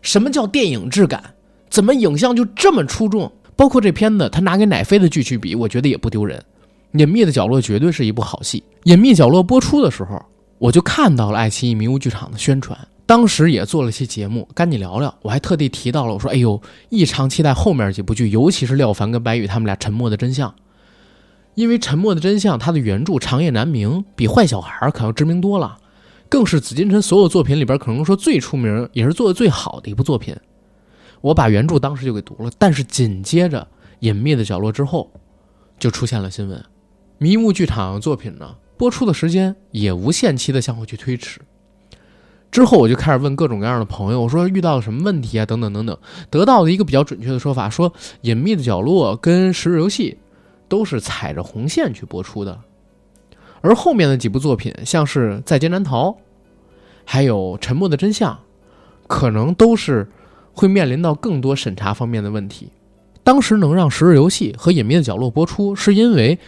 [0.00, 1.22] 什么叫电影质感？
[1.68, 3.30] 怎么影像就这么出众？
[3.54, 6.42] 包括这片子，他拿给奶飞的剧去比，我觉得也不丢人。
[6.98, 10.18] 《隐秘的角落》绝对是一部好戏，《隐秘角落》播出的时候。
[10.58, 12.76] 我就看到了爱奇艺迷雾剧场的宣传，
[13.06, 15.14] 当时也做了期节目，赶紧聊聊。
[15.22, 20.50] 我还特地提到了，我说：“哎呦，异常期待后面几部剧，尤其是廖凡跟白宇他们俩《沉默的真相》。
[21.54, 25.78] 因为《沉默的真相》它的原著长夜难明比《坏小孩》可要知名多了，
[26.28, 30.36] 更是紫金陈所有作品里边可能说最出名也是做的最好的一部作品。
[31.20, 33.60] 我把原著当时就给读了，但是紧接着
[34.00, 35.10] 《隐秘的角落》之后，
[35.80, 36.64] 就出现了新闻，
[37.18, 41.40] 迷雾剧场作品呢播出的时间也无限期的向后去推迟。
[42.50, 45.44] 之后我就开始问各种各样的朋友，我说遇到了什么问题啊？
[45.44, 45.98] 等等等等，
[46.30, 47.90] 得到的一个比较准确的说法，说
[48.22, 50.12] 《隐秘的角落》跟《十日游戏》
[50.66, 52.58] 都是踩着红线去播出的，
[53.60, 56.08] 而后面的几部作品，像是《在劫难逃》，
[57.04, 58.32] 还有《沉默的真相》，
[59.06, 60.08] 可能都是
[60.54, 62.70] 会面临到更多审查方面的问题。
[63.22, 66.38] 当时能让《十日游戏》和《隐秘的角落》播出，是因为。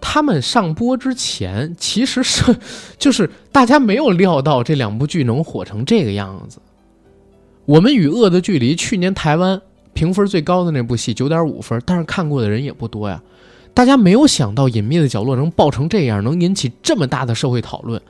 [0.00, 2.56] 他们上播之前，其实是
[2.98, 6.58] 就是大家没有料到这两部剧能火成这个样子。
[7.64, 9.60] 我们与恶的距离，去年台湾
[9.92, 13.20] 评分最高的那部戏九点五分，但是看过的人也不多呀。
[13.74, 18.00] 大家没有想到《隐秘的角落》能爆成这样，能引起这么大的社会讨论，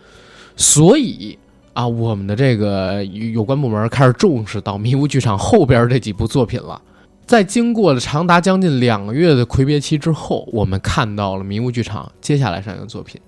[0.56, 1.36] 所以
[1.72, 6.80] 啊，我们的这个有关部门开始重视到迷雾剧场后边这几部作品了。
[7.28, 13.20] 在经过了长达将近两个月的魁别期之后，我们看到了迷雾剧场接下来上映的作品，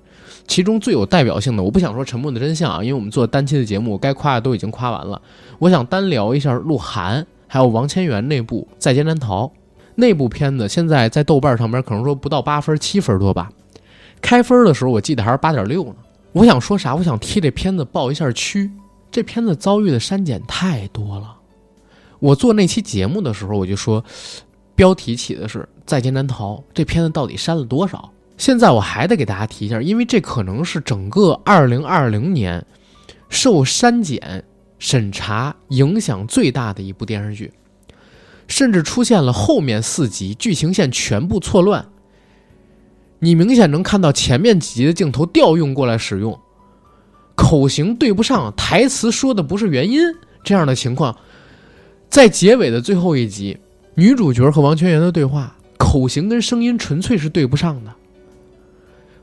[0.48, 5.20] 其中最有代表性的，我不想说《沉默的真相》啊，因为我们做单期的节目，该夸的都已经夸完了。
[5.58, 9.44] 我想单聊一下鹿晗还有王千源那部《在劫难逃》
[9.96, 13.50] 那部片子，现在在豆瓣上边可能说不到八分，七分多吧。
[14.22, 15.96] 开分的时候我记得还是八点六呢。
[16.32, 16.94] 我想说啥？
[16.94, 18.70] 我想替这片子报一下屈，
[19.10, 21.36] 这片子遭遇的删减太多了。
[22.20, 24.04] 我做那期节目的时候，我就说，
[24.76, 28.10] 标题起的是“在劫难逃”，这片子到底删了多少？
[28.36, 32.64] 现在我还得给大家提一下，因为这可能是整个2020年
[33.28, 34.44] 受删减
[34.78, 37.52] 审查影响最大的一部电视剧，
[38.48, 41.86] 甚至出现了后面四集剧情线全部错乱，
[43.18, 46.38] 你明显能看到前面几集的镜头调用过来使用，
[47.34, 50.00] 口型对不上，台词说的不是原音，
[50.44, 51.16] 这样的情况。
[52.10, 53.56] 在结尾的最后一集，
[53.94, 57.92] 女主角和王全元的对话口型跟声音纯粹是对不上的。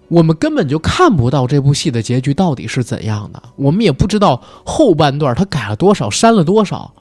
[0.08, 6.94] 我们根本就看不到这部戏的结局到底是怎样的，我们也不知道后半段他改了多少，删了多少，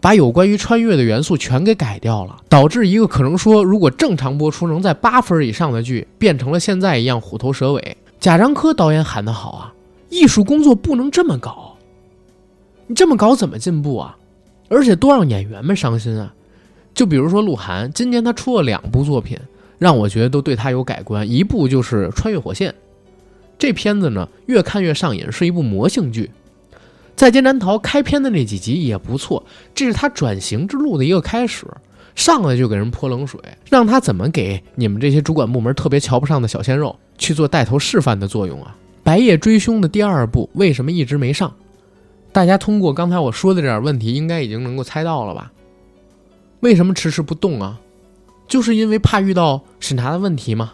[0.00, 7.96] 把有关于穿越的元素全给改掉了，导致一个可能说如果正常播出能在八分以上的剧，变成了现在一样虎头蛇尾。
[8.20, 9.74] 贾樟柯导演喊得好啊，
[10.10, 11.76] 艺术工作不能这么搞，
[12.86, 14.16] 你这么搞怎么进步啊？
[14.68, 16.34] 而且多让演员们伤心啊！
[16.94, 19.38] 就比如说鹿晗，今年他出了两部作品，
[19.78, 21.28] 让我觉得都对他有改观。
[21.28, 22.70] 一部就是《穿越火线》，
[23.58, 26.30] 这片子呢越看越上瘾，是一部魔性剧。
[27.16, 31.66] 在劫难逃开篇的那几集也不错，这是他转型之路的一个开始。
[32.14, 38.76] 上来就给人泼冷水，让他怎么给你们这些主管部门特别瞧不上的小鲜肉去做带头示范的作用啊？
[39.02, 41.52] 白夜追凶的第二部为什么一直没上？
[42.34, 45.52] 大家通过刚才我说的这点问题，应该已经能够猜到了吧？
[46.62, 47.78] 为什么迟迟不动啊？
[48.48, 50.72] 就是因为怕遇到审查的问题嘛，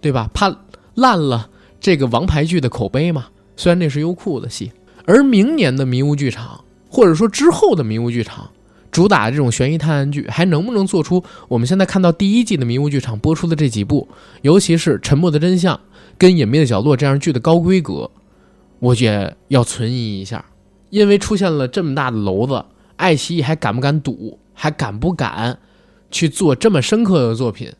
[0.00, 0.30] 对吧？
[0.32, 0.56] 怕
[0.94, 1.50] 烂了
[1.80, 3.26] 这个王牌剧的口碑嘛。
[3.56, 4.70] 虽然那是优酷的戏，
[5.04, 8.48] 而明年的迷雾剧场，或者说之后的迷雾剧场，
[8.92, 14.06] 主打这种悬疑探案剧，还能不能做出我们现在看到第一季的迷雾剧场播出的这几部，
[14.42, 15.74] 尤其是《沉默的真相》
[16.16, 18.08] 跟《隐秘的角落》这样剧的高规格，
[18.78, 20.44] 我觉得要存疑一下。
[20.90, 22.64] 因为出现了这么大的娄子，
[22.96, 25.58] 爱奇艺还敢不敢赌，还敢不敢
[26.10, 27.72] 去做这么深刻的作品？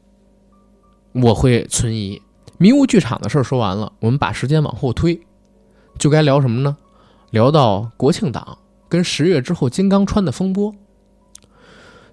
[1.13, 2.23] 我会存疑。
[2.57, 5.21] 迷雾剧场的事儿说完了，我们把时间往后推，
[5.99, 6.77] 就该聊什么呢？
[7.31, 8.59] 聊到国庆档
[8.89, 10.75] 跟十月之后金刚川的风波。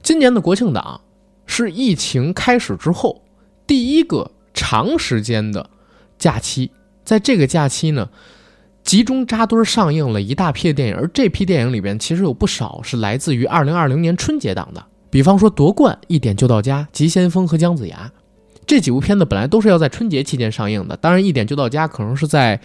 [0.01, 1.01] 今年的国庆档
[1.45, 3.23] 是疫情开始之后
[3.65, 5.69] 第一个长时间的
[6.17, 6.71] 假期，
[7.03, 8.09] 在这个假期呢。
[8.88, 18.09] 集中扎堆上映了一大批电影，而这批电影里边其实有不少是来自于二零二零年春节档的，比方说《夺冠》《一点就到家》《急先锋》和《姜子牙》
[18.65, 22.57] 这几部片子本来都是要在春节期间上映的，当然《一点就到家》可能是在，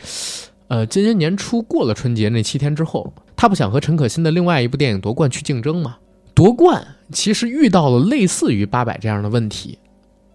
[0.69, 5.97] 呃，今年年初过了春节那七天之后，他不想和陈可辛的另外一部电影《夺冠》去竞争嘛？
[6.35, 6.81] 《夺冠》
[7.13, 9.77] 其实遇到了类似于《八佰》这样的问题，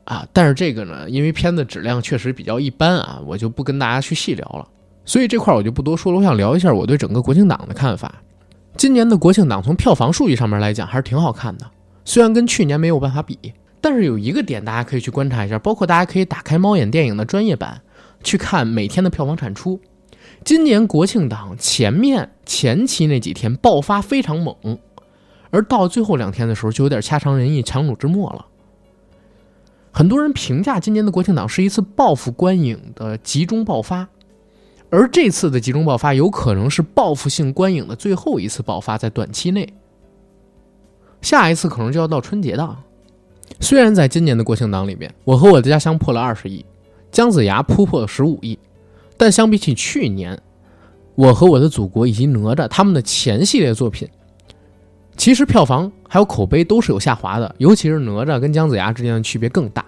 [0.04, 4.68] 啊，但是这个呢，因为片子质量确实比较一般啊，我就不跟大家去细聊了。
[5.08, 8.14] 所以这块我就不多说了，我想聊一下我对整个国庆档的看法。
[8.76, 11.66] 今年的国庆档从票房数据上面来讲还是挺好看的，
[12.04, 13.40] 虽然跟去年没有办法比，
[13.80, 17.82] 但是有一个点大家可以去观察一下，包括大家可以打开猫眼电影的专业版
[18.22, 19.80] 去看每天的票房产出。
[20.44, 24.78] 今年国庆档前面前期那几天爆发非常猛，
[25.52, 28.46] 而到最后两天的时候就有点掐长人意、强弩之末了。
[29.92, 34.08] 很多人评价今年的国庆档是一次报复观影的集中爆发，
[34.90, 39.68] 而这次的集中爆发有可能是报复性观影的最后一次爆发，在短期内，
[41.22, 42.78] 下一次可能就要到春节档。
[43.60, 46.66] 虽然在今年的国庆档里面，我和我的家乡破了二十亿，
[47.12, 48.58] 姜子牙突破了十五亿，
[49.18, 50.40] 但相比起去年，
[51.16, 54.08] 我和我的祖国以及哪吒他们的前系列作品，
[55.18, 59.86] 其实票房还有口碑都是有下滑的，尤其是哪吒跟姜子牙之间的区别更大。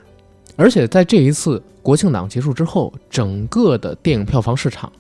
[0.60, 4.92] 而且在这一次国庆档结束之后，整个的电影票房市场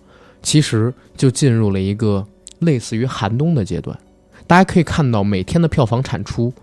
[0.41, 2.25] 其实就进入了一个
[2.59, 3.99] 类似于寒冬的阶段。
[4.47, 6.53] 大家可以看到，每天的票房产出。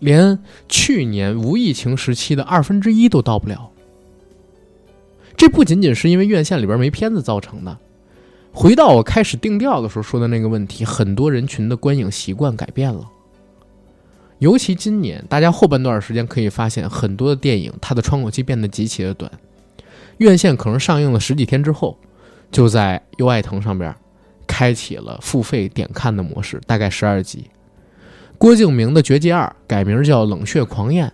[0.00, 0.36] 连
[0.68, 3.70] 去年无疫情时期的二分之一都到不了，
[5.36, 7.78] 这不仅仅是因为院线里边没片子造成的。
[8.52, 13.08] 回到我开始定调的时候说的那个问题，很多人群的观影习惯改变了。
[14.44, 19.32] 尤其今年，大家后半段时间可以发现，很多的电影它的窗口期变得极其的短，
[20.18, 21.96] 院线可能上映了十几天之后，
[22.50, 23.96] 就在优爱腾上边
[24.46, 27.46] 开启了付费点看的模式，大概十二集。
[28.36, 31.08] 郭敬明的《绝技二》改名叫《冷血狂焰》，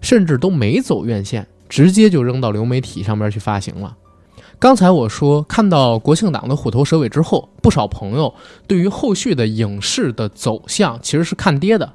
[0.00, 3.96] 甚至都没走院线，直接就扔到流媒体上边去发行了。
[4.58, 8.34] 刚才我说看到国庆档的虎头蛇尾之后，不少朋友
[8.66, 11.92] 对于后续的影视的走向其实是看跌的，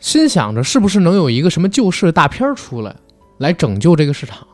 [0.00, 2.94] 心想着是不是能有一个什么救市大片出来，
[3.38, 4.46] 来拯救这个市场。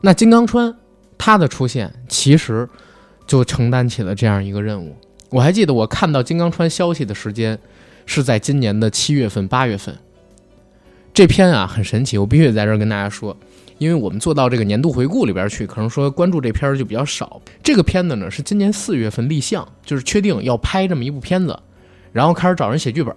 [0.00, 0.74] 那金刚川
[1.16, 2.68] 他的出现，其实
[3.26, 4.96] 就承担起了这样一个任务。
[5.28, 7.58] 我还记得我看到金刚川消息的时间。
[8.06, 9.96] 是在今年的七月份、八月份，
[11.14, 13.36] 这篇啊很神奇，我必须得在这儿跟大家说，
[13.78, 17.40] 因为我们做到这个年度回顾里边去，可能说关注这片儿就比较少。
[17.62, 21.56] 这个片子呢是今年四月份立项，就是确定要拍这么一部片子，
[22.10, 23.14] 然后开始找人写剧本，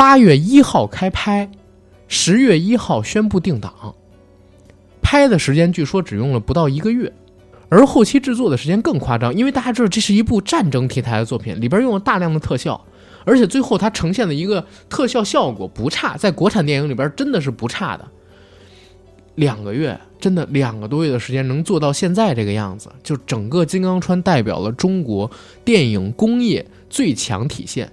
[0.00, 1.50] 八月一号开拍，
[2.08, 3.94] 十月一号宣布定档，
[5.02, 7.12] 拍的时间据说只用了不到一个月，
[7.68, 12.82] 而后期制作的时间更夸张，因为大家知道这是一部战争题材的作品，里边用了大量的特效。
[13.26, 18.08] 而且最后它呈现的一个特效效果不差，在国产电影里边真的是不差的。
[19.34, 25.30] 两个月，真的两个多月的时间能做到现在这个样子，就整个金刚川代表了中国
[25.62, 27.92] 电影工业最强体现。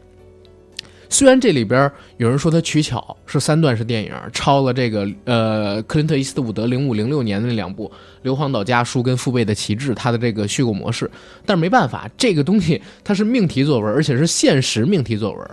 [1.10, 7.88] 虽然这里边有人说它取巧是三段式电影，抄了这个呃克林特·伊斯特伍德零五零六年的那两部
[8.24, 11.10] 《硫磺岛家书》跟《父辈的旗帜》，它的这个虚构模式，
[11.46, 15.50] 但是没办法，这个东西它是命题作文，而且是现实命题作文。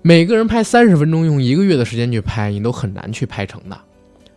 [0.00, 3.78] 每个人拍三十分钟，用一个月的时间去拍，你都很难去拍成的。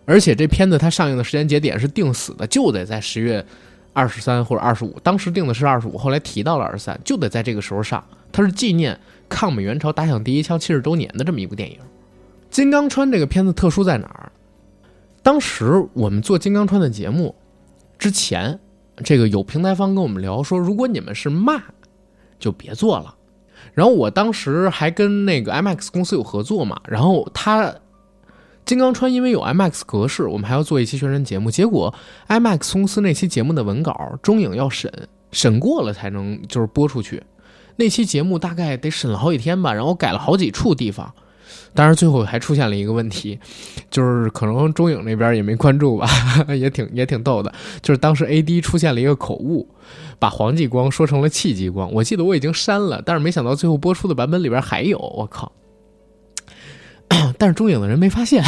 [0.06, 3.44] 而且这片子它上映的时间节点是定死的，就得在十月
[3.94, 9.00] 二十三或者二十五，当时定的是二十五，后来提到了二十三，就得在这个时候上，它是纪念。
[9.30, 11.78] 抗美援朝打响第一枪七十周年的这么一部电影，
[12.50, 14.32] 《金刚川》这个片子特殊在哪儿？
[15.24, 17.34] 当时我们做《金刚川》的节目
[17.98, 18.60] 之前，
[19.04, 21.62] 这个有平台方跟我们聊说，如果你们是骂，
[22.40, 23.16] 就别做了。
[23.74, 27.64] 然后我当时还跟那个 IMAX 公司有合作嘛，然后他
[28.64, 31.50] 《金刚川》因为有 IMAX 格式，我们还要做一期宣传节目。
[31.50, 31.94] 结果
[32.28, 34.92] IMAX 公司那期节目的文稿，中影要审，
[35.32, 37.22] 审过了才能就是播出去。
[37.78, 41.14] 那期节目大概得审了好几天吧，然后改了好几处地方，
[41.74, 43.38] 当然最后还出现了一个问题，
[43.92, 46.08] 就是可能中影那边也没关注吧，
[46.56, 49.68] 也挺也挺逗的，就是当时 A D 出现了一个口误，
[50.18, 55.52] 把黄继光说成了戚继光，我记得我已经删了，但是没想到最后播出的版本里边还有，我靠！
[57.38, 58.42] 但是中影的人没发现，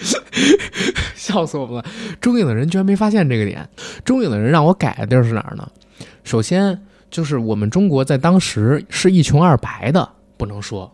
[1.14, 1.84] 笑死我们了，
[2.22, 3.68] 中影的人居然没发现这个点，
[4.02, 5.70] 中影的人让我改的地儿是哪儿呢？
[6.24, 6.82] 首先。
[7.12, 10.08] 就是我们中国在当时是一穷二白的，
[10.38, 10.90] 不能说；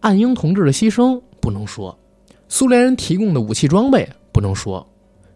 [0.00, 1.94] 暗英同志的牺牲不能说；
[2.48, 4.82] 苏联人提供的武器装备不能说；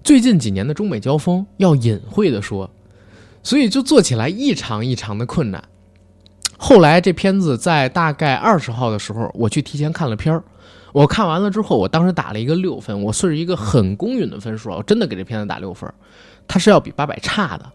[0.02, 2.68] 最近几年的中美交锋要隐晦的说，
[3.42, 5.62] 所以就做起来异常异常的困难。
[6.56, 10.42] 后来这片子在大概二十号的时候，我去提前看了片儿，
[10.94, 15.92] 我看完了之后，我当时打了一个六分，我算是一个很公允的分数啊，我真的给这片子打六分，
[16.48, 17.70] 它是要比八百差的。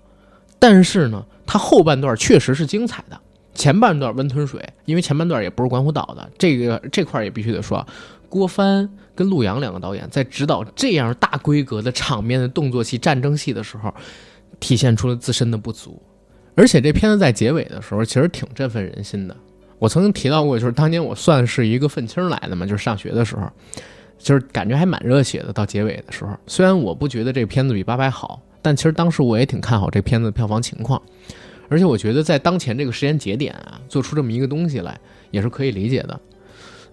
[0.63, 3.19] 但是呢，它后半段确实是精彩的，
[3.55, 7.83] 前半段温吞水，因为前半段也不是管虎导的，这个这块也必须得说，
[8.29, 13.91] 郭帆跟陆阳两个导演在指导这样大规格的场面的动作戏、战争戏的时候，
[14.59, 15.99] 体现出了自身的不足。
[16.53, 19.35] 而且这片子在结尾的时候，其实挺振奋人心的。
[19.79, 23.49] 我曾经提到过，就是当年我算是一个愤青来的嘛，就是上学的时候，
[24.19, 25.51] 就是感觉还蛮热血的。
[25.51, 28.39] 到结尾的时候，虽然我不觉得这片子比八佰好。
[28.61, 31.01] 但其实当时我也挺看好这片子的票房情况，
[31.69, 34.99] 而且我觉得在当前这个时间节点啊，做出这么一个东西来
[35.31, 36.19] 也是可以理解的。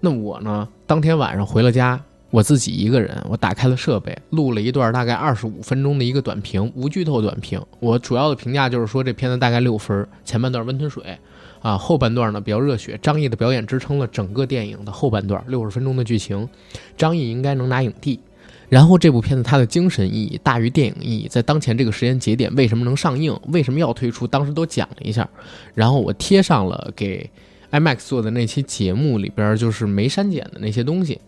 [0.01, 2.01] 那我呢，当天晚上回了家，
[2.31, 7.61] 我自己一个人，我打开了设备，录了一段大概二十五分钟的一个短评，无剧透短评。
[7.81, 11.19] 我主要的评价就是说，这片子大概六分，前半段温吞水，
[11.61, 12.99] 啊，后半段呢比较热血。
[13.03, 16.49] 张译的表演支撑了整个电影的后半段六十分钟的剧情，
[16.97, 18.20] 张译应该能拿影帝。
[18.69, 25.27] 然后这部片子它的精神意义大于电影意义，在当前这个时间节点为什么能上映，为什么要推出，当时都讲了一下。
[25.74, 27.31] 然后我贴上了给
[27.70, 31.19] IMAX 做的那期节目里边就是没删减的那些东西，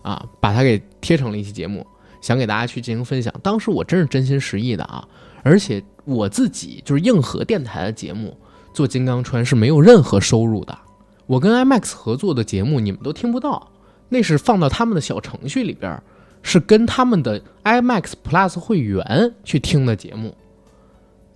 [0.00, 1.86] 啊，把它给贴成了一期节目，
[2.22, 3.34] 想给大家去进行分享。
[3.42, 5.06] 当时我真是真心实意的啊，
[5.42, 8.34] 而且我自己就是硬核电台的节目
[8.72, 10.78] 做《金刚川》是没有任何收入的，
[11.26, 13.70] 我跟 IMAX 合作的节目你们都听不到，
[14.08, 16.02] 那是放到他们的小程序里边。
[16.48, 20.34] 是跟他们的 IMAX Plus 会员去听的节目，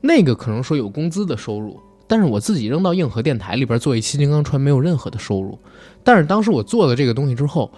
[0.01, 5.59] 那个可能说有工资的收入，但是我自己扔到硬核电台里边做一期《金刚川》没有任何的收入。
[6.03, 7.71] 但是当时我做了这个东西之后，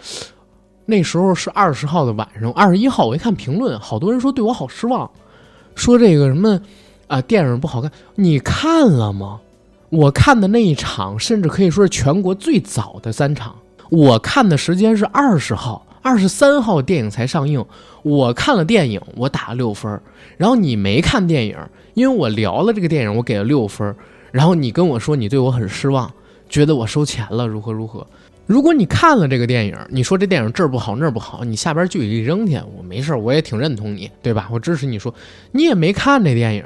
[0.87, 5.11] 那时候是二十号的晚上，二十一号我一看评论，好多人说对我好失望，
[5.75, 6.61] 说这个什么
[7.09, 7.91] 啊电影不好看。
[8.15, 9.41] 你看了吗？
[9.91, 13.57] 我看的那一场，甚至可以说是全国最早的三场，
[13.91, 15.85] 我看的时间是二十号。
[16.05, 17.65] 二十三号电影才上映，
[18.03, 19.99] 我看了电影，我打了六分。
[20.37, 21.57] 然后你没看电影，
[21.95, 23.97] 因为我聊了这个电影，我给了六分。
[24.31, 26.13] 然后你跟我说你对我很失望，
[26.47, 28.07] 觉得我收钱了，如何如何？
[28.45, 34.47] 如果你看了这个电影，你说这电影这儿不好那儿不好，你下边剧一扔去，我没事儿，我也挺认同你，对吧？
[34.53, 35.15] 我支持你说，
[35.53, 36.65] 你也没看这电影，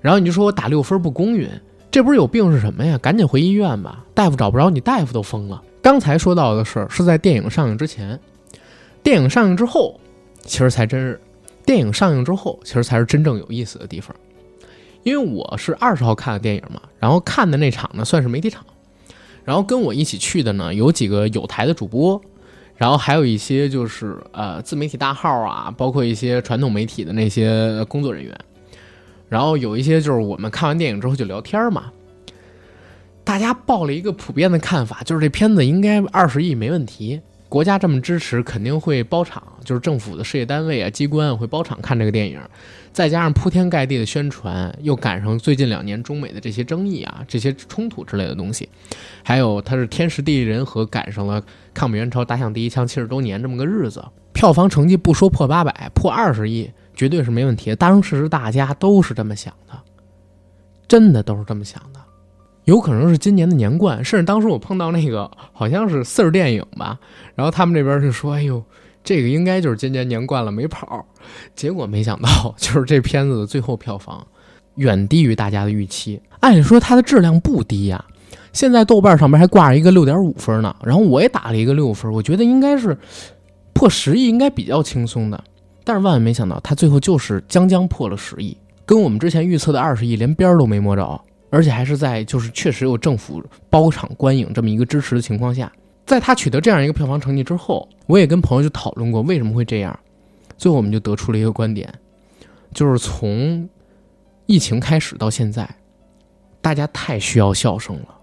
[0.00, 1.50] 然后你就说我打六分不公允，
[1.90, 2.96] 这不是有病是什么呀？
[2.98, 5.60] 赶紧回医院吧，大夫找不着你，大夫都疯了。
[5.82, 8.16] 刚才说到的事儿是在电影上映之前。
[9.06, 10.00] 电影上映之后，
[10.42, 11.20] 其实才真是。
[11.64, 14.12] 电影上映之后，其实才是真正有意思的地方。
[15.04, 18.66] 因为我是二十号看的电影嘛，然后看的那场呢算是媒体场，
[19.44, 22.20] 然后跟我一起去的呢有几个有台的主播，
[22.74, 28.36] 然后还有一些就是呃自媒体大号啊，包括一些传统媒体的那些工作人员，
[29.28, 31.92] 然后有一些就是我们看完电影之后就聊天嘛，
[33.22, 37.20] 大家报了一个普遍的看法，就是这片子应该二十亿没问题。
[37.48, 42.40] 国家这么支持，肯定会包场，就是政府的事业单位啊、机关会包场看这个电影。
[42.92, 48.68] 再加上铺天盖地的宣传，又赶上最近两年中美的这些争议啊、这些冲突之类的东西，
[49.22, 51.42] 还有它是天时地利人和，赶上了
[51.74, 54.02] 抗美援朝、打响第一枪七十周年这么个日子，
[54.32, 57.76] 票房成绩不说破八百，破二十亿绝对是没问题的。
[57.76, 59.78] 当时大家都是这么想的，
[60.88, 61.95] 真的都是这么想的。
[62.66, 66.98] 有可能是今年的年冠，甚至当时我碰到那个好像是四儿电影吧，
[67.36, 68.60] 然后他们这边就说：“哎呦，
[69.04, 71.06] 这个应该就是今年年冠了，没跑。”
[71.54, 74.26] 结果没想到， 就是这片子的最后票房
[74.74, 76.20] 远低于大家的预期。
[76.40, 78.04] 按理说它的质量不低呀，
[78.52, 82.98] 现在豆瓣上面还挂着一个六点五分呢，然后我也打了一个六分，我觉得应该是
[83.74, 85.40] 破十亿应该比较轻松的。
[85.84, 91.20] 但是万万没想到，它最后就是将将破了十亿，跟我们之前预测的二十亿连边儿都没摸着。
[91.50, 95.72] 而且还是在就是确实有政府包场观影这么一个支持的情况下，
[96.04, 99.98] 在他取得这样一个票房成绩之后，我也跟朋友就讨论过为什么会这样，
[100.56, 101.92] 最后我们就得出了一个观点，
[102.72, 103.68] 就是从
[104.46, 105.68] 疫情开始到现在，
[106.60, 108.15] 大家太需要笑声了。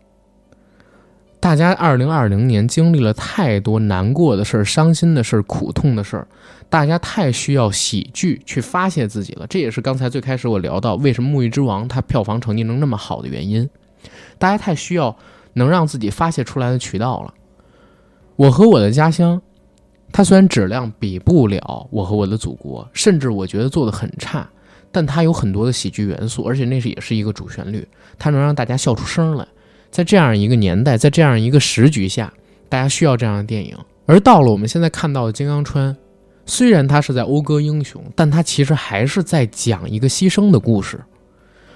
[1.44, 6.26] 大家二零二零年经历了太多难过的事儿、伤心的事儿、苦痛的事儿，
[6.70, 9.46] 大家太需要喜剧去发泄自己了。
[9.48, 13.70] 这也是刚才最开始我聊到为什么《沐浴之王》它票房成绩能那么好的原因。
[14.38, 15.14] 大家太需要
[15.52, 17.34] 能让自己发泄出来的渠道了。
[18.38, 19.42] 我和我的家乡，
[20.14, 24.50] 它虽然质量比不了我和我的祖国，甚至我觉得做的很差，
[24.94, 27.86] 但它有很多的喜剧元素，而且那是也是一个主旋律，
[28.18, 29.46] 它能让大家笑出声来。
[29.94, 32.34] 在这样一个年代，在这样一个时局下，
[32.68, 33.78] 大家需要这样的电影。
[34.08, 35.94] 而到了我们现在看到的《金刚川》，
[36.48, 41.00] 虽然它是在讴歌英雄，但它其实还是在讲一个牺牲的故事。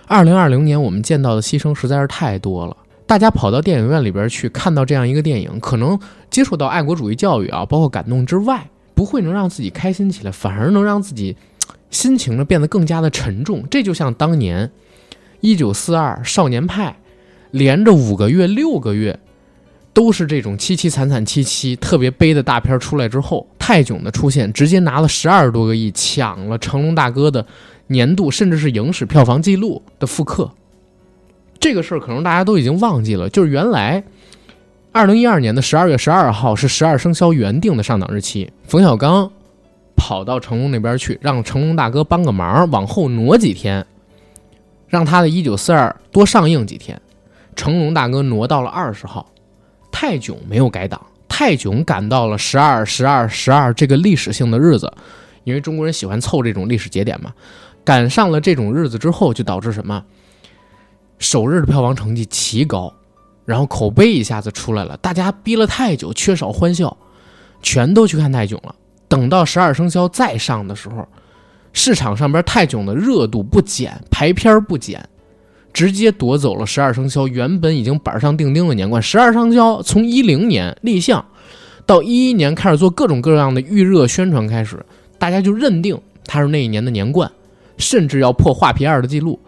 [0.08, 2.76] 二零二零年，我们见到的牺牲实在是太多了。
[3.06, 6.00] 大家跑到电影院里边去看到这样一个电影，可能
[6.32, 11.38] 接触到爱国主义教育啊，包括感动之外，不会能让自己开心起来，反而能让自己
[11.92, 13.64] 心情呢变得更加的沉重。
[13.70, 14.68] 这就像当年
[15.40, 16.90] 《一九四二少年派》。
[17.52, 19.20] 连着五个月、六个月，
[19.94, 27.46] 都是这种凄凄惨惨戚戚、特别悲的大片出来之后，泰囧的出现，直接拿了十二多个亿，抢了成龙大哥的
[27.88, 30.52] 年度甚至是影史票房记录的复刻。
[31.60, 34.04] 这个事儿可能大家都已经忘记了，就是原来
[34.92, 39.32] 二零一二年的十二月十二号是十二生肖原定的上档日期，冯小刚
[39.96, 43.84] 跑到成龙那边去，让成龙大哥帮个忙，往后挪几天，
[44.88, 47.02] 让他的一九四二多上映几天。
[47.58, 49.30] 成龙大哥挪到了二十号，
[49.92, 54.90] 泰囧没有改档，泰囧赶到了十二、十二、十二这个历史性的日子，
[55.44, 57.34] 因为中国人喜欢凑这种历史节点嘛。
[57.84, 60.04] 赶上了这种日子之后，就导致什么？
[61.20, 62.94] 首日的票房成绩奇高，
[63.44, 66.96] 然后口碑一下子出来了，大家逼了太久，缺少欢笑，
[67.64, 68.76] 全都去看泰囧了。
[69.08, 71.08] 等到十二生肖再上的时候，
[71.72, 75.08] 市场上边泰囧的热度不减，排片不减，
[75.78, 79.00] 直接夺走了十二生肖原本已经板上钉钉的年冠。
[79.00, 81.24] 十二生肖从一零年立项
[81.86, 84.84] 到一一年开始做各种各样的预热宣传，开始
[85.20, 85.96] 大家就认定
[86.26, 87.32] 它是那一年的年冠，
[87.78, 89.40] 甚至要破画皮二的记录。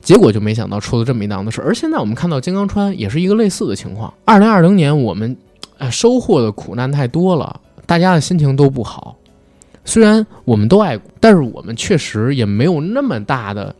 [0.00, 4.10] 结果就没想到出了这么一档子事，而现在我们看到金刚川也是一个类似的情况。
[4.24, 5.36] 二零二零年我们，
[5.76, 9.14] 呃，收获的苦难太多了，大家的心情都不好。
[9.84, 13.76] 虽然我们都爱，但是我们确实也没有那么大的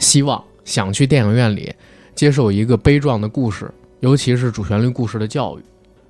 [0.00, 1.72] 希望想去电影院里
[2.14, 5.62] 接受一个悲壮的故事，尤其是主旋律故事的教育。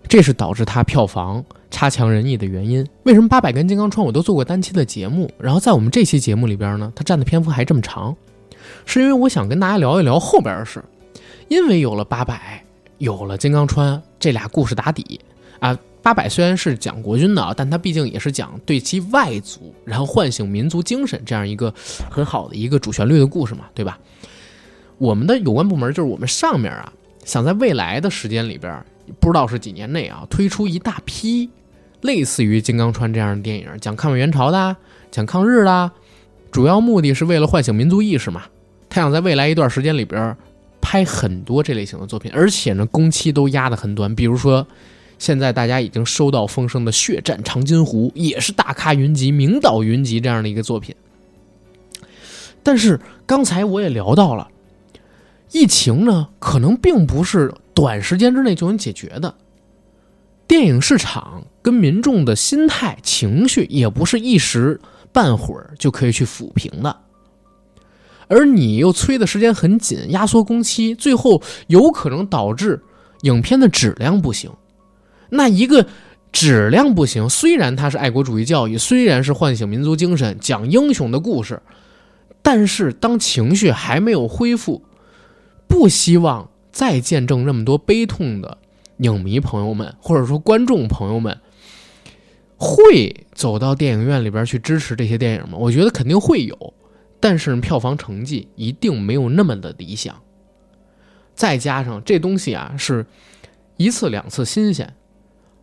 [0.09, 2.87] 这是导致它票房差强人意的原因。
[3.03, 8.17] 为什么八百跟金刚川我都做过单期的节目，然后在我们这期节目里边呢，它占的篇幅还这么长？
[8.85, 10.83] 是因为我想跟大家聊一聊后边的事，
[11.49, 12.65] 因为有了八百，
[12.99, 15.21] 有了金刚川这俩故事打底
[15.59, 15.77] 啊。
[16.03, 21.75] 八百虽然是讲国军的，但它毕竟也是讲对其外族，然后唤醒民族精神这样一个
[22.09, 23.99] 很好的一个主旋律的故事嘛，对吧？
[24.99, 26.93] 我们的有关部门就是我们上面啊，
[27.25, 28.85] 想在未来的时间里边，
[29.21, 31.49] 不知道是几年内啊，推出一大批
[32.03, 34.77] 类似于金刚川这样的电影，讲抗美援朝的，
[35.11, 35.91] 讲抗日的，
[36.51, 38.43] 主要目的是为了唤醒民族意识嘛。
[38.89, 40.35] 他想在未来一段时间里边
[40.81, 44.15] 拍很多这类型的作品，而且呢，工期都压得很短。
[44.15, 44.67] 比如说，
[45.19, 50.95] 现在大家已经收到风声的《血战长津湖》，也是大咖云集、名导云集这样的一个作品。
[52.63, 54.49] 但是刚才我也聊到了，
[55.53, 59.35] 疫情呢，可能并不是短时间之内就能解决的。
[60.49, 64.81] 电影市场跟民众的心态、情绪，也不是一时
[65.13, 66.97] 半会儿就可以去抚平的。
[68.29, 72.83] 而你又催的时间很紧，压缩工期，最后有可能导致
[73.23, 74.51] 影片的质量不行。
[75.31, 75.87] 那一个
[76.33, 81.61] 质量不行，虽然它是爱国主义教育，虽然是唤醒民族精神、讲英雄的故事，
[82.43, 84.85] 但是当情绪还没有恢复，
[85.69, 88.59] 不希望再见证那么多悲痛的
[88.99, 91.39] 影迷朋友们，或者说观众朋友们，
[92.57, 95.59] 会走到电影院里边去支持这些电影吗？
[95.59, 96.75] 我觉得肯定会有。
[97.19, 100.15] 但是票房成绩一定没有那么的理想，
[101.35, 103.05] 再加上这东西啊是
[103.79, 104.95] 一次两次新鲜，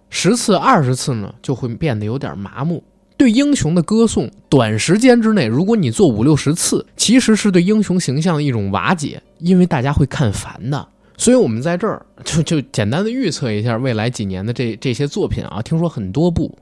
[0.09, 2.84] 十次二十次呢就会变得有点麻木。
[3.15, 10.88] 对英雄的歌颂，短时间之内如果你做五六十次，其实是对英雄形象的一种瓦解，因为大家会看烦的。
[11.15, 16.57] 所以我们在这儿就就简单的预测一下未来几年的这这些作品啊，听说很多部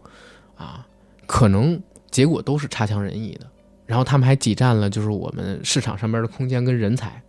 [0.56, 0.86] 啊，
[1.26, 3.48] 可能结果都是差强人意的。
[3.86, 7.22] 然后他们还挤占了就是我们市场上边的空间跟人才，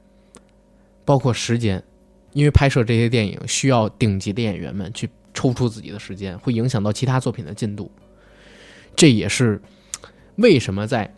[1.04, 1.82] 包括时间，
[2.32, 7.90] 因为拍摄这些电影需要顶级的演员们去抽出自己的时间，会影响到其他作品的进度。
[8.96, 9.60] 这也是
[10.36, 11.12] 为什么在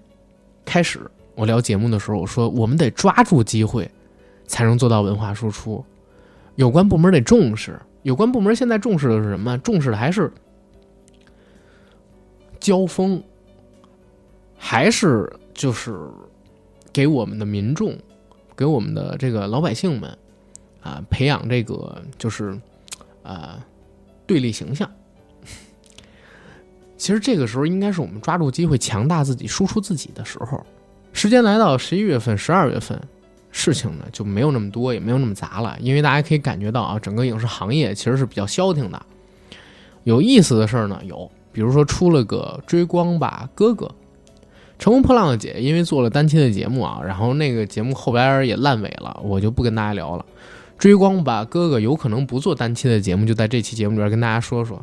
[0.65, 1.01] 开始
[1.35, 3.91] 我聊节目的时候，我说我们得抓住机会，
[4.47, 5.85] 才能做到文化输出。
[6.57, 9.59] 有关部门得重视，有关部门现在重视的是什么？
[9.59, 10.33] 重视的还是
[12.61, 13.23] 交锋。
[14.57, 15.95] 还是就是
[16.91, 17.95] 给我们的民众，
[18.57, 20.17] 给我们的这个老百姓们
[20.81, 22.59] 啊，培养这个就是
[23.23, 23.63] 啊
[24.27, 24.91] 对立形象。
[27.05, 30.65] 其实这个时候应该是我们抓住机会强大自己、输出自己的时候。
[31.13, 32.99] 时间来到十一月份、十二月份，
[33.51, 35.77] 事情呢就没有那么多，也没有那么杂了。
[35.81, 39.03] 因为大家可以感觉到啊，整个影视行业其实是比较消停的。
[40.05, 43.85] 有意思的事儿呢有，比如说出了个《追光吧哥哥》。
[44.79, 50.25] 乘风破浪的姐姐因为做了单期的节目啊，然后那个节目后边也烂尾了，我就不跟大家聊了。
[50.79, 54.83] 追光吧哥哥有可能不做单期的节目，就在这期节目里边跟大家说说。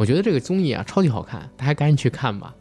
[0.00, 2.54] 我觉得这个综艺啊超级好看，大家赶紧去看吧。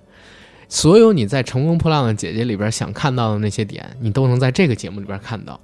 [0.67, 5.57] 所有你在乘风破浪的姐姐里边想看到的那些点，你都能在这个节目里边看到。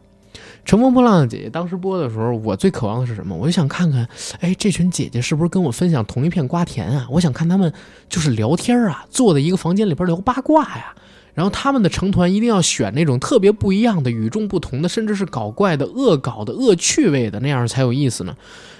[0.63, 3.35] 乘风破浪的姐姐当时播的时候，我最渴望的是什么？
[3.35, 4.07] 我就想看看，
[4.39, 7.07] 哎，这群姐姐是不是跟我分享同一片瓜田啊？
[7.11, 7.73] 我想看他们
[8.07, 10.95] 就是聊天啊，坐在一个房间里边聊八卦呀。
[11.33, 18.37] 然后他们的成团一定要选那种特别不一样的、与众不同的，甚至是搞怪的、恶搞的、恶趣味的，那样才有意思呢。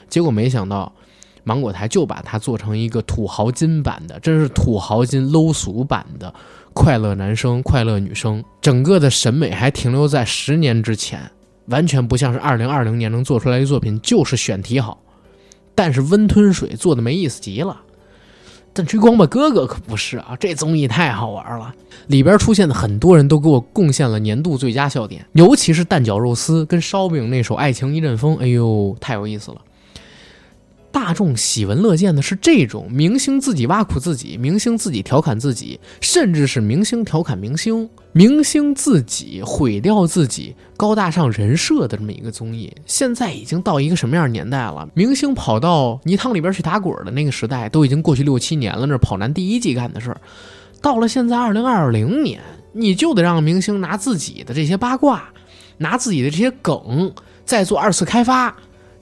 [0.08, 0.94] 结果没想到，
[1.46, 6.34] 芒果台就把它做成一个土豪金版的，真是土豪金 low 俗版的
[6.74, 11.32] 快乐男生、快乐女生，整个的审美还停留在十年之前。
[11.68, 15.02] 完全不像是二零二零年能做出来的作品，就是选题好，
[15.74, 17.82] 但是温吞水做的没意思极了。
[18.72, 21.74] 但追光吧哥哥可不是啊，这综艺太好玩了，
[22.06, 29.58] 里边出现的很多人都给我贡献了年度最佳笑点，尤其是蛋饺肉丝跟烧饼那首《爱情一阵风》，哎呦，太有意思了。
[30.96, 42.74] 大众喜闻乐见的是这种明星自己挖苦自己，明星自己调侃自己，甚至是明星调侃明星，明星自己毁掉自己高大上人设的这么一个综艺。
[42.86, 44.88] 现在已经到一个什么样年代了？
[44.94, 50.22] 明星跑到泥塘里边去打滚的那个时代都已经过去六七年了，那跑男第一季干的事儿。
[50.82, 52.40] 到了现在二零二零年，
[52.72, 55.26] 你就得让明星拿自己的这些八卦，
[55.78, 57.12] 拿自己的这些梗，
[57.44, 58.56] 再做二次开发。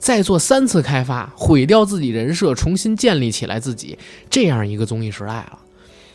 [0.04, 3.98] 再做三次开发，毁掉自己人设，重新建立起来自己，
[4.28, 5.58] 这样一个综艺时代了。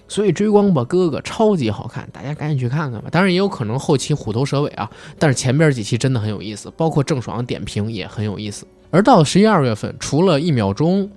[0.08, 3.08] 所以追光吧哥哥超级好看，大家赶紧去看看吧。
[3.12, 4.88] 当然也有可能后期虎头蛇尾啊，
[5.18, 8.64] 但是前边几期真的很有意思，包括郑爽点评也很有意思。
[8.92, 11.10] 而到了十一二月份，除了一秒钟、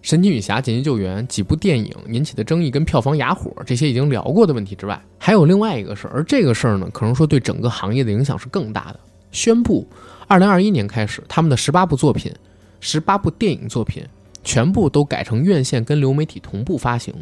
[0.00, 9.00] 神奇女侠紧急救援几部电影引起的争议跟票房哑火这些已经聊过的问题之外，还有另外一个事儿，而这个事儿呢，可能说对整个行业的影响是更大的。
[9.30, 9.86] 宣布。
[10.34, 12.34] 二零二一年开始，他们的十八部作品、
[12.80, 14.04] 十八部电影作品，
[14.42, 17.14] 全部都改成院线跟流媒体同步发行，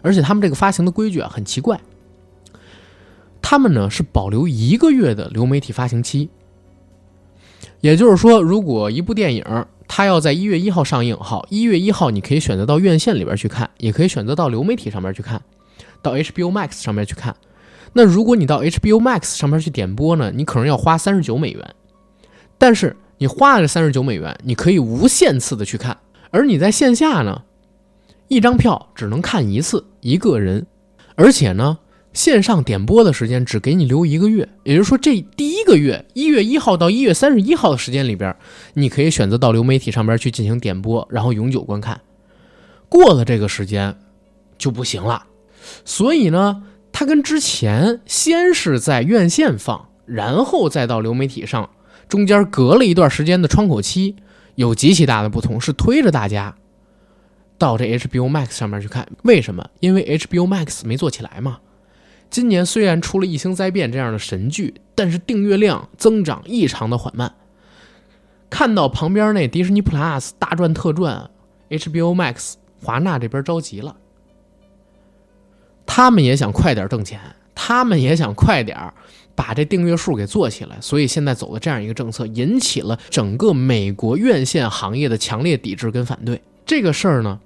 [0.00, 1.78] 而且他们这个发行的规矩啊很奇怪，
[3.42, 6.30] 他们呢是保留一个月的流媒体发行期，
[7.82, 9.44] 也就是说，如果一部电影
[9.86, 15.42] 它要在一月一号上映，好，一月一号你可以选择到院线里边去看，也可以选择到流媒体上面去看，
[16.00, 17.36] 到 HBO Max 上面去看。
[17.92, 21.74] 那如果你到 HBO Max 上面去点播呢，你可能要花三十九美元。
[22.58, 25.96] 但是你花了这三十九美元，你可以无限次的去看，
[26.30, 27.42] 而你在线下呢，
[28.28, 30.66] 一张票只能看一次，一个人，
[31.14, 31.78] 而且呢，
[32.12, 38.34] 线上点播的时间只给你留一个月，也就是说，这第一个月一月一号到一月三十一号的时间里边，
[38.74, 42.00] 你可以选择到流媒体上边去进行点播，然后永久观看，
[42.88, 43.96] 过了这个时间
[44.58, 45.24] 就不行了。
[45.84, 46.62] 所以呢，
[46.92, 51.70] 它跟之前先是在院线放，然后再到流媒体上。
[52.08, 54.16] 中间隔了一段时间的窗口期，
[54.54, 56.54] 有极其大的不同，是推着大家
[57.58, 59.08] 到这 HBO Max 上面去看。
[59.22, 59.68] 为什么？
[59.80, 61.58] 因为 HBO Max 没做起来嘛。
[62.30, 67.32] 今年虽然出了《异星灾变》这样的神剧，但是订阅量增长异常的缓慢。
[68.50, 71.30] 看到旁边那迪士尼 Plus 大赚特赚
[71.70, 73.96] ，HBO Max 华纳这边着急了，
[75.86, 77.20] 他们也想快点挣钱，
[77.54, 78.92] 他们也想快点
[79.36, 86.40] 把这订阅数给做起来，所以现在走的这样一个政策，引起了整个美国院线行业的强烈抵制跟反对。
[86.64, 87.40] 这个事儿呢，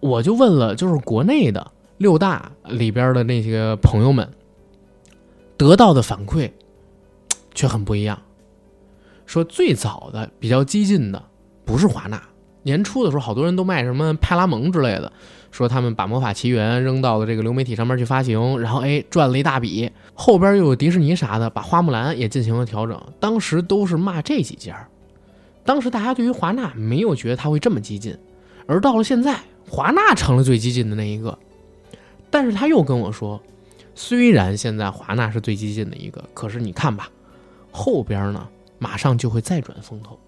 [0.00, 4.28] 我就问了，就是国内的六大里边的那些朋友们，
[5.56, 6.50] 得到的反馈
[7.54, 8.20] 却很不一样。
[9.26, 11.22] 说最早的比较激进的
[11.64, 12.22] 不是华纳，
[12.62, 15.12] 年初的时候好多人都卖什么派拉蒙之类的。
[15.56, 23.00] 说他们把《魔法奇缘》扔到了这个流媒体上面去发行，然后哎赚了一大笔，后边又有迪士尼啥的，把花木兰也进行了调整。
[23.18, 24.86] 当时都是骂这几家，
[25.64, 28.14] 当时大家对于华纳没有觉得他会这么激进，
[28.66, 31.38] 而到了现在，华纳成了最激进的那一个。
[32.28, 33.40] 但是他又跟我说，
[33.94, 37.08] 虽然现在华纳是最激进的一个，可是你看吧，
[37.70, 38.46] 后边呢
[38.78, 40.18] 马上就会再转风头，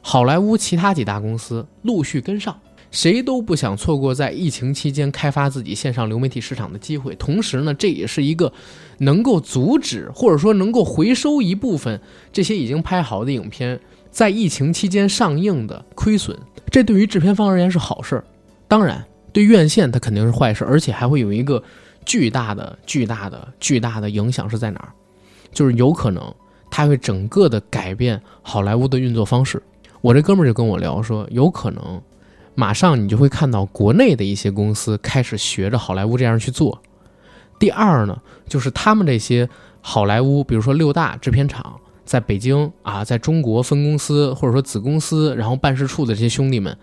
[0.00, 2.56] 好莱坞其他几大公司陆续跟上。
[2.90, 8.50] 谁都不想错过在疫情期间开发自己线上流媒体市场的机会，同时呢，这也是一个
[8.98, 12.00] 能够阻止或者说能够回收一部分
[12.32, 13.78] 这些已经拍好的影片
[14.10, 16.36] 在疫情期间上映的亏损。
[16.70, 18.24] 这对于制片方而言是好事儿，
[18.66, 21.62] 当然对院线它肯定是坏事，而且还会有一个
[22.06, 24.92] 巨大的、巨大的、巨大的影响是在哪儿？
[25.52, 26.34] 就是有可能
[26.70, 29.62] 它会整个的改变好莱坞的运作方式。
[30.00, 32.00] 我这哥们儿就跟我聊说，有可能。
[32.58, 36.82] 马上你就会看到国内的一些公司开始学着好莱坞这样去做。
[37.56, 39.48] 第二呢，就是他们这些
[39.80, 46.76] 好莱坞，比如说六大制片厂在北京啊，在中国分公司或者说子公司，然后办事处的这些兄弟们，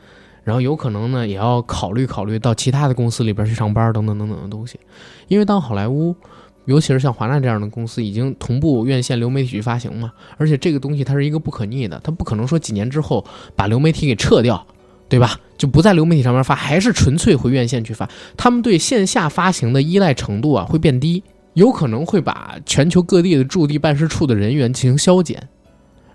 [0.46, 4.80] 然后有可能呢也要考虑考虑到其他的公司里边去上班等等等等的东西。
[5.28, 6.16] 因为当好莱坞，
[6.64, 13.26] 尤其是像华纳这样的公司已经同步院线、流媒体去发行嘛，而且这个东西它是一个不可逆的，它不可能说几年之后
[13.58, 14.66] 把流媒体给撤掉。
[15.08, 15.40] 对吧？
[15.58, 18.10] 就不在流媒体上面发，还是纯粹回院线去发。
[18.36, 21.24] 他们对线下发行的依赖程度啊会变低，
[21.54, 25.42] 有可能会把全球各地的驻地办事处的人员进行削减，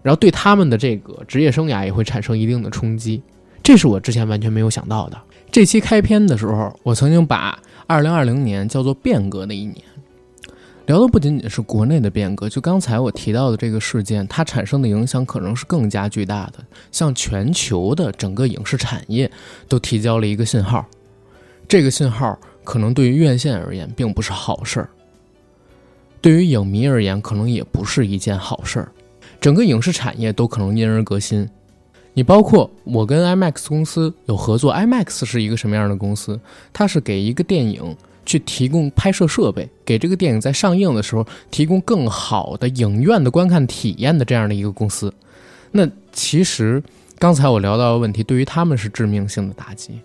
[0.02, 3.22] 然后对他们的这个职业生涯也会产生一定的冲击。
[3.62, 5.18] 这是我之前完全没有想到的。
[5.50, 7.58] 这期开篇的时候，我曾经把
[7.88, 9.76] 2020年叫做变革的一年。
[10.90, 16.54] 聊的不仅仅是国内的变革，就刚才我提到的这个事件，它产生的影响可能是更加巨大的。
[16.90, 19.30] 向全球的整个影视产业
[19.68, 20.84] 都提交了一个信号，
[21.68, 24.90] 这个信号可能对于院线而言并不是好事儿，
[26.20, 28.90] 对于影迷而言可能也不是一件好事儿。
[29.40, 31.48] 整个影视产业都可能因而革新。
[32.14, 36.40] 你包括我跟 IMAX 公司有合作，IMAX 是一个什么样的公司？
[36.72, 37.96] 它是给一个电影。
[38.30, 45.12] 去提供拍摄设备，给这个电影在上映的时候提供更好的影院的观看体验的这样的一个公司。
[45.72, 46.80] 那其实
[47.18, 49.98] 刚才我聊到的问题，对于他们是致命性的打击。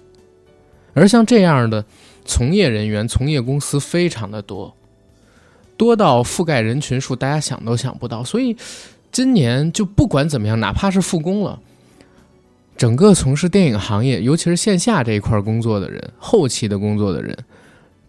[0.95, 1.85] 而像这样的
[2.23, 4.73] 从业人员、从业公司非常的多，
[5.77, 8.23] 多到覆盖人群数，大家想都想不到。
[8.23, 8.57] 所以
[9.11, 11.59] 今年就不管怎么样，哪怕是复工了，
[12.75, 17.37] 整个从事电影行业，尤其是线下这一块工作的人、后期的工作的人。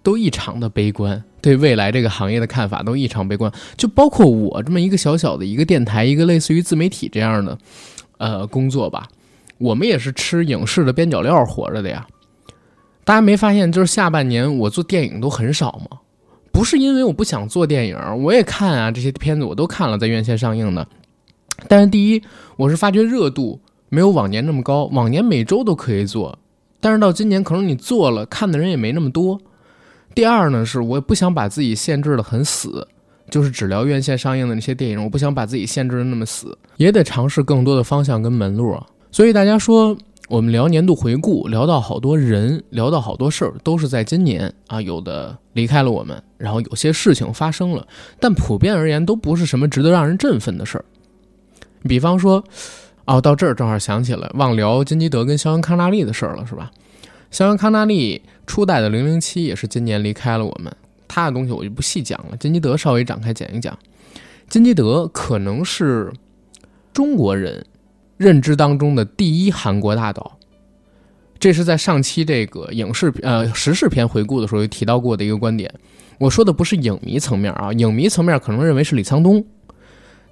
[0.06, 3.50] 都异常的悲观，对未来这个行业的看法都异常悲观。
[3.76, 7.58] 就包括我这么一个小小的一个电台，一个类似于自媒体这样的，
[8.18, 9.08] 呃，工作吧，
[9.58, 12.06] 我们也是吃影视的边角料活着的呀。
[13.02, 15.98] 大家没发现，就是下半年我做电影都很少吗？
[16.52, 20.86] 不是因为我不想做电影，我也看啊，这些片子我都看了，在院线上映的。
[21.66, 22.22] 但是第一，
[22.56, 23.58] 我是发觉热度
[23.88, 26.38] 没有往年那么高，往年每周都可以做，
[26.78, 29.40] 但是到今年可能你做了，看的人也没那么多。
[30.16, 32.88] 第二呢，是我不想把自己限制的很死，
[33.28, 38.86] 就是只聊院线上映的那些电影，我不想把自己限制的那么死，也得尝试更多的方向跟门路啊。
[39.12, 39.94] 所以大家说，
[40.30, 47.86] 我们聊年度回顾，聊到好多人，聊到好多事儿，都是在今年啊，有的离开了我们，然后有些事情发生了，
[48.18, 50.84] 但普遍而言都不是什么值得让人振奋的事儿。
[51.82, 52.42] 比方说，
[53.04, 56.70] 哦，到这儿正好想起来，忘聊金基德跟肖恩康纳利的事儿了，是吧？
[57.30, 58.22] 肖恩康纳利。
[58.46, 60.72] 初代的零零七也是今年离开了我们，
[61.08, 62.36] 他的东西我就不细讲了。
[62.36, 63.76] 金基德稍微展开讲一讲，
[64.48, 66.12] 金基德可能是
[66.92, 67.66] 中国人
[68.16, 70.38] 认知当中的第一韩国大导，
[71.38, 75.72] 这是在上期这个影视呃时事片回顾的时候提到过的一个观点。
[76.18, 79.44] 我说的不是影迷层面啊，影迷层面可能认为是李沧东，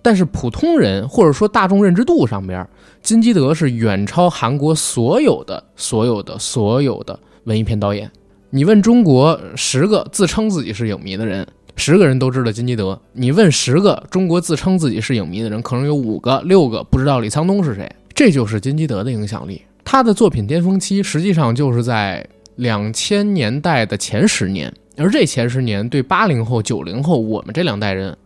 [0.01, 2.67] 但是普通人或者说大众认知度上边，
[3.03, 7.19] 金基德是远超韩国所有的、所有的、所有的。
[7.45, 8.11] 文艺片导演，
[8.51, 11.47] 你问中国十个自称自己是影迷的人，
[11.77, 12.99] 十个人都知道金基德。
[13.13, 17.91] 你问十个中国自称自己是影迷的人，可能有五个、六个不知道李沧东是谁。
[18.15, 19.61] 这就是金基德的影响力。
[19.85, 22.27] 他的作品巅峰期实际上就是在
[22.57, 28.17] 两千年代的前十年，而这前十年对八零后、九零后我们这两代人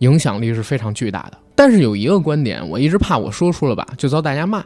[0.00, 1.38] 影响力是非常巨大的。
[1.54, 4.62] 但是有一个观点，我一直怕我说出了吧就遭大家骂，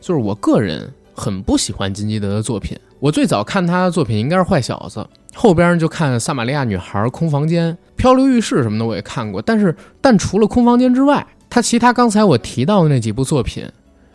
[0.00, 2.78] 就是我个人很不喜欢金基德的作品。
[3.00, 5.00] 我最早看他的作品应该是《坏小子》，
[5.34, 9.42] 后边就看《撒玛利亚女孩》《空房间》《漂流浴室》什么的，我也看过。
[9.42, 13.64] 但是，但除了《空房间》之外，他其他刚才我提到的那几部作品，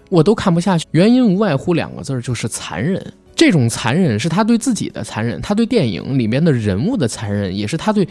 [0.09, 0.85] 我都看不下去。
[0.91, 3.13] 原因无外乎两个字儿，就是残忍。
[3.35, 8.07] 这种残忍是他对自己的残忍，他对电影里面的人物的残忍，也是他对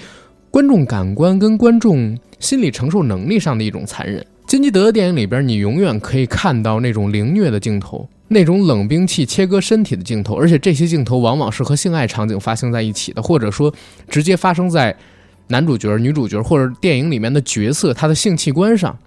[0.50, 4.24] 观众感官跟观众心理承受能力上的一种残忍。
[4.46, 8.08] 金基德的电影里边，你永远可以看到那种凌虐的镜头。
[8.32, 13.72] 那种冷兵器切割身体的镜头，而且这些镜头往往是和性爱场景发生在一起的，或者说
[14.08, 14.96] 直接发生在
[15.48, 18.98] 男主角、女主角或者电影里面的角色他的性器官上。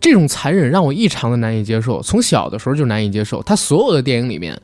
[0.00, 3.42] 这种残忍让我异常的难以接受，从小的时候就难以接受。
[3.42, 4.60] 他所有的电影里面，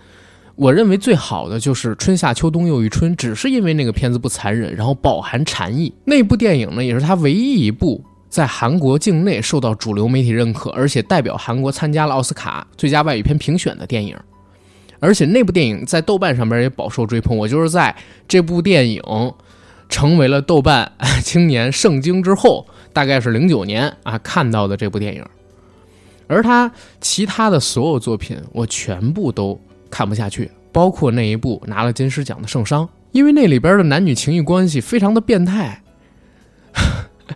[0.57, 5.93] 我认为最好的就是《春夏秋冬又一春》，只是因为那个片子不残忍，然后饱含禅意。
[6.05, 8.05] 那部电影呢，也是他唯一一部。
[8.29, 14.17] 在韩国境内受到主流媒体认可，而且代表韩国参加了奥斯卡最佳外语片评选的电影，
[15.01, 17.37] 而且那部电影在豆瓣上边也饱受追捧。
[17.37, 17.95] 我就是在
[18.27, 19.03] 这部电影
[19.89, 20.93] 成为了豆瓣
[21.23, 25.25] 青年圣经之后，大概是零九年啊看到的这部电影，
[26.27, 29.59] 而他其他的所有作品我全部都
[29.91, 35.83] 看不下去，包括那一部拿了金狮奖的《圣殇》，因为那里边的男女情谊关系非常的变态。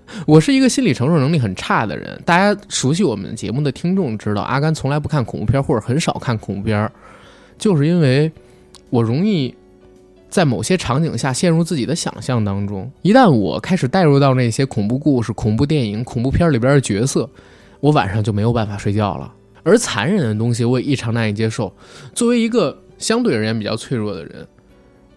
[0.27, 6.91] 我是一个心理承受能力很差的人，大家熟悉我们节目的听众知道，阿甘从来不看恐怖片或者很少看恐怖片，
[7.59, 8.31] 就是因为
[8.91, 9.55] 我容易
[10.29, 12.91] 在某些场景下陷入自己的想象当中。
[13.03, 17.29] 一旦我开始带入到那些恐怖故事、恐怖电影、恐怖片里边的角色，
[17.81, 19.33] 我晚上就没有办法睡觉了。
[19.63, 21.73] 而残忍的东西我也异常难以接受。
[22.15, 24.47] 作为一个相对而言比较脆弱的人。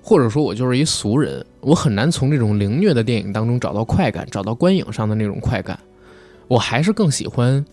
[0.08, 5.80] 或者说，我就是一俗人，我很难从这种凌虐的电影当中找到快感，找到观影上的那种快感。
[6.48, 7.66] 我还是更喜欢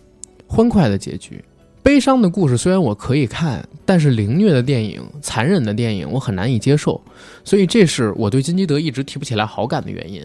[0.47, 1.45] 欢快的结局。
[1.83, 6.99] 悲伤的故事虽然我可以看，但是凌虐的电影、残忍的电影我很难以接受。
[7.43, 10.23] 所以，这是我对金基德一直提不起来好感的原因。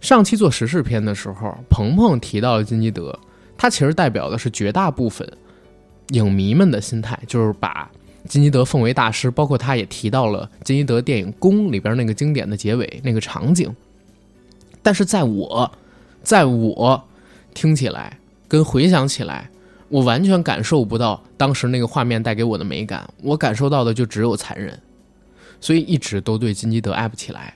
[0.00, 3.18] 上期做时事片的时候，鹏鹏提到了金基德，
[3.56, 5.28] 他其实代表的是绝大部分
[6.10, 7.90] 影迷们的心态，就是把
[8.28, 13.74] 金基德奉为大师，包括他也提到了金基德电影《宫》里边那个经典的结尾那个场景。
[14.82, 15.70] 但是在我，
[16.22, 17.04] 在我
[17.52, 18.18] 听起来
[18.48, 19.50] 跟回想起来，
[19.88, 24.80] 我完全感受不到当时那个画面带给我的美感，我感受到的就只有残忍，
[25.60, 27.54] 所以一直都对金基德爱不起来。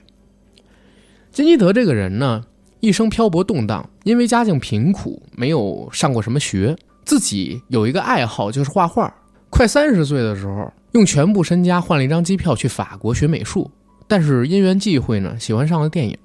[1.31, 2.45] 金基德这个人呢，
[2.79, 6.75] 一生漂泊动荡，因为家境贫苦，没有上过什么学，
[7.05, 9.13] 自己有一个爱好就是画画。
[9.49, 13.69] 快三十岁的时候，用全部身家换了一张机票去法国学美术，
[14.07, 16.17] 但是因缘际会呢，喜欢上了电影。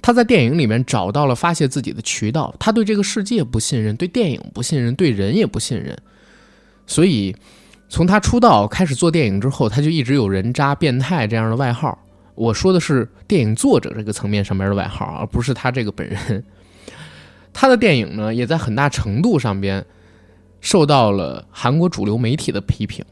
[0.00, 5.96] 他在电影里面找到了发泄自己的渠道，他对这个世界不信任，对电影不信任，对人也不信任，
[6.88, 7.34] 所以
[7.88, 11.96] 从他出道开始做电影之后，他就一直有人渣、变态这样的外号。
[12.34, 16.44] 我说的是电影作者这个层面上面的外号，而不是他这个本人。
[17.52, 19.84] 他的电影呢，也在很大程度上边
[20.62, 23.04] 受到了韩国主流媒体的批评。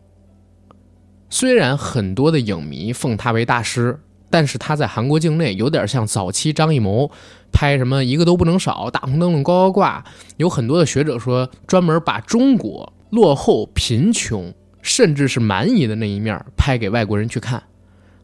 [1.29, 4.01] 虽然很多的影迷奉他为大师，
[4.31, 7.11] 但是他在韩国境内有点像早期张艺谋
[7.53, 10.05] 拍什么一个都不能少、大红灯笼高高挂。
[10.39, 17.63] 有很多的学者说，专门把中国落后、贫穷，甚至是蛮夷的那一面拍给外国人去看。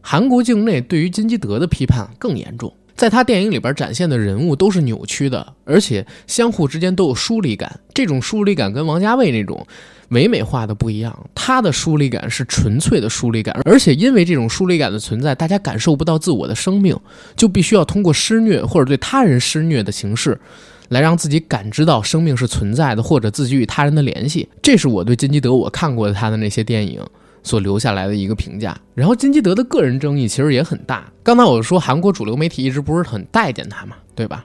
[0.01, 7.81] 韩国境内对于金基德的批判更严重，在他电影里边展现的人物都是扭曲的，而且相互之间都有疏离感。
[7.93, 9.67] 这种疏离感跟王家卫那种
[10.09, 16.97] 唯美化的不一样，他的疏离感是纯粹的疏离感，而且因为这种疏离感的存在，大家感受不到自我的生命，
[17.37, 20.41] 就必须要通过施虐或者对他人施虐的形式，
[20.89, 24.49] 来让自己感知到生命是存在的，或者自己与他人的联系。
[24.63, 27.05] 这是我对金基德我看过的他的那些电影。
[27.47, 31.09] 所留下来的一个评价，然后金基德的个人争议其实也很大。
[31.23, 34.45] 刚才我说韩国主流媒体一直不是很待见他嘛，对吧？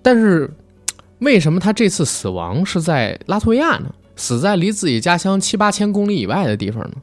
[0.00, 0.50] 但是
[1.18, 3.94] 为什么他这次死亡是在拉脱维亚呢？
[4.16, 6.94] 死在离自己家乡七八千公里以外的地方呢？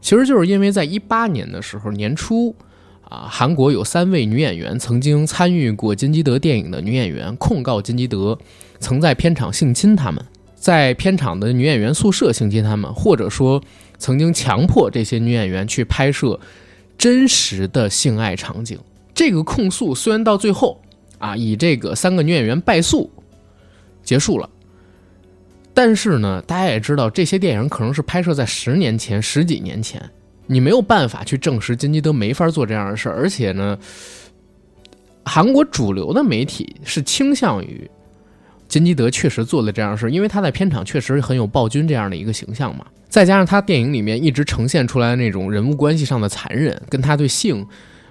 [0.00, 2.54] 其实就是因为在一八年的时候年初，
[3.08, 8.38] 啊，韩国有三位女演员曾经参与过金基德电影的女演员控告金基德
[8.78, 10.24] 曾在片场性侵他们，
[10.54, 13.60] 在片场的女演员宿舍性侵他们，或者说。
[14.04, 16.38] 曾经强迫这些女演员去拍摄
[16.98, 18.78] 真实的性爱场景。
[19.14, 20.78] 这个控诉虽然到最后
[21.16, 23.10] 啊，以这个三个女演员败诉
[24.02, 24.50] 结束了，
[25.72, 30.02] 但是呢，大家也知道这些电影可能是拍摄在十年前、十几年前，
[30.46, 33.16] 你没有办法去证实金基德没法做这样的事儿。
[33.16, 33.78] 而且呢，
[35.24, 37.90] 韩国主流的媒体是倾向于
[38.74, 42.84] 金基德确实做了这样的事，因为他在片场确实很有暴君这样的一个形象嘛。
[43.08, 47.64] 再加上他电影里面一直呈现出来的那种人物关系上的残忍，跟他对性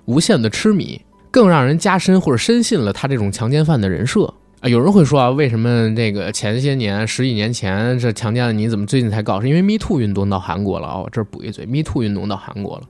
[0.06, 4.70] 无限的痴迷，更让人加深或者深信了他这种强奸犯的人设啊。
[4.70, 9.42] 有人会说啊，为什么这个前些年十几年前这强奸了你，怎么最近才告？
[9.42, 11.10] 是因为 Me Too 运动到韩国了哦。
[11.12, 12.84] 这补一嘴，Me Too 运动到韩国了，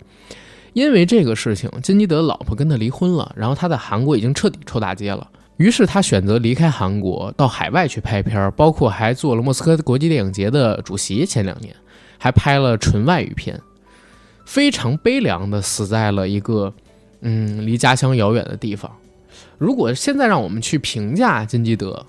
[0.73, 5.27] 因为这个事情，金基德老婆跟他离婚了，然后他在韩国已经彻底臭大街了，
[5.57, 11.25] 于是他选择离开韩国到海外去拍片，包括还做了莫斯科国际电影节的主席。
[11.25, 11.73] 前两年。
[12.19, 13.59] 还拍了纯外语片，
[14.45, 16.73] 非常悲凉的死在了一个
[17.19, 18.89] 嗯离家乡遥远的地方。
[19.57, 22.05] 如果现在让我们去评价金基德，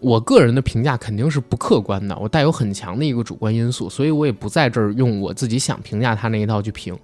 [0.00, 6.94] 我个人的评价肯定是不客观的，我带有很强的一个主观因素，所以我也不在这儿用我自己想评价他那一套去评。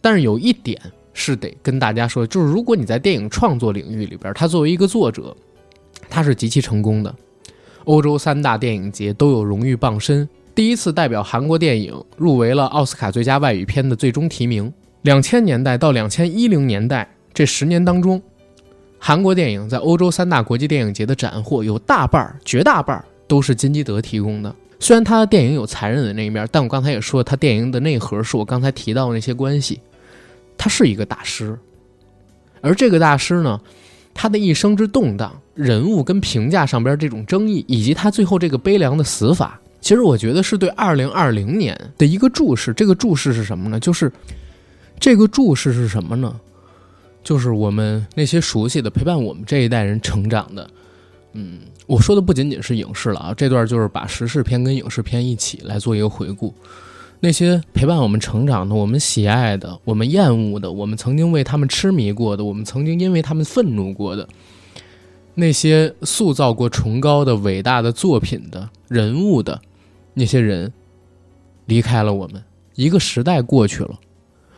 [0.00, 0.80] 但是有一点
[1.14, 5.34] 是得跟大家说，就是如果你在电影创作领域里边，他作为一个作者，
[6.10, 7.14] 他是极其成功的，
[7.84, 10.28] 欧洲三大电影节都有荣誉傍身。
[10.54, 14.72] 第一次代表韩国电影入围了奥斯卡最佳外语片的最终提名。
[15.02, 18.20] 两千年代到两千一零年代这十年当中，
[18.98, 24.54] 韩国电影在欧洲三大国际电影节的斩获有大半儿、绝大半儿都是金基德提供的。
[24.80, 29.80] 虽然他的电影有残忍的那一面，但我刚才也说，他电影的内核是我刚才提到的那些关系。
[30.56, 31.58] 他是一个大师，
[32.60, 33.60] 而这个大师呢，
[34.12, 39.60] 他的一生之动荡、人物跟评价上边这种争议，以及他最后这个悲凉的死法。
[39.80, 42.72] 其实我觉得是对二零二零年的一个注释。
[42.72, 43.78] 这个注释是什么呢？
[43.78, 44.10] 就是
[44.98, 46.40] 这个注释是什么呢？
[47.22, 50.70] 就是我们那些熟悉的陪伴我们这一代人成长的。
[51.34, 56.54] 嗯，我说的不仅仅是影视了啊，这段就是把时事片跟影视片一起来做一个回顾。
[57.20, 64.28] 那些陪伴我们成长的、我们喜爱的、我们厌恶的、我们曾经为他们痴迷过的、我们曾经因为他们愤怒过的。
[65.34, 69.60] 那些塑造过崇高的、伟大的作品的人物的。
[70.12, 70.72] 那些人
[71.66, 72.44] 离开了我们，
[72.76, 73.98] 一个时代过去了。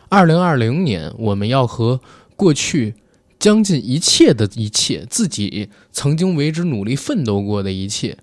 [0.09, 1.99] 二零二零年，我们要和
[2.35, 2.93] 过去
[3.39, 8.17] 将近一切的一切，自己曾经为之努力奋斗过的一切，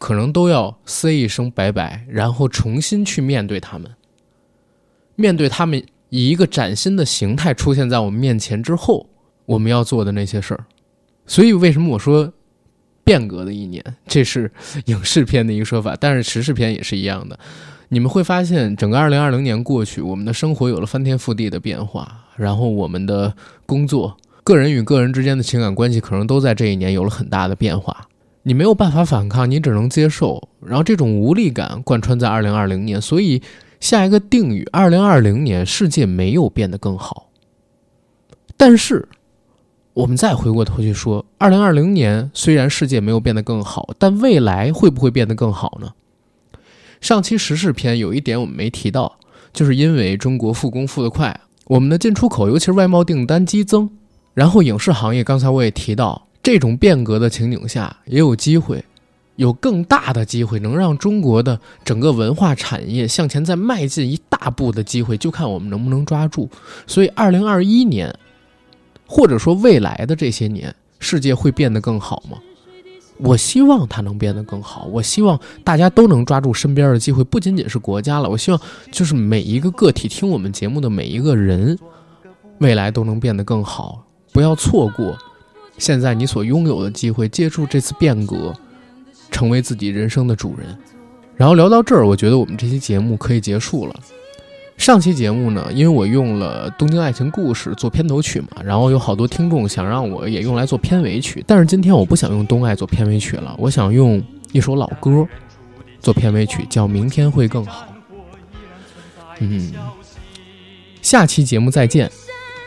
[0.00, 3.88] 可能都要 say 一声拜拜，然后重新去面对他们。
[5.14, 9.06] 面对他们以一个崭新的形态出现在我们面前之后，
[9.44, 10.64] 我们要做的那些事儿。
[11.26, 12.32] 所以，为什么我说
[13.04, 13.84] 变革的一年？
[14.06, 14.50] 这是
[14.86, 17.38] 影视片的一个说法，但是时事片也是一样的。
[17.90, 23.34] 你们会发现，整个二零二零年过去，我们的生活有了翻天覆地的变化，然后我们的
[23.66, 24.16] 工作。
[24.42, 28.08] 个人与个人之间的情感关系可能都在这一年有了很大的变化，
[28.42, 33.42] 你没有办法反抗，你只能接受，然后这种无力感贯穿在二零二零年，所以
[33.80, 37.28] 下一个定语：二零二零年世界没有变得更好。
[38.56, 39.08] 但是，
[39.94, 45.92] 我们再回过头去说，二零二零年虽然世界没有变得更好，但未来会不会变得更好呢？
[47.00, 49.18] 上期时事篇有一点我们没提到，
[49.52, 53.90] 就是因为中国复工复得快，我们的进出口，尤其是外贸订单激增。
[54.32, 58.84] 然后影视行业，刚才我也提到，这种变革的情景下，也有机会，
[59.36, 66.48] 有更大的机会，能让中国的整个文化产业向前再迈进一大步的机会，就看我们能不能抓住。
[66.86, 68.14] 所以，二零二一年，
[69.06, 72.38] 或者说未来的这些年，世界会变得更好吗？
[73.18, 74.86] 我希望它能变得更好。
[74.86, 78.30] 我希望大家都能抓住身边的机会，不仅仅是国家了。
[78.30, 78.58] 我希望
[78.90, 81.78] 就是每一个个体听我们节目的每一个人，
[82.60, 84.06] 未来都能变得更好。
[84.32, 85.18] 不要错过
[85.80, 88.54] 现在你所拥有的机会，借助这次变革，
[89.30, 90.76] 成为自己人生的主人。
[91.36, 93.94] 然后聊到这儿，我觉得我们这期节目可以结束了。
[94.76, 105.26] 上期节目呢，因为我用了《东京爱情故事》做片头曲嘛，然后有好多听众想让我也用来做片尾曲，但是今天我不想用《东爱》做片尾曲了，我想用一首老歌
[105.98, 107.86] 做片尾曲，叫《明天会更好》。
[109.40, 109.72] 嗯，
[111.00, 112.10] 下期节目再见。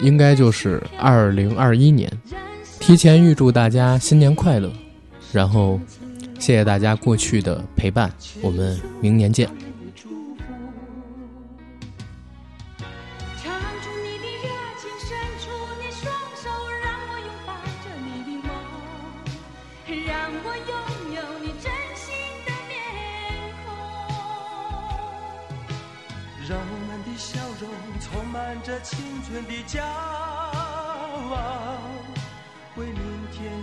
[0.02, 2.11] 应该就是二零二一年，
[2.85, 4.69] 提前预祝大家新年快乐，
[5.31, 5.80] 然后
[6.38, 9.49] 谢谢大家过去的陪伴，我们明年见。
[28.64, 28.97] 着青
[29.27, 31.93] 春的骄傲，